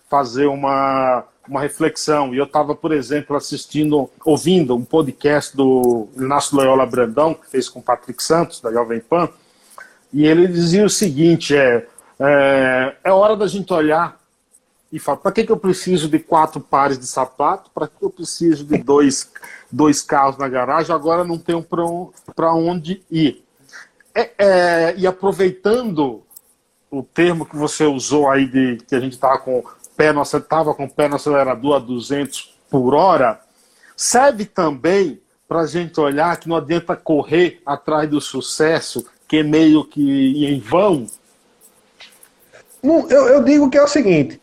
fazer 0.09 0.45
uma, 0.45 1.23
uma 1.47 1.61
reflexão. 1.61 2.33
E 2.33 2.37
eu 2.37 2.43
estava, 2.43 2.75
por 2.75 2.91
exemplo, 2.91 3.35
assistindo, 3.35 4.09
ouvindo 4.23 4.75
um 4.75 4.83
podcast 4.83 5.55
do 5.55 6.07
Inácio 6.15 6.55
Loyola 6.55 6.85
Brandão, 6.85 7.33
que 7.33 7.49
fez 7.49 7.67
com 7.67 7.79
o 7.79 7.83
Patrick 7.83 8.21
Santos, 8.21 8.61
da 8.61 8.71
Jovem 8.71 8.99
Pan, 8.99 9.29
e 10.13 10.25
ele 10.25 10.47
dizia 10.47 10.85
o 10.85 10.89
seguinte: 10.89 11.55
é, 11.55 11.87
é, 12.19 12.95
é 13.03 13.11
hora 13.11 13.35
da 13.35 13.47
gente 13.47 13.73
olhar 13.73 14.20
e 14.91 14.99
falar, 14.99 15.17
para 15.17 15.31
que, 15.31 15.45
que 15.45 15.51
eu 15.51 15.57
preciso 15.57 16.09
de 16.09 16.19
quatro 16.19 16.59
pares 16.59 16.99
de 16.99 17.07
sapato? 17.07 17.69
Para 17.73 17.87
que 17.87 18.03
eu 18.03 18.09
preciso 18.09 18.65
de 18.65 18.77
dois, 18.77 19.31
dois 19.71 20.01
carros 20.01 20.37
na 20.37 20.49
garagem? 20.49 20.93
Agora 20.93 21.23
não 21.23 21.37
tenho 21.37 21.65
para 22.35 22.53
onde 22.53 23.01
ir. 23.09 23.43
É, 24.13 24.31
é, 24.37 24.95
e 24.97 25.07
aproveitando 25.07 26.21
o 26.89 27.01
termo 27.01 27.45
que 27.45 27.55
você 27.55 27.85
usou 27.85 28.29
aí 28.29 28.45
de 28.45 28.77
que 28.85 28.93
a 28.93 28.99
gente 28.99 29.13
estava 29.13 29.37
com 29.37 29.63
pé 29.95 30.11
no, 30.11 30.21
estava 30.21 30.73
com 30.73 30.83
o 30.83 30.89
pé 30.89 31.07
no 31.07 31.15
acelerador 31.15 31.75
a 31.75 31.79
200 31.79 32.57
por 32.69 32.93
hora, 32.93 33.39
serve 33.95 34.45
também 34.45 35.21
para 35.47 35.61
a 35.61 35.67
gente 35.67 35.99
olhar 35.99 36.37
que 36.37 36.49
não 36.49 36.57
adianta 36.57 36.95
correr 36.95 37.61
atrás 37.65 38.09
do 38.09 38.19
sucesso, 38.19 39.05
que 39.27 39.37
é 39.37 39.43
meio 39.43 39.85
que 39.85 40.45
em 40.45 40.59
vão? 40.59 41.07
eu, 42.83 43.27
eu 43.27 43.43
digo 43.43 43.69
que 43.69 43.77
é 43.77 43.83
o 43.83 43.87
seguinte: 43.87 44.40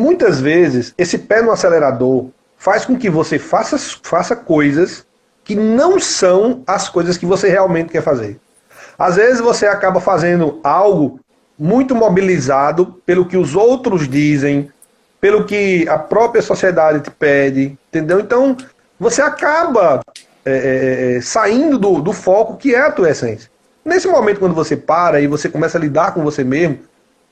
muitas 0.00 0.40
vezes 0.40 0.94
esse 0.96 1.18
pé 1.18 1.42
no 1.42 1.52
acelerador 1.52 2.26
faz 2.56 2.84
com 2.84 2.96
que 2.96 3.10
você 3.10 3.38
faça, 3.38 3.78
faça 4.02 4.34
coisas 4.34 5.06
que 5.44 5.54
não 5.54 6.00
são 6.00 6.62
as 6.66 6.88
coisas 6.88 7.18
que 7.18 7.26
você 7.26 7.48
realmente 7.48 7.90
quer 7.90 8.02
fazer. 8.02 8.38
Às 8.98 9.16
vezes 9.16 9.40
você 9.40 9.66
acaba 9.66 10.00
fazendo 10.00 10.58
algo 10.62 11.20
muito 11.58 11.94
mobilizado 11.94 13.00
pelo 13.04 13.26
que 13.26 13.36
os 13.36 13.54
outros 13.54 14.08
dizem, 14.08 14.70
pelo 15.20 15.44
que 15.44 15.86
a 15.88 15.98
própria 15.98 16.42
sociedade 16.42 17.00
te 17.00 17.10
pede, 17.10 17.78
entendeu? 17.88 18.20
Então, 18.20 18.56
você 18.98 19.20
acaba 19.20 20.00
é, 20.44 20.52
é, 20.52 21.16
é, 21.16 21.20
saindo 21.20 21.78
do, 21.78 22.00
do 22.00 22.12
foco 22.12 22.56
que 22.56 22.74
é 22.74 22.80
a 22.80 22.90
tua 22.90 23.10
essência. 23.10 23.50
Nesse 23.84 24.08
momento, 24.08 24.40
quando 24.40 24.54
você 24.54 24.76
para 24.76 25.20
e 25.20 25.26
você 25.26 25.48
começa 25.48 25.76
a 25.76 25.80
lidar 25.80 26.12
com 26.14 26.22
você 26.22 26.44
mesmo, 26.44 26.80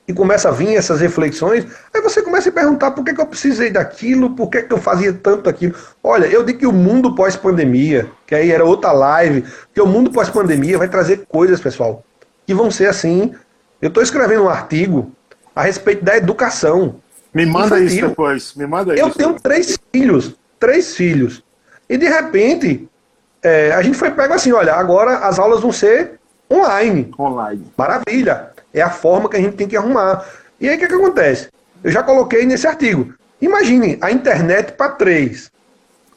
e 0.08 0.12
começa 0.12 0.48
a 0.48 0.52
vir 0.52 0.74
essas 0.74 1.00
reflexões, 1.00 1.66
aí 1.94 2.00
você 2.00 2.22
começa 2.22 2.48
a 2.48 2.52
perguntar 2.52 2.92
por 2.92 3.04
que, 3.04 3.12
que 3.12 3.20
eu 3.20 3.26
precisei 3.26 3.70
daquilo, 3.70 4.30
por 4.30 4.48
que, 4.48 4.62
que 4.62 4.72
eu 4.72 4.78
fazia 4.78 5.12
tanto 5.12 5.50
aquilo. 5.50 5.74
Olha, 6.02 6.24
eu 6.26 6.42
digo 6.42 6.60
que 6.60 6.66
o 6.66 6.72
mundo 6.72 7.14
pós-pandemia, 7.14 8.10
que 8.26 8.34
aí 8.34 8.50
era 8.50 8.64
outra 8.64 8.90
live, 8.90 9.44
que 9.74 9.80
o 9.80 9.86
mundo 9.86 10.10
pós-pandemia 10.10 10.78
vai 10.78 10.88
trazer 10.88 11.26
coisas, 11.28 11.60
pessoal, 11.60 12.02
que 12.46 12.54
vão 12.54 12.70
ser 12.70 12.86
assim 12.86 13.34
eu 13.80 13.88
estou 13.88 14.02
escrevendo 14.02 14.44
um 14.44 14.48
artigo 14.48 15.12
a 15.54 15.62
respeito 15.62 16.04
da 16.04 16.16
educação. 16.16 16.96
Me 17.32 17.46
manda 17.46 17.78
infantil. 17.78 17.86
isso 17.86 18.08
depois. 18.08 18.54
Me 18.54 18.66
manda 18.66 18.94
eu 18.94 19.08
isso. 19.08 19.16
tenho 19.16 19.34
três 19.34 19.78
filhos. 19.92 20.34
Três 20.58 20.96
filhos. 20.96 21.44
E 21.88 21.96
de 21.96 22.06
repente, 22.06 22.88
é, 23.42 23.72
a 23.72 23.80
gente 23.82 23.96
foi 23.96 24.10
pego 24.10 24.34
assim: 24.34 24.52
olha, 24.52 24.74
agora 24.74 25.18
as 25.18 25.38
aulas 25.38 25.60
vão 25.60 25.70
ser 25.70 26.18
online. 26.50 27.12
Online. 27.18 27.64
Maravilha. 27.76 28.50
É 28.72 28.80
a 28.80 28.90
forma 28.90 29.28
que 29.28 29.36
a 29.36 29.40
gente 29.40 29.56
tem 29.56 29.68
que 29.68 29.76
arrumar. 29.76 30.24
E 30.60 30.68
aí 30.68 30.76
o 30.76 30.78
que, 30.78 30.86
que 30.86 30.94
acontece? 30.94 31.48
Eu 31.82 31.90
já 31.90 32.02
coloquei 32.02 32.44
nesse 32.44 32.66
artigo. 32.66 33.14
Imagine 33.40 33.98
a 34.00 34.10
internet 34.10 34.72
para 34.72 34.92
três 34.92 35.50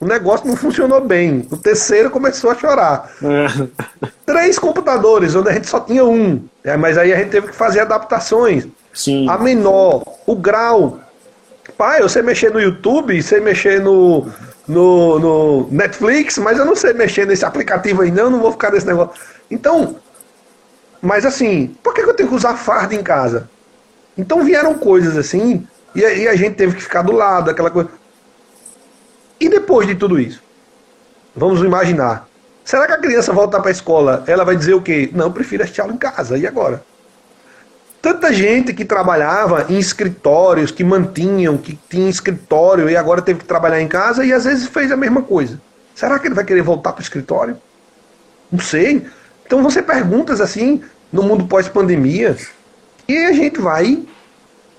o 0.02 0.08
negócio 0.08 0.48
não 0.48 0.56
funcionou 0.58 1.00
bem. 1.00 1.48
O 1.52 1.56
terceiro 1.56 2.10
começou 2.10 2.50
a 2.50 2.56
chorar. 2.56 3.12
É. 3.24 4.08
Três 4.26 4.58
computadores, 4.58 5.36
onde 5.36 5.50
a 5.50 5.54
gente 5.54 5.70
só 5.70 5.80
tinha 5.80 6.04
um. 6.04 6.44
É, 6.64 6.76
mas 6.76 6.98
aí 6.98 7.14
a 7.14 7.18
gente 7.18 7.30
teve 7.30 7.50
que 7.50 7.56
fazer 7.56 7.82
adaptações. 7.82 8.68
Sim. 8.92 9.30
A 9.30 9.38
menor, 9.38 10.04
o 10.26 10.36
grau. 10.36 11.00
Pai, 11.78 12.02
eu 12.02 12.10
sei 12.10 12.24
mexer 12.24 12.52
no 12.52 12.60
YouTube, 12.60 13.22
sei 13.22 13.40
mexer 13.40 13.80
no, 13.80 14.28
no, 14.68 15.20
no 15.20 15.68
Netflix, 15.72 16.40
mas 16.40 16.58
eu 16.58 16.66
não 16.66 16.76
sei 16.76 16.94
mexer 16.94 17.28
nesse 17.28 17.46
aplicativo 17.46 18.02
aí, 18.02 18.10
não, 18.10 18.32
não 18.32 18.40
vou 18.40 18.52
ficar 18.52 18.72
nesse 18.72 18.88
negócio. 18.88 19.14
Então, 19.52 19.98
mas 21.02 21.26
assim, 21.26 21.76
por 21.82 21.94
que 21.94 22.02
eu 22.02 22.14
tenho 22.14 22.30
que 22.30 22.36
usar 22.36 22.56
farda 22.56 22.94
em 22.94 23.02
casa? 23.02 23.50
Então 24.18 24.44
vieram 24.44 24.74
coisas 24.76 25.18
assim, 25.18 25.66
e 25.96 26.06
aí 26.06 26.28
a 26.28 26.36
gente 26.36 26.56
teve 26.56 26.76
que 26.76 26.84
ficar 26.84 27.02
do 27.02 27.12
lado, 27.12 27.50
aquela 27.50 27.72
coisa. 27.72 27.90
E 29.40 29.50
depois 29.50 29.88
de 29.88 29.96
tudo 29.96 30.20
isso? 30.20 30.42
Vamos 31.36 31.62
imaginar. 31.62 32.28
Será 32.64 32.86
que 32.86 32.94
a 32.94 32.98
criança 32.98 33.34
voltar 33.34 33.60
para 33.60 33.70
a 33.70 33.72
escola, 33.72 34.24
ela 34.28 34.44
vai 34.44 34.56
dizer 34.56 34.74
o 34.74 34.82
quê? 34.82 35.10
Não, 35.14 35.26
eu 35.26 35.32
prefiro 35.32 35.64
assistir 35.64 35.82
aula 35.82 35.94
em 35.94 35.98
casa. 35.98 36.38
E 36.38 36.46
agora? 36.46 36.84
Tanta 38.02 38.34
gente 38.34 38.74
que 38.74 38.84
trabalhava 38.84 39.68
em 39.70 39.78
escritórios, 39.78 40.72
que 40.72 40.84
mantinham, 40.84 41.58
que 41.58 41.78
tinha 41.90 42.10
escritório 42.10 42.90
e 42.90 42.96
agora 42.96 43.22
teve 43.22 43.40
que 43.40 43.46
trabalhar 43.46 43.82
em 43.82 43.88
casa 43.88 44.26
e 44.26 44.34
às 44.34 44.46
vezes 44.46 44.68
fez 44.68 44.92
a 44.92 44.98
mesma 44.98 45.22
coisa. 45.22 45.62
Será 45.94 46.18
que 46.18 46.28
ele 46.28 46.36
vai 46.36 46.44
querer 46.44 46.62
voltar 46.64 46.94
para 46.94 47.00
o 47.00 47.04
escritório? 47.04 47.58
Não 48.52 48.60
sei. 48.60 49.06
Então 49.52 49.62
você 49.62 49.84
perguntas 49.84 50.40
assim 50.40 50.82
no 51.12 51.24
mundo 51.24 51.46
pós-pandemia 51.46 52.38
e 53.06 53.18
a 53.18 53.34
gente 53.34 53.60
vai 53.60 54.02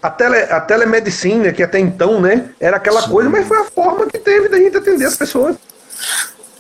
a, 0.01 0.09
tele, 0.09 0.39
a 0.39 0.63
telemedicina, 0.63 1.53
que 1.53 1.63
até 1.63 1.79
então, 1.79 2.23
né, 2.23 2.55
era 2.59 2.79
aquela 2.79 3.03
Sim. 3.03 3.11
coisa, 3.11 3.29
mas 3.29 3.47
foi 3.47 3.59
a 3.59 3.65
forma 3.65 4.07
que 4.07 4.19
teve 4.19 4.49
da 4.49 4.57
gente 4.57 4.75
atender 4.75 5.05
as 5.05 5.15
pessoas. 5.15 5.59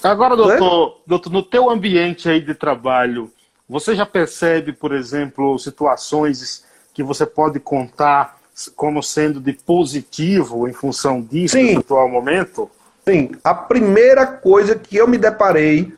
Agora, 0.03 0.37
doutor, 0.37 0.99
é? 0.99 1.09
doutor, 1.09 1.33
no 1.33 1.43
teu 1.43 1.71
ambiente 1.71 2.29
aí 2.29 2.43
de 2.43 2.55
trabalho, 2.55 3.33
você 3.67 3.95
já 3.95 4.05
percebe, 4.05 4.75
por 4.75 4.93
exemplo, 4.93 5.59
situações 5.59 6.67
que 6.93 7.03
você 7.03 7.25
pode 7.25 7.61
contar 7.61 8.37
como 8.77 9.03
sendo 9.03 9.41
de 9.41 9.55
positivo 9.55 10.69
em 10.69 10.75
função 10.75 11.23
disso 11.23 11.57
Sim. 11.57 11.73
no 11.73 11.81
atual 11.81 12.11
momento? 12.11 12.71
Sim. 13.09 13.31
A 13.43 13.55
primeira 13.55 14.27
coisa 14.27 14.75
que 14.75 14.99
eu 14.99 15.09
me 15.09 15.17
deparei 15.17 15.95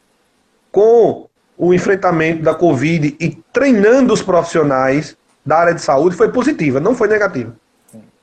com 0.71 1.29
o 1.57 1.73
enfrentamento 1.73 2.43
da 2.43 2.55
Covid 2.55 3.17
e 3.21 3.31
treinando 3.53 4.13
os 4.13 4.23
profissionais 4.23 5.17
da 5.45 5.59
área 5.59 5.75
de 5.75 5.83
saúde 5.83 6.17
foi 6.17 6.31
positiva, 6.31 6.81
não 6.81 6.95
foi 6.95 7.09
negativa. 7.09 7.55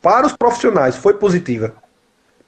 Para 0.01 0.25
os 0.25 0.33
profissionais, 0.33 0.95
foi 0.95 1.13
positiva. 1.13 1.73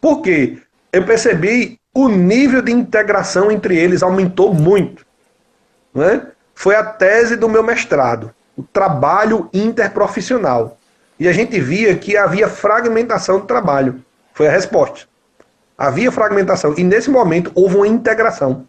Por 0.02 0.22
quê? 0.22 0.58
Eu 0.92 1.06
percebi 1.06 1.80
o 1.94 2.10
nível 2.10 2.62
de 2.62 2.72
integração 2.72 3.52
entre 3.52 3.78
eles 3.78 4.02
aumentou 4.02 4.54
muito. 4.54 5.06
Né? 5.94 6.28
Foi 6.56 6.76
a 6.76 6.84
tese 6.84 7.36
do 7.36 7.48
meu 7.48 7.64
mestrado. 7.64 8.34
o 8.56 8.62
trabalho 8.62 9.50
interprofissional. 9.52 10.78
E 11.20 11.28
a 11.28 11.34
gente 11.34 11.60
via 11.60 11.96
que 11.96 12.18
havia 12.18 12.48
fragmentação 12.48 13.40
do 13.40 13.46
trabalho. 13.46 14.04
Foi 14.34 14.48
a 14.48 14.52
resposta. 14.52 15.08
Havia 15.78 16.12
fragmentação. 16.12 16.76
E 16.78 16.84
nesse 16.84 17.10
momento 17.10 17.52
houve 17.56 17.78
uma 17.78 17.88
integração. 17.88 18.68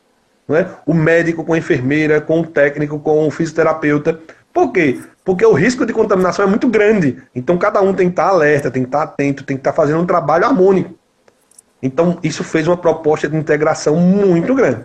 Né? 0.49 0.69
O 0.87 0.93
médico 0.93 1.45
com 1.45 1.55
a 1.55 1.59
enfermeira, 1.59 2.21
com 2.21 2.41
o 2.41 2.47
técnico, 2.47 2.99
com 2.99 3.27
o 3.27 3.31
fisioterapeuta. 3.31 4.21
Por 4.53 4.73
quê? 4.73 5.01
Porque 5.25 5.45
o 5.45 5.53
risco 5.53 5.87
de 5.87 5.93
contaminação 5.93 6.45
é 6.45 6.49
muito 6.49 6.69
grande. 6.69 7.23
Então 7.35 7.57
cada 7.57 7.81
um 7.81 7.95
tem 7.95 8.09
que 8.09 8.13
estar 8.13 8.29
alerta, 8.29 8.71
tem 8.71 8.83
que 8.83 8.89
estar 8.89 9.03
atento, 9.03 9.45
tem 9.45 9.57
que 9.57 9.61
estar 9.61 9.73
fazendo 9.73 10.01
um 10.01 10.07
trabalho 10.07 10.45
harmônico. 10.45 10.95
Então 11.83 12.19
isso 12.23 12.45
fez 12.45 12.69
uma 12.69 12.77
proposta 12.77 13.29
de 13.29 13.37
integração 13.37 13.97
muito 13.97 14.55
grande. 14.55 14.85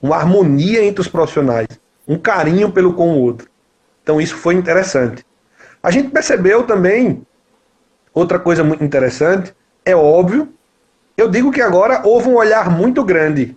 Uma 0.00 0.16
harmonia 0.16 0.84
entre 0.84 1.00
os 1.00 1.08
profissionais. 1.08 1.66
Um 2.06 2.18
carinho 2.18 2.70
pelo 2.70 2.92
com 2.92 3.12
o 3.12 3.20
outro. 3.20 3.48
Então 4.02 4.20
isso 4.20 4.36
foi 4.36 4.54
interessante. 4.54 5.24
A 5.82 5.90
gente 5.90 6.10
percebeu 6.10 6.62
também 6.64 7.26
outra 8.12 8.38
coisa 8.38 8.62
muito 8.62 8.84
interessante. 8.84 9.54
É 9.84 9.96
óbvio, 9.96 10.48
eu 11.16 11.28
digo 11.28 11.50
que 11.50 11.62
agora 11.62 12.02
houve 12.04 12.28
um 12.28 12.36
olhar 12.36 12.70
muito 12.70 13.02
grande 13.02 13.56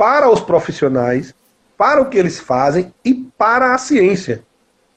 para 0.00 0.30
os 0.30 0.40
profissionais, 0.40 1.34
para 1.76 2.00
o 2.00 2.06
que 2.06 2.16
eles 2.16 2.40
fazem 2.40 2.90
e 3.04 3.12
para 3.36 3.74
a 3.74 3.78
ciência. 3.78 4.42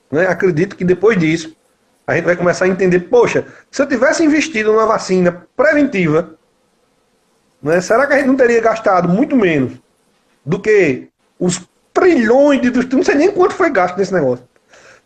Né? 0.09 0.25
Acredito 0.27 0.77
que 0.77 0.85
depois 0.85 1.19
disso 1.19 1.53
a 2.07 2.15
gente 2.15 2.23
vai 2.23 2.37
começar 2.37 2.63
a 2.63 2.69
entender, 2.69 3.01
poxa, 3.01 3.45
se 3.69 3.81
eu 3.81 3.85
tivesse 3.85 4.23
investido 4.23 4.71
numa 4.71 4.85
vacina 4.85 5.45
preventiva, 5.57 6.35
né, 7.61 7.81
será 7.81 8.07
que 8.07 8.13
a 8.13 8.17
gente 8.17 8.27
não 8.27 8.37
teria 8.37 8.61
gastado 8.61 9.09
muito 9.09 9.35
menos 9.35 9.73
do 10.45 10.57
que 10.57 11.09
os 11.37 11.67
trilhões 11.93 12.61
de... 12.61 12.71
Não 12.95 13.03
sei 13.03 13.15
nem 13.15 13.29
quanto 13.29 13.55
foi 13.55 13.69
gasto 13.69 13.97
nesse 13.97 14.13
negócio. 14.13 14.47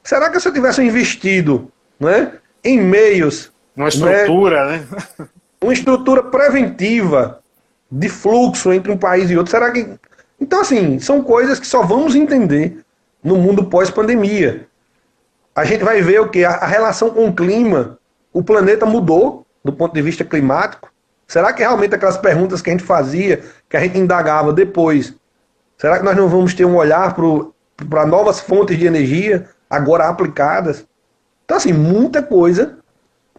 Será 0.03 0.29
que 0.29 0.39
se 0.39 0.47
eu 0.47 0.53
tivesse 0.53 0.83
investido 0.83 1.71
né, 1.99 2.33
em 2.63 2.79
meios... 2.79 3.51
Uma 3.75 3.89
estrutura, 3.89 4.67
né? 4.67 4.87
né? 4.91 5.27
Uma 5.59 5.73
estrutura 5.73 6.21
preventiva 6.21 7.41
de 7.91 8.09
fluxo 8.09 8.71
entre 8.73 8.91
um 8.91 8.97
país 8.97 9.29
e 9.29 9.37
outro. 9.37 9.51
Será 9.51 9.71
que. 9.71 9.87
Então, 10.39 10.61
assim, 10.61 10.99
são 10.99 11.23
coisas 11.23 11.59
que 11.59 11.67
só 11.67 11.81
vamos 11.81 12.15
entender 12.15 12.83
no 13.23 13.37
mundo 13.37 13.65
pós-pandemia. 13.65 14.67
A 15.55 15.65
gente 15.65 15.83
vai 15.83 16.01
ver 16.01 16.21
o 16.21 16.29
que? 16.29 16.45
A, 16.45 16.65
relação 16.65 17.09
com 17.09 17.27
o 17.27 17.33
clima. 17.33 17.97
O 18.31 18.43
planeta 18.43 18.85
mudou 18.85 19.45
do 19.63 19.73
ponto 19.73 19.93
de 19.93 20.01
vista 20.01 20.23
climático. 20.23 20.91
Será 21.27 21.51
que 21.51 21.61
realmente 21.61 21.95
aquelas 21.95 22.17
perguntas 22.17 22.61
que 22.61 22.69
a 22.69 22.73
gente 22.73 22.83
fazia, 22.83 23.43
que 23.67 23.75
a 23.75 23.79
gente 23.79 23.97
indagava 23.97 24.53
depois, 24.53 25.13
será 25.77 25.97
que 25.97 26.05
nós 26.05 26.15
não 26.15 26.29
vamos 26.29 26.53
ter 26.53 26.63
um 26.63 26.75
olhar 26.75 27.15
para 27.89 28.05
novas 28.05 28.39
fontes 28.39 28.77
de 28.77 28.85
energia 28.85 29.49
agora 29.69 30.07
aplicadas? 30.07 30.85
Então, 31.43 31.57
assim, 31.57 31.73
muita 31.73 32.21
coisa. 32.21 32.77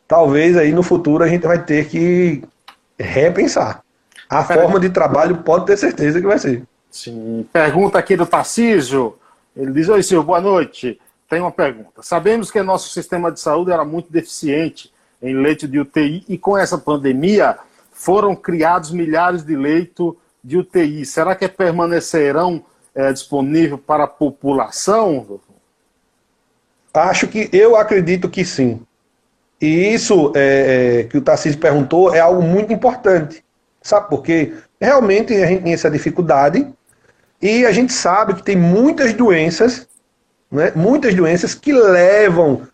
Talvez 0.06 0.56
aí 0.56 0.72
no 0.72 0.82
futuro 0.82 1.22
a 1.22 1.28
gente 1.28 1.46
vai 1.46 1.62
ter 1.62 1.86
que 1.86 2.42
repensar. 2.98 3.82
A 4.28 4.44
forma 4.44 4.78
de 4.78 4.90
trabalho 4.90 5.38
pode 5.38 5.66
ter 5.66 5.76
certeza 5.76 6.20
que 6.20 6.26
vai 6.26 6.38
ser. 6.38 6.62
Sim. 6.90 7.46
Pergunta 7.52 7.98
aqui 7.98 8.16
do 8.16 8.26
Tarcísio. 8.26 9.16
Ele 9.56 9.72
diz: 9.72 9.88
Oi, 9.88 10.02
senhor, 10.02 10.22
boa 10.22 10.40
noite. 10.40 11.00
Tem 11.28 11.40
uma 11.40 11.50
pergunta. 11.50 12.02
Sabemos 12.02 12.50
que 12.50 12.62
nosso 12.62 12.90
sistema 12.90 13.30
de 13.30 13.40
saúde 13.40 13.70
era 13.70 13.84
muito 13.84 14.10
deficiente 14.10 14.92
em 15.22 15.34
leito 15.34 15.68
de 15.68 15.78
UTI 15.78 16.24
e 16.28 16.38
com 16.38 16.56
essa 16.56 16.78
pandemia 16.78 17.58
foram 17.92 18.34
criados 18.34 18.90
milhares 18.90 19.44
de 19.44 19.56
leitos 19.56 20.14
de 20.42 20.56
UTI. 20.56 21.04
Será 21.04 21.34
que 21.34 21.48
permanecerão 21.48 22.64
é, 22.94 23.12
disponíveis 23.12 23.80
para 23.86 24.04
a 24.04 24.08
população? 24.08 25.40
Acho 26.94 27.28
que 27.28 27.50
eu 27.52 27.76
acredito 27.76 28.28
que 28.28 28.44
sim. 28.44 28.80
E 29.60 29.92
isso 29.92 30.32
é, 30.34 31.06
que 31.10 31.18
o 31.18 31.20
Tarcísio 31.20 31.58
perguntou 31.58 32.14
é 32.14 32.20
algo 32.20 32.40
muito 32.40 32.72
importante. 32.72 33.44
Sabe 33.82 34.08
por 34.08 34.22
quê? 34.22 34.54
Realmente 34.80 35.34
a 35.34 35.46
gente 35.46 35.62
tem 35.62 35.72
essa 35.72 35.90
dificuldade 35.90 36.66
e 37.40 37.64
a 37.64 37.72
gente 37.72 37.92
sabe 37.92 38.34
que 38.34 38.42
tem 38.42 38.56
muitas 38.56 39.12
doenças, 39.12 39.88
né, 40.50 40.72
muitas 40.74 41.14
doenças 41.14 41.54
que 41.54 41.72
levam 41.72 42.66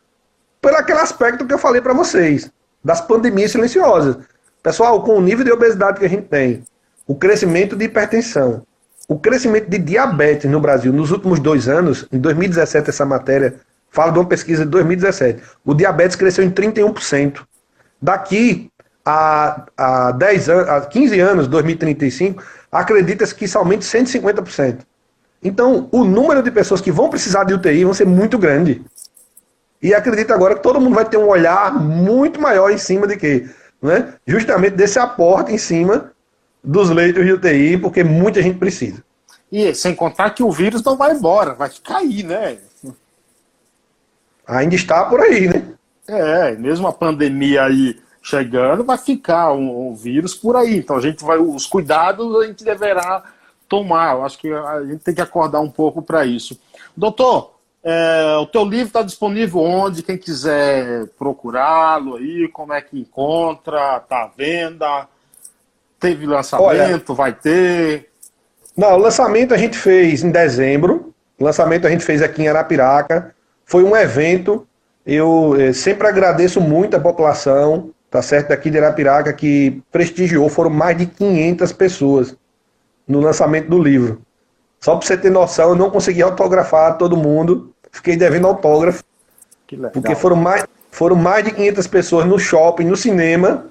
por 0.61 0.75
aquele 0.75 1.01
aspecto 1.01 1.47
que 1.47 1.53
eu 1.53 1.59
falei 1.59 1.81
para 1.81 1.93
vocês, 1.93 2.51
das 2.83 3.01
pandemias 3.01 3.53
silenciosas. 3.53 4.17
Pessoal, 4.63 5.03
com 5.03 5.19
o 5.19 5.21
nível 5.21 5.45
de 5.45 5.53
obesidade 5.53 5.99
que 5.99 6.07
a 6.07 6.09
gente 6.09 6.27
tem, 6.27 6.65
o 7.07 7.15
crescimento 7.15 7.77
de 7.77 7.85
hipertensão, 7.85 8.63
o 9.07 9.19
crescimento 9.19 9.69
de 9.69 9.77
diabetes 9.77 10.51
no 10.51 10.59
Brasil 10.59 10.91
nos 10.93 11.11
últimos 11.11 11.39
dois 11.39 11.69
anos, 11.69 12.07
em 12.11 12.19
2017 12.19 12.89
essa 12.89 13.05
matéria 13.05 13.57
fala 13.91 14.11
de 14.11 14.19
uma 14.19 14.27
pesquisa 14.27 14.65
de 14.65 14.71
2017, 14.71 15.43
o 15.65 15.75
diabetes 15.75 16.17
cresceu 16.17 16.43
em 16.43 16.51
31%. 16.51 17.43
Daqui 18.01 18.71
há, 19.05 19.67
há, 19.77 20.13
10 20.13 20.49
anos, 20.49 20.69
há 20.69 20.81
15 20.81 21.21
anos, 21.21 21.49
2035, 21.49 22.43
acredita-se 22.73 23.35
que 23.35 23.45
isso 23.45 23.59
aumente 23.59 23.85
150%. 23.85 24.79
Então, 25.43 25.89
o 25.93 26.05
número 26.05 26.43
de 26.43 26.51
pessoas 26.51 26.81
que 26.81 26.91
vão 26.91 27.11
precisar 27.11 27.45
de 27.45 27.55
UTI 27.55 27.85
vão 27.85 27.93
ser 27.93 28.07
muito 28.07 28.39
grande. 28.39 28.83
E 29.83 29.93
acredito 29.93 30.33
agora 30.33 30.55
que 30.55 30.63
todo 30.63 30.81
mundo 30.81 30.95
vai 30.95 31.05
ter 31.05 31.19
um 31.19 31.29
olhar 31.29 31.75
muito 31.75 32.41
maior 32.41 32.71
em 32.71 32.79
cima 32.79 33.07
de 33.07 33.17
quê? 33.17 33.47
Né? 33.83 34.15
Justamente 34.27 34.75
desse 34.75 34.99
aporte 34.99 35.53
em 35.53 35.59
cima 35.59 36.11
dos 36.63 36.89
leitos 36.89 37.23
de 37.23 37.33
UTI, 37.33 37.77
porque 37.77 38.03
muita 38.03 38.41
gente 38.41 38.59
precisa. 38.59 39.05
E 39.53 39.75
sem 39.75 39.95
contar 39.95 40.31
que 40.31 40.43
o 40.43 40.51
vírus 40.51 40.83
não 40.83 40.97
vai 40.97 41.13
embora, 41.13 41.53
vai 41.53 41.71
cair, 41.85 42.25
né? 42.25 42.57
Ainda 44.47 44.75
está 44.75 45.05
por 45.05 45.21
aí, 45.21 45.47
né? 45.47 45.63
É, 46.09 46.53
mesmo 46.57 46.87
a 46.87 46.93
pandemia 46.93 47.65
aí 47.65 47.99
chegando, 48.25 48.83
vai 48.83 48.97
ficar 48.97 49.53
um, 49.53 49.89
um, 49.89 49.95
vírus 49.95 50.35
por 50.35 50.57
aí. 50.57 50.79
Então 50.79 50.97
a 50.97 51.01
gente 51.01 51.22
vai, 51.22 51.37
os 51.37 51.66
cuidados 51.66 52.35
a 52.37 52.47
gente 52.47 52.64
deverá 52.64 53.22
tomar. 53.68 54.14
Eu 54.14 54.25
acho 54.25 54.39
que 54.39 54.51
a 54.51 54.83
gente 54.83 55.05
tem 55.05 55.14
que 55.14 55.20
acordar 55.20 55.61
um 55.61 55.70
pouco 55.70 56.01
para 56.01 56.25
isso. 56.25 56.59
Doutor, 56.97 57.53
é, 57.85 58.37
o 58.41 58.47
teu 58.47 58.64
livro 58.64 58.87
está 58.87 59.03
disponível 59.03 59.61
onde? 59.61 60.03
Quem 60.03 60.16
quiser 60.16 61.07
procurá-lo 61.18 62.16
aí, 62.16 62.49
como 62.49 62.72
é 62.72 62.81
que 62.81 62.99
encontra? 62.99 63.99
Está 63.99 64.25
à 64.25 64.31
venda? 64.35 65.07
Teve 66.01 66.25
lançamento? 66.25 66.66
Olha, 66.66 67.03
vai 67.09 67.33
ter? 67.35 68.09
Não, 68.75 68.95
o 68.95 68.99
lançamento 68.99 69.53
a 69.53 69.59
gente 69.59 69.77
fez 69.77 70.25
em 70.25 70.31
dezembro. 70.31 71.14
O 71.39 71.45
lançamento 71.45 71.87
a 71.87 71.91
gente 71.91 72.05
fez 72.05 72.22
aqui 72.22 72.43
em 72.43 72.49
Arapiraca. 72.49 73.35
Foi 73.66 73.85
um 73.85 73.95
evento. 73.95 74.66
Eu 75.05 75.55
eh, 75.61 75.75
sempre 75.75 76.09
agradeço 76.09 76.59
muito 76.62 76.97
a 76.97 77.01
população 77.01 77.94
tá 78.15 78.23
certo? 78.23 78.51
Daqui 78.51 78.71
de 78.71 78.79
Arapiraca, 78.79 79.33
que 79.33 79.83
prestigiou, 79.91 80.49
foram 80.49 80.71
mais 80.71 80.97
de 80.97 81.05
500 81.05 81.73
pessoas 81.73 82.37
no 83.09 83.19
lançamento 83.19 83.69
do 83.69 83.77
livro. 83.77 84.23
Só 84.81 84.95
para 84.95 85.05
você 85.05 85.17
ter 85.17 85.31
noção, 85.31 85.71
eu 85.71 85.75
não 85.75 85.91
consegui 85.91 86.23
autografar 86.23 86.97
todo 86.97 87.17
mundo, 87.17 87.75
fiquei 87.91 88.17
devendo 88.17 88.47
autógrafo, 88.47 89.03
porque 89.93 90.15
foram 90.15 90.37
mais, 90.37 90.65
foram 90.93 91.17
mais 91.17 91.45
de 91.45 91.51
500 91.51 91.89
pessoas 91.89 92.25
no 92.25 92.39
shopping, 92.39 92.85
no 92.85 92.97
cinema, 92.97 93.67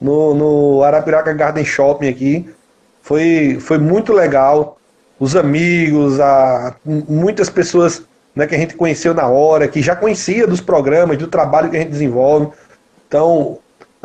no, 0.00 0.32
no 0.34 0.82
Arapiraca 0.82 1.34
Garden 1.34 1.66
Shopping 1.66 2.08
aqui. 2.08 2.50
Foi, 3.02 3.58
foi 3.60 3.76
muito 3.76 4.14
legal. 4.14 4.78
Os 5.20 5.36
amigos, 5.36 6.18
a, 6.20 6.74
muitas 6.86 7.50
pessoas 7.50 8.02
né, 8.34 8.46
que 8.46 8.54
a 8.54 8.58
gente 8.58 8.76
conheceu 8.76 9.12
na 9.12 9.26
hora, 9.26 9.68
que 9.68 9.82
já 9.82 9.94
conhecia 9.94 10.46
dos 10.46 10.62
programas, 10.62 11.18
do 11.18 11.26
trabalho 11.26 11.68
que 11.68 11.76
a 11.76 11.80
gente 11.80 11.90
desenvolve. 11.90 12.50
Então, 13.06 13.58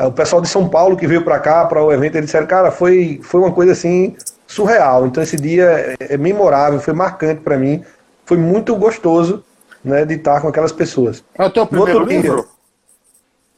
o 0.07 0.11
pessoal 0.11 0.41
de 0.41 0.47
São 0.47 0.67
Paulo 0.67 0.95
que 0.95 1.07
veio 1.07 1.23
para 1.23 1.39
cá, 1.39 1.65
para 1.65 1.83
o 1.83 1.91
evento, 1.91 2.15
eles 2.15 2.27
disseram, 2.27 2.47
cara, 2.47 2.71
foi, 2.71 3.19
foi 3.23 3.41
uma 3.41 3.51
coisa 3.51 3.73
assim 3.73 4.15
surreal. 4.47 5.05
Então 5.05 5.21
esse 5.21 5.35
dia 5.35 5.97
é, 5.99 6.13
é 6.13 6.17
memorável, 6.17 6.79
foi 6.79 6.93
marcante 6.93 7.41
para 7.41 7.57
mim. 7.57 7.83
Foi 8.25 8.37
muito 8.37 8.75
gostoso 8.75 9.43
né, 9.83 10.05
de 10.05 10.15
estar 10.15 10.41
com 10.41 10.47
aquelas 10.47 10.71
pessoas. 10.71 11.23
É 11.37 11.43
o 11.43 11.49
teu 11.49 11.65
primeiro 11.65 12.05
livro? 12.05 12.35
Dia, 12.35 12.45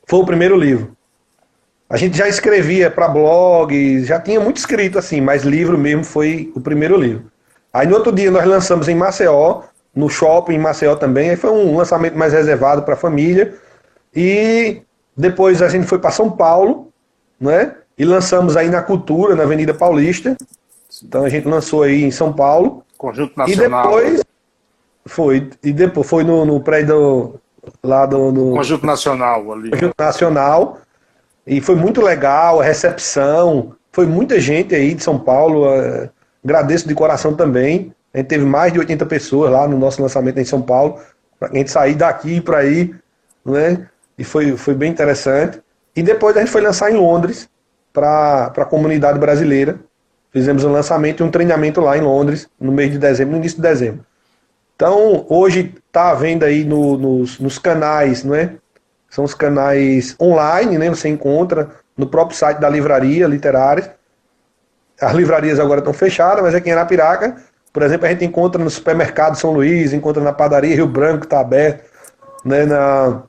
foi 0.07 0.19
o 0.19 0.25
primeiro 0.25 0.57
livro. 0.57 0.95
A 1.89 1.97
gente 1.97 2.17
já 2.17 2.27
escrevia 2.27 2.89
para 2.89 3.07
blog, 3.07 4.03
já 4.05 4.19
tinha 4.19 4.39
muito 4.39 4.57
escrito 4.57 4.97
assim, 4.97 5.19
mas 5.19 5.43
livro 5.43 5.77
mesmo 5.77 6.03
foi 6.03 6.51
o 6.55 6.61
primeiro 6.61 6.95
livro. 6.95 7.25
Aí 7.73 7.85
no 7.85 7.95
outro 7.95 8.11
dia 8.11 8.31
nós 8.31 8.45
lançamos 8.45 8.87
em 8.87 8.95
Maceió, 8.95 9.63
no 9.93 10.09
shopping 10.09 10.53
em 10.53 10.59
Maceió 10.59 10.95
também, 10.95 11.31
aí 11.31 11.35
foi 11.35 11.49
um 11.51 11.75
lançamento 11.75 12.17
mais 12.17 12.31
reservado 12.31 12.83
para 12.83 12.93
a 12.93 12.97
família. 12.97 13.53
E 14.15 14.81
depois 15.21 15.61
a 15.61 15.69
gente 15.69 15.85
foi 15.85 15.99
para 15.99 16.11
São 16.11 16.31
Paulo, 16.31 16.91
né? 17.39 17.75
E 17.97 18.03
lançamos 18.03 18.57
aí 18.57 18.69
na 18.69 18.81
Cultura, 18.81 19.35
na 19.35 19.43
Avenida 19.43 19.73
Paulista. 19.73 20.35
Então 21.03 21.23
a 21.23 21.29
gente 21.29 21.47
lançou 21.47 21.83
aí 21.83 22.03
em 22.03 22.11
São 22.11 22.33
Paulo. 22.33 22.83
Conjunto 22.97 23.37
Nacional. 23.37 23.99
E 23.99 24.03
depois 24.03 24.23
foi 25.05 25.49
e 25.63 25.71
depois 25.71 26.07
foi 26.07 26.23
no, 26.23 26.45
no 26.45 26.59
prédio 26.59 27.39
lá 27.83 28.05
do 28.05 28.31
no, 28.31 28.55
Conjunto 28.55 28.85
Nacional 28.85 29.53
ali. 29.53 29.69
Conjunto 29.69 29.95
Nacional. 29.97 30.79
E 31.45 31.61
foi 31.61 31.75
muito 31.75 32.01
legal 32.01 32.59
a 32.59 32.63
recepção. 32.63 33.75
Foi 33.91 34.07
muita 34.07 34.39
gente 34.39 34.73
aí 34.73 34.95
de 34.95 35.03
São 35.03 35.19
Paulo. 35.19 35.67
É, 35.67 36.09
agradeço 36.43 36.87
de 36.87 36.95
coração 36.95 37.35
também. 37.35 37.93
A 38.13 38.17
gente 38.17 38.27
teve 38.27 38.45
mais 38.45 38.73
de 38.73 38.79
80 38.79 39.05
pessoas 39.05 39.51
lá 39.51 39.67
no 39.67 39.77
nosso 39.77 40.01
lançamento 40.01 40.39
em 40.39 40.45
São 40.45 40.61
Paulo. 40.61 40.99
para 41.39 41.49
a 41.49 41.55
gente 41.55 41.69
sair 41.69 41.93
daqui 41.93 42.41
para 42.41 42.57
aí, 42.57 42.93
né? 43.45 43.87
E 44.17 44.23
foi, 44.23 44.55
foi 44.57 44.73
bem 44.73 44.91
interessante. 44.91 45.61
E 45.95 46.01
depois 46.01 46.35
a 46.37 46.39
gente 46.39 46.51
foi 46.51 46.61
lançar 46.61 46.91
em 46.91 46.95
Londres 46.95 47.49
para 47.93 48.51
a 48.55 48.65
comunidade 48.65 49.19
brasileira. 49.19 49.79
Fizemos 50.31 50.63
um 50.63 50.71
lançamento 50.71 51.21
e 51.21 51.25
um 51.25 51.31
treinamento 51.31 51.81
lá 51.81 51.97
em 51.97 52.01
Londres, 52.01 52.47
no 52.59 52.71
mês 52.71 52.91
de 52.91 52.97
dezembro, 52.97 53.33
no 53.33 53.39
início 53.39 53.57
de 53.57 53.63
dezembro. 53.63 54.05
Então, 54.75 55.25
hoje 55.29 55.75
está 55.87 56.09
à 56.11 56.13
venda 56.13 56.45
aí 56.45 56.63
no, 56.63 56.97
nos, 56.97 57.39
nos 57.39 57.59
canais, 57.59 58.23
não 58.23 58.33
é? 58.33 58.55
São 59.09 59.25
os 59.25 59.33
canais 59.33 60.15
online, 60.19 60.77
né? 60.77 60.89
Você 60.89 61.09
encontra 61.09 61.69
no 61.97 62.07
próprio 62.07 62.37
site 62.37 62.59
da 62.59 62.69
livraria 62.69 63.27
literária. 63.27 63.95
As 64.99 65.13
livrarias 65.13 65.59
agora 65.59 65.79
estão 65.79 65.93
fechadas, 65.93 66.41
mas 66.41 66.55
aqui 66.55 66.69
em 66.69 66.71
Arapiraca, 66.71 67.35
por 67.73 67.83
exemplo, 67.83 68.05
a 68.05 68.09
gente 68.09 68.25
encontra 68.25 68.63
no 68.63 68.69
supermercado 68.69 69.35
São 69.35 69.51
Luís, 69.51 69.93
encontra 69.93 70.21
na 70.21 70.33
padaria 70.33 70.75
Rio 70.75 70.87
Branco, 70.87 71.25
está 71.25 71.39
aberto, 71.39 71.83
né? 72.43 72.65
na, 72.65 73.23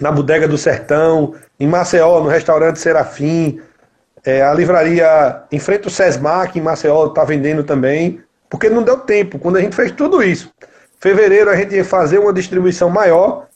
na 0.00 0.10
Bodega 0.10 0.48
do 0.48 0.56
Sertão, 0.56 1.34
em 1.58 1.66
Maceió, 1.66 2.20
no 2.20 2.28
restaurante 2.28 2.78
Serafim. 2.78 3.60
É, 4.24 4.42
a 4.42 4.52
livraria 4.52 5.42
em 5.52 5.58
frente 5.58 5.84
ao 5.84 5.90
Sesmac, 5.90 6.58
em 6.58 6.62
Maceió, 6.62 7.06
está 7.06 7.24
vendendo 7.24 7.62
também, 7.62 8.20
porque 8.48 8.68
não 8.68 8.82
deu 8.82 8.98
tempo. 8.98 9.38
Quando 9.38 9.56
a 9.56 9.60
gente 9.60 9.76
fez 9.76 9.92
tudo 9.92 10.22
isso, 10.22 10.50
fevereiro 10.98 11.50
a 11.50 11.56
gente 11.56 11.74
ia 11.74 11.84
fazer 11.84 12.18
uma 12.18 12.32
distribuição 12.32 12.90
maior, 12.90 13.46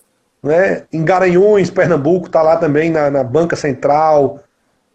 né? 0.43 0.85
Em 0.93 1.03
Garanhuns, 1.05 1.71
Pernambuco, 1.71 2.29
tá 2.29 2.43
lá 2.43 2.57
também 2.57 2.91
na, 2.91 3.11
na 3.11 3.25
Banca 3.25 3.57
Central. 3.57 4.41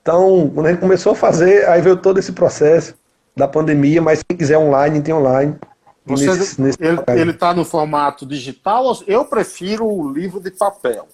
Então, 0.02 0.52
quando 0.54 0.68
a 0.68 0.70
gente 0.70 0.80
começou 0.80 1.12
a 1.14 1.16
fazer, 1.16 1.68
aí 1.68 1.82
veio 1.82 1.98
todo 1.98 2.20
esse 2.20 2.32
processo 2.32 2.96
da 3.36 3.48
pandemia, 3.48 4.02
mas 4.02 4.24
quem 4.24 4.38
quiser 4.38 4.58
online, 4.58 5.02
tem 5.02 5.14
online. 5.14 5.56
Você, 6.06 6.28
nesse, 6.28 6.62
nesse 6.62 6.78
ele 7.16 7.32
está 7.32 7.54
no 7.54 7.64
formato 7.64 8.26
digital? 8.26 8.98
Eu 9.06 9.26
prefiro 9.26 9.86
o 9.86 10.12
livro 10.12 10.40
de 10.40 10.50
papel. 10.50 11.08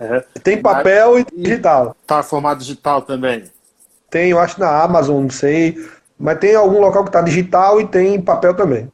É. 0.00 0.24
Tem 0.42 0.60
papel 0.60 1.12
mas, 1.12 1.26
e 1.36 1.42
digital. 1.42 1.94
Está 2.00 2.16
no 2.18 2.22
formato 2.22 2.60
digital 2.60 3.02
também? 3.02 3.44
Tem, 4.08 4.30
eu 4.30 4.38
acho 4.38 4.58
na 4.58 4.82
Amazon, 4.82 5.22
não 5.22 5.30
sei. 5.30 5.76
Mas 6.18 6.38
tem 6.38 6.54
algum 6.54 6.80
local 6.80 7.02
que 7.04 7.10
está 7.10 7.20
digital 7.20 7.80
e 7.80 7.86
tem 7.86 8.20
papel 8.20 8.54
também. 8.54 8.90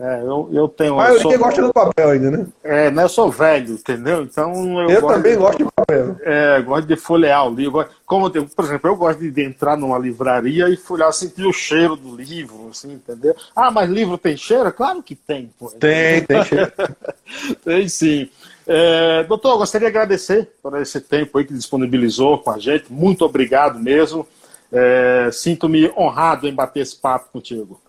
É, 0.00 0.20
eu, 0.22 0.48
eu 0.52 0.68
tenho. 0.68 0.94
Mas 0.94 1.16
eu 1.16 1.22
sou... 1.22 1.38
gosta 1.38 1.60
do 1.60 1.72
papel 1.72 2.10
ainda, 2.10 2.30
né? 2.30 2.46
É, 2.62 2.88
né? 2.88 3.02
Eu 3.02 3.08
sou 3.08 3.32
velho, 3.32 3.74
entendeu? 3.74 4.22
Então 4.22 4.80
eu, 4.82 4.90
eu 4.90 5.00
gosto 5.00 5.16
também 5.16 5.32
de... 5.32 5.38
gosto 5.38 5.58
de 5.58 5.72
papel. 5.74 6.16
É, 6.22 6.62
gosto 6.62 6.86
de 6.86 6.96
folhear 6.96 7.48
o 7.48 7.52
livro. 7.52 7.84
Como, 8.06 8.30
eu, 8.32 8.46
por 8.46 8.64
exemplo, 8.64 8.90
eu 8.90 8.94
gosto 8.94 9.18
de 9.18 9.42
entrar 9.42 9.76
numa 9.76 9.98
livraria 9.98 10.68
e 10.68 10.76
folhear, 10.76 11.12
sentir 11.12 11.44
o 11.44 11.52
cheiro 11.52 11.96
do 11.96 12.14
livro, 12.14 12.68
assim, 12.70 12.92
entendeu? 12.92 13.34
Ah, 13.56 13.72
mas 13.72 13.90
livro 13.90 14.16
tem 14.16 14.36
cheiro? 14.36 14.72
Claro 14.72 15.02
que 15.02 15.16
tem. 15.16 15.50
Pô. 15.58 15.68
Tem, 15.70 16.22
tem 16.22 16.44
cheiro. 16.44 16.72
tem 17.64 17.88
sim. 17.88 18.30
É, 18.70 19.24
doutor, 19.24 19.56
gostaria 19.56 19.90
de 19.90 19.96
agradecer 19.96 20.50
por 20.62 20.78
esse 20.78 21.00
tempo 21.00 21.38
aí 21.38 21.44
que 21.46 21.54
disponibilizou 21.54 22.36
com 22.38 22.50
a 22.50 22.58
gente. 22.58 22.92
Muito 22.92 23.24
obrigado 23.24 23.78
mesmo. 23.78 24.28
É, 24.70 25.30
Sinto-me 25.32 25.90
honrado 25.96 26.46
em 26.46 26.54
bater 26.54 26.80
esse 26.80 26.94
papo 26.94 27.30
contigo. 27.32 27.80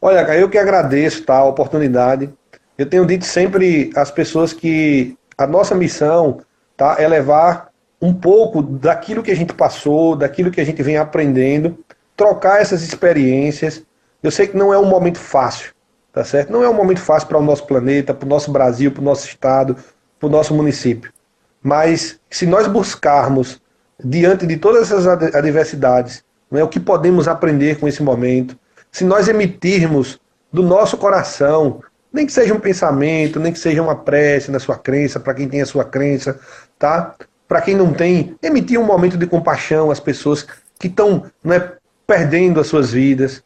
Olha, 0.00 0.20
eu 0.36 0.48
que 0.48 0.58
agradeço 0.58 1.24
tá, 1.24 1.38
a 1.38 1.44
oportunidade. 1.44 2.32
Eu 2.78 2.86
tenho 2.88 3.04
dito 3.04 3.24
sempre 3.24 3.90
às 3.96 4.12
pessoas 4.12 4.52
que 4.52 5.18
a 5.36 5.44
nossa 5.44 5.74
missão 5.74 6.40
tá, 6.76 6.94
é 7.00 7.08
levar 7.08 7.70
um 8.00 8.14
pouco 8.14 8.62
daquilo 8.62 9.24
que 9.24 9.32
a 9.32 9.36
gente 9.36 9.54
passou, 9.54 10.14
daquilo 10.14 10.52
que 10.52 10.60
a 10.60 10.64
gente 10.64 10.80
vem 10.84 10.98
aprendendo, 10.98 11.76
trocar 12.16 12.60
essas 12.60 12.82
experiências. 12.82 13.82
Eu 14.22 14.30
sei 14.30 14.46
que 14.46 14.56
não 14.56 14.72
é 14.72 14.78
um 14.78 14.86
momento 14.86 15.18
fácil, 15.18 15.73
tá 16.14 16.24
certo? 16.24 16.52
Não 16.52 16.62
é 16.62 16.68
um 16.68 16.74
momento 16.74 17.00
fácil 17.00 17.28
para 17.28 17.38
o 17.38 17.42
nosso 17.42 17.66
planeta, 17.66 18.14
para 18.14 18.24
o 18.24 18.28
nosso 18.28 18.52
Brasil, 18.52 18.92
para 18.92 19.02
o 19.02 19.04
nosso 19.04 19.26
estado, 19.26 19.76
para 20.18 20.26
o 20.28 20.30
nosso 20.30 20.54
município. 20.54 21.12
Mas 21.60 22.20
se 22.30 22.46
nós 22.46 22.68
buscarmos, 22.68 23.60
diante 24.02 24.46
de 24.46 24.56
todas 24.56 24.92
essas 24.92 25.06
adversidades, 25.06 26.24
não 26.50 26.60
é, 26.60 26.62
o 26.62 26.68
que 26.68 26.78
podemos 26.78 27.26
aprender 27.26 27.80
com 27.80 27.88
esse 27.88 28.02
momento, 28.02 28.56
se 28.92 29.04
nós 29.04 29.26
emitirmos 29.26 30.20
do 30.52 30.62
nosso 30.62 30.96
coração, 30.96 31.82
nem 32.12 32.24
que 32.24 32.32
seja 32.32 32.54
um 32.54 32.60
pensamento, 32.60 33.40
nem 33.40 33.52
que 33.52 33.58
seja 33.58 33.82
uma 33.82 33.96
prece 33.96 34.52
na 34.52 34.60
sua 34.60 34.78
crença, 34.78 35.18
para 35.18 35.34
quem 35.34 35.48
tem 35.48 35.62
a 35.62 35.66
sua 35.66 35.84
crença, 35.84 36.38
tá? 36.78 37.16
Para 37.48 37.60
quem 37.60 37.74
não 37.74 37.92
tem, 37.92 38.36
emitir 38.40 38.78
um 38.78 38.84
momento 38.84 39.16
de 39.16 39.26
compaixão 39.26 39.90
às 39.90 39.98
pessoas 39.98 40.46
que 40.78 40.86
estão 40.86 41.24
é, 41.46 41.72
perdendo 42.06 42.60
as 42.60 42.68
suas 42.68 42.92
vidas. 42.92 43.42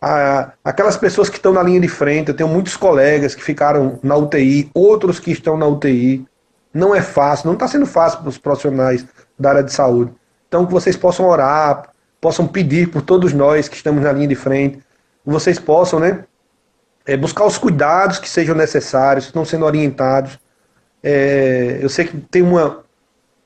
Ah, 0.00 0.52
aquelas 0.64 0.96
pessoas 0.96 1.28
que 1.28 1.36
estão 1.36 1.52
na 1.52 1.62
linha 1.62 1.80
de 1.80 1.88
frente, 1.88 2.28
eu 2.28 2.34
tenho 2.34 2.48
muitos 2.48 2.76
colegas 2.76 3.34
que 3.34 3.42
ficaram 3.42 3.98
na 4.02 4.16
UTI, 4.16 4.70
outros 4.72 5.18
que 5.18 5.32
estão 5.32 5.56
na 5.56 5.66
UTI. 5.66 6.24
Não 6.72 6.94
é 6.94 7.02
fácil, 7.02 7.46
não 7.46 7.54
está 7.54 7.66
sendo 7.66 7.86
fácil 7.86 8.20
para 8.20 8.28
os 8.28 8.38
profissionais 8.38 9.04
da 9.38 9.50
área 9.50 9.62
de 9.62 9.72
saúde. 9.72 10.12
Então, 10.46 10.64
que 10.64 10.72
vocês 10.72 10.96
possam 10.96 11.26
orar, 11.26 11.90
possam 12.20 12.46
pedir 12.46 12.90
por 12.90 13.02
todos 13.02 13.32
nós 13.32 13.68
que 13.68 13.76
estamos 13.76 14.02
na 14.02 14.12
linha 14.12 14.28
de 14.28 14.34
frente, 14.34 14.80
vocês 15.24 15.58
possam, 15.58 15.98
né, 15.98 16.24
é, 17.04 17.16
buscar 17.16 17.44
os 17.44 17.58
cuidados 17.58 18.18
que 18.18 18.28
sejam 18.28 18.54
necessários, 18.54 19.26
estão 19.26 19.44
sendo 19.44 19.64
orientados. 19.64 20.38
É, 21.02 21.78
eu 21.80 21.88
sei 21.88 22.06
que 22.06 22.16
tem 22.16 22.42
uma, 22.42 22.84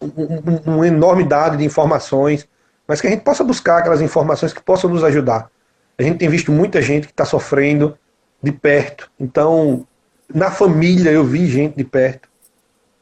um, 0.00 0.72
uma 0.74 0.86
enormidade 0.86 1.56
de 1.56 1.64
informações, 1.64 2.46
mas 2.86 3.00
que 3.00 3.06
a 3.06 3.10
gente 3.10 3.22
possa 3.22 3.42
buscar 3.42 3.78
aquelas 3.78 4.00
informações 4.00 4.52
que 4.52 4.60
possam 4.60 4.90
nos 4.90 5.02
ajudar. 5.04 5.50
A 5.98 6.02
gente 6.02 6.18
tem 6.18 6.28
visto 6.28 6.50
muita 6.50 6.80
gente 6.80 7.06
que 7.06 7.12
está 7.12 7.24
sofrendo 7.24 7.96
de 8.42 8.50
perto. 8.50 9.10
Então, 9.18 9.86
na 10.32 10.50
família 10.50 11.10
eu 11.10 11.24
vi 11.24 11.46
gente 11.46 11.76
de 11.76 11.84
perto. 11.84 12.28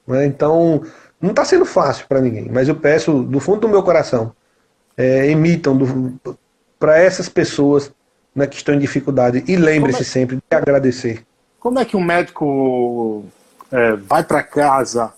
Né? 0.06 0.26
Então, 0.26 0.82
não 1.20 1.30
está 1.30 1.44
sendo 1.44 1.64
fácil 1.64 2.06
para 2.08 2.20
ninguém, 2.20 2.48
mas 2.50 2.68
eu 2.68 2.74
peço 2.74 3.22
do 3.22 3.40
fundo 3.40 3.60
do 3.60 3.68
meu 3.68 3.82
coração 3.82 4.34
é, 5.00 5.30
emitam 5.30 5.78
para 6.78 6.98
essas 6.98 7.28
pessoas 7.28 7.90
né, 8.34 8.46
que 8.46 8.56
estão 8.56 8.74
em 8.74 8.78
dificuldade. 8.78 9.42
E 9.48 9.56
lembre-se 9.56 10.02
é, 10.02 10.04
sempre 10.04 10.36
de 10.36 10.56
agradecer. 10.56 11.24
Como 11.58 11.78
é 11.78 11.84
que 11.84 11.96
um 11.96 12.04
médico 12.04 13.24
é, 13.70 13.92
vai 13.96 14.22
para 14.22 14.42
casa 14.42 15.12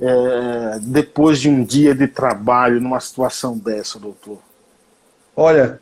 é, 0.00 0.78
depois 0.82 1.40
de 1.40 1.48
um 1.48 1.64
dia 1.64 1.94
de 1.94 2.06
trabalho 2.06 2.80
numa 2.80 3.00
situação 3.00 3.58
dessa, 3.58 3.98
doutor? 3.98 4.38
Olha, 5.34 5.80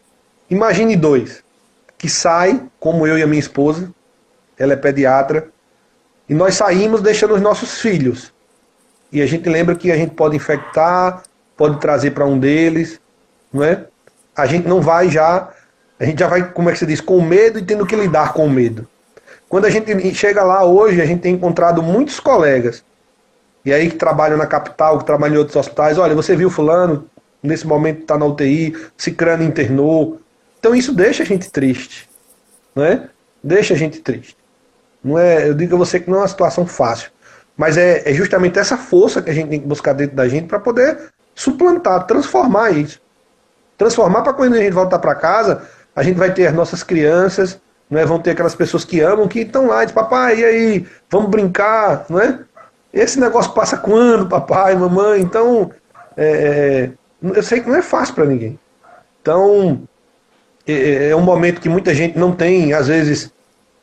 imagine 0.50 0.96
dois 0.96 1.44
que 1.98 2.08
saem, 2.08 2.70
como 2.78 3.06
eu 3.06 3.18
e 3.18 3.22
a 3.22 3.26
minha 3.26 3.40
esposa, 3.40 3.90
ela 4.58 4.74
é 4.74 4.76
pediatra, 4.76 5.48
e 6.28 6.34
nós 6.34 6.54
saímos 6.54 7.00
deixando 7.00 7.34
os 7.34 7.40
nossos 7.40 7.80
filhos. 7.80 8.32
E 9.10 9.22
a 9.22 9.26
gente 9.26 9.48
lembra 9.48 9.74
que 9.74 9.90
a 9.90 9.96
gente 9.96 10.14
pode 10.14 10.36
infectar, 10.36 11.22
pode 11.56 11.80
trazer 11.80 12.10
para 12.10 12.26
um 12.26 12.38
deles, 12.38 13.00
não 13.52 13.64
é? 13.64 13.86
A 14.36 14.44
gente 14.44 14.68
não 14.68 14.80
vai 14.80 15.08
já, 15.08 15.50
a 15.98 16.04
gente 16.04 16.18
já 16.18 16.28
vai, 16.28 16.50
como 16.52 16.68
é 16.68 16.72
que 16.72 16.78
se 16.78 16.86
diz, 16.86 17.00
com 17.00 17.20
medo 17.22 17.58
e 17.58 17.62
tendo 17.62 17.86
que 17.86 17.96
lidar 17.96 18.32
com 18.32 18.46
o 18.46 18.50
medo. 18.50 18.86
Quando 19.48 19.64
a 19.64 19.70
gente 19.70 20.14
chega 20.14 20.42
lá 20.42 20.64
hoje, 20.64 21.00
a 21.00 21.06
gente 21.06 21.20
tem 21.20 21.34
encontrado 21.34 21.82
muitos 21.82 22.20
colegas, 22.20 22.84
e 23.64 23.72
aí 23.72 23.88
que 23.88 23.96
trabalham 23.96 24.36
na 24.36 24.46
capital, 24.46 24.98
que 24.98 25.04
trabalham 25.04 25.36
em 25.36 25.38
outros 25.38 25.56
hospitais, 25.56 25.96
olha, 25.98 26.14
você 26.14 26.36
viu 26.36 26.50
fulano, 26.50 27.08
nesse 27.42 27.66
momento 27.66 28.02
está 28.02 28.18
na 28.18 28.26
UTI, 28.26 28.76
Cicrano 28.96 29.42
internou. 29.42 30.20
Então 30.58 30.74
isso 30.74 30.92
deixa 30.92 31.22
a 31.22 31.26
gente 31.26 31.50
triste, 31.50 32.08
não 32.74 32.84
é? 32.84 33.08
Deixa 33.42 33.74
a 33.74 33.76
gente 33.76 34.00
triste. 34.00 34.36
Não 35.02 35.18
é, 35.18 35.48
eu 35.48 35.54
digo 35.54 35.74
a 35.76 35.78
você 35.78 36.00
que 36.00 36.10
não 36.10 36.18
é 36.18 36.20
uma 36.22 36.28
situação 36.28 36.66
fácil, 36.66 37.10
mas 37.56 37.76
é, 37.76 38.08
é 38.08 38.12
justamente 38.12 38.58
essa 38.58 38.76
força 38.76 39.22
que 39.22 39.30
a 39.30 39.34
gente 39.34 39.48
tem 39.48 39.60
que 39.60 39.66
buscar 39.66 39.92
dentro 39.92 40.16
da 40.16 40.28
gente 40.28 40.46
para 40.46 40.58
poder 40.58 41.10
suplantar, 41.34 42.06
transformar 42.06 42.70
isso 42.70 43.00
transformar 43.76 44.22
para 44.22 44.32
quando 44.32 44.54
a 44.54 44.58
gente 44.58 44.72
voltar 44.72 44.98
para 44.98 45.14
casa, 45.14 45.62
a 45.94 46.02
gente 46.02 46.16
vai 46.16 46.32
ter 46.32 46.46
as 46.46 46.54
nossas 46.54 46.82
crianças, 46.82 47.60
não 47.88 48.00
é? 48.00 48.04
vão 48.04 48.18
ter 48.18 48.30
aquelas 48.30 48.54
pessoas 48.54 48.84
que 48.84 49.00
amam, 49.00 49.28
que 49.28 49.40
estão 49.40 49.66
lá, 49.66 49.84
de 49.84 49.92
papai, 49.92 50.40
e 50.40 50.44
aí, 50.44 50.86
vamos 51.10 51.30
brincar, 51.30 52.06
não 52.08 52.20
é? 52.20 52.40
Esse 52.92 53.20
negócio 53.20 53.52
passa 53.52 53.76
quando, 53.76 54.28
papai, 54.28 54.74
mamãe? 54.74 55.20
Então, 55.20 55.70
é, 56.16 56.90
é 57.22 57.30
eu 57.34 57.42
sei 57.42 57.60
que 57.60 57.68
não 57.68 57.76
é 57.76 57.82
fácil 57.82 58.14
para 58.14 58.24
ninguém. 58.24 58.58
Então, 59.20 59.86
é, 60.66 60.72
é, 60.72 61.08
é 61.10 61.16
um 61.16 61.22
momento 61.22 61.60
que 61.60 61.68
muita 61.68 61.94
gente 61.94 62.18
não 62.18 62.32
tem, 62.32 62.72
às 62.72 62.88
vezes, 62.88 63.32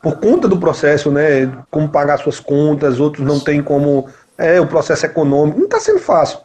por 0.02 0.20
conta 0.20 0.48
do 0.48 0.60
processo, 0.60 1.10
né, 1.12 1.52
como 1.72 1.90
pagar 1.90 2.18
suas 2.18 2.40
contas, 2.40 3.00
outros 3.00 3.26
não 3.26 3.40
tem 3.40 3.62
como, 3.62 4.08
é, 4.38 4.60
o 4.60 4.68
processo 4.68 5.06
econômico, 5.06 5.58
não 5.58 5.66
está 5.66 5.80
sendo 5.80 6.00
fácil, 6.00 6.40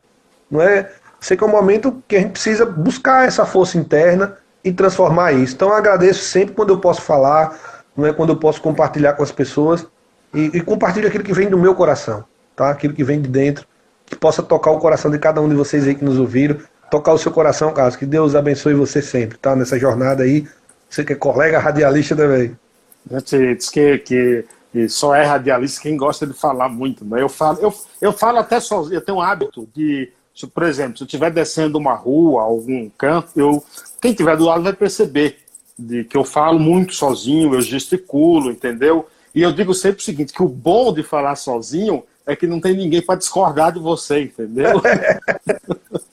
não 0.51 0.62
é? 0.62 0.91
sei 1.20 1.36
que 1.36 1.45
é 1.45 1.47
um 1.47 1.51
momento 1.51 2.03
que 2.07 2.16
a 2.16 2.20
gente 2.20 2.32
precisa 2.32 2.64
buscar 2.64 3.26
essa 3.26 3.45
força 3.45 3.76
interna 3.76 4.36
e 4.62 4.72
transformar 4.72 5.32
isso. 5.32 5.55
Então 5.55 5.68
eu 5.68 5.74
agradeço 5.74 6.22
sempre 6.22 6.55
quando 6.55 6.70
eu 6.70 6.78
posso 6.78 7.03
falar, 7.03 7.59
não 7.97 8.07
é 8.07 8.12
quando 8.12 8.30
eu 8.30 8.36
posso 8.36 8.61
compartilhar 8.61 9.14
com 9.14 9.22
as 9.22 9.32
pessoas 9.32 9.86
e, 10.32 10.51
e 10.55 10.61
compartilho 10.61 11.09
aquilo 11.09 11.24
que 11.24 11.32
vem 11.32 11.49
do 11.49 11.59
meu 11.59 11.74
coração, 11.74 12.24
tá? 12.55 12.70
Aquilo 12.70 12.95
que 12.95 13.03
vem 13.03 13.20
de 13.20 13.28
dentro, 13.28 13.66
que 14.07 14.14
possa 14.14 14.43
tocar 14.43 14.70
o 14.70 14.78
coração 14.78 15.11
de 15.11 15.18
cada 15.18 15.41
um 15.41 15.49
de 15.49 15.55
vocês 15.55 15.86
aí 15.86 15.95
que 15.95 16.05
nos 16.05 16.18
ouviram, 16.18 16.59
tocar 16.91 17.12
o 17.12 17.18
seu 17.18 17.32
coração, 17.32 17.72
Carlos. 17.72 17.97
Que 17.97 18.07
Deus 18.07 18.34
abençoe 18.34 18.74
você 18.74 19.01
sempre, 19.03 19.39
tá? 19.39 19.55
Nessa 19.55 19.78
jornada 19.78 20.22
aí, 20.22 20.47
você 20.89 21.05
que 21.05 21.12
é 21.12 21.16
colega 21.16 21.59
radialista 21.59 22.16
também. 22.16 22.57
Gente 23.11 23.57
diz 23.57 23.70
que, 23.70 23.99
que 23.99 24.45
E 24.74 24.89
só 24.89 25.14
é 25.14 25.24
radialista 25.24 25.82
quem 25.82 25.97
gosta 25.97 26.26
de 26.26 26.32
falar 26.32 26.68
muito. 26.68 27.05
Né? 27.05 27.22
Eu, 27.22 27.28
falo, 27.28 27.59
eu, 27.61 27.74
eu 28.01 28.12
falo 28.12 28.39
até 28.39 28.61
sozinho, 28.61 28.97
eu 28.97 29.01
tenho 29.01 29.18
um 29.18 29.22
hábito 29.22 29.68
de, 29.74 30.11
se, 30.34 30.47
por 30.47 30.62
exemplo, 30.64 30.97
se 30.97 31.05
eu 31.05 31.07
estiver 31.07 31.30
descendo 31.30 31.78
uma 31.78 31.95
rua, 31.95 32.43
algum 32.43 32.89
canto, 32.91 33.30
eu, 33.36 33.64
quem 34.01 34.12
estiver 34.12 34.36
do 34.36 34.45
lado 34.45 34.62
vai 34.62 34.72
perceber 34.72 35.39
de 35.78 36.05
que 36.05 36.16
eu 36.16 36.24
falo 36.24 36.59
muito 36.59 36.95
sozinho, 36.95 37.55
eu 37.55 37.62
gesticulo, 37.62 38.51
entendeu? 38.51 39.09
E 39.34 39.43
eu 39.43 39.53
digo 39.53 39.72
sempre 39.72 40.01
o 40.01 40.05
seguinte, 40.05 40.32
que 40.32 40.43
o 40.43 40.49
bom 40.49 40.93
de 40.93 41.03
falar 41.03 41.36
sozinho 41.36 42.03
é 42.26 42.34
que 42.34 42.47
não 42.47 42.61
tem 42.61 42.76
ninguém 42.76 43.01
para 43.01 43.14
discordar 43.18 43.72
de 43.72 43.78
você, 43.78 44.22
entendeu? 44.22 44.82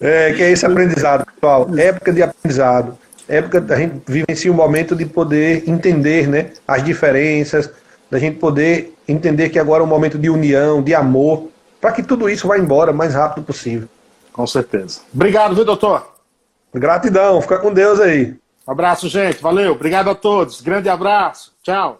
é, 0.00 0.32
que 0.32 0.42
é 0.42 0.50
esse 0.50 0.64
aprendizado, 0.64 1.26
pessoal. 1.26 1.68
Época 1.76 2.12
de 2.12 2.22
aprendizado. 2.22 2.98
Época 3.28 3.64
a 3.72 3.76
gente 3.76 4.02
vivencia 4.06 4.50
um 4.50 4.54
momento 4.56 4.96
de 4.96 5.06
poder 5.06 5.68
entender 5.68 6.28
né, 6.28 6.50
as 6.66 6.82
diferenças, 6.82 7.70
da 8.10 8.18
gente 8.18 8.38
poder 8.38 8.94
entender 9.06 9.50
que 9.50 9.58
agora 9.58 9.82
é 9.82 9.86
um 9.86 9.88
momento 9.88 10.18
de 10.18 10.28
união, 10.28 10.82
de 10.82 10.94
amor, 10.94 11.48
para 11.80 11.92
que 11.92 12.02
tudo 12.02 12.28
isso 12.28 12.48
vá 12.48 12.58
embora 12.58 12.90
o 12.90 12.94
mais 12.94 13.14
rápido 13.14 13.44
possível. 13.44 13.88
Com 14.32 14.46
certeza. 14.46 15.00
Obrigado, 15.14 15.54
viu, 15.54 15.64
doutor? 15.64 16.14
Gratidão, 16.74 17.40
fica 17.40 17.58
com 17.58 17.72
Deus 17.72 18.00
aí. 18.00 18.34
Um 18.66 18.72
abraço, 18.72 19.08
gente. 19.08 19.42
Valeu. 19.42 19.72
Obrigado 19.72 20.10
a 20.10 20.14
todos. 20.14 20.60
Grande 20.60 20.88
abraço. 20.88 21.52
Tchau. 21.62 21.99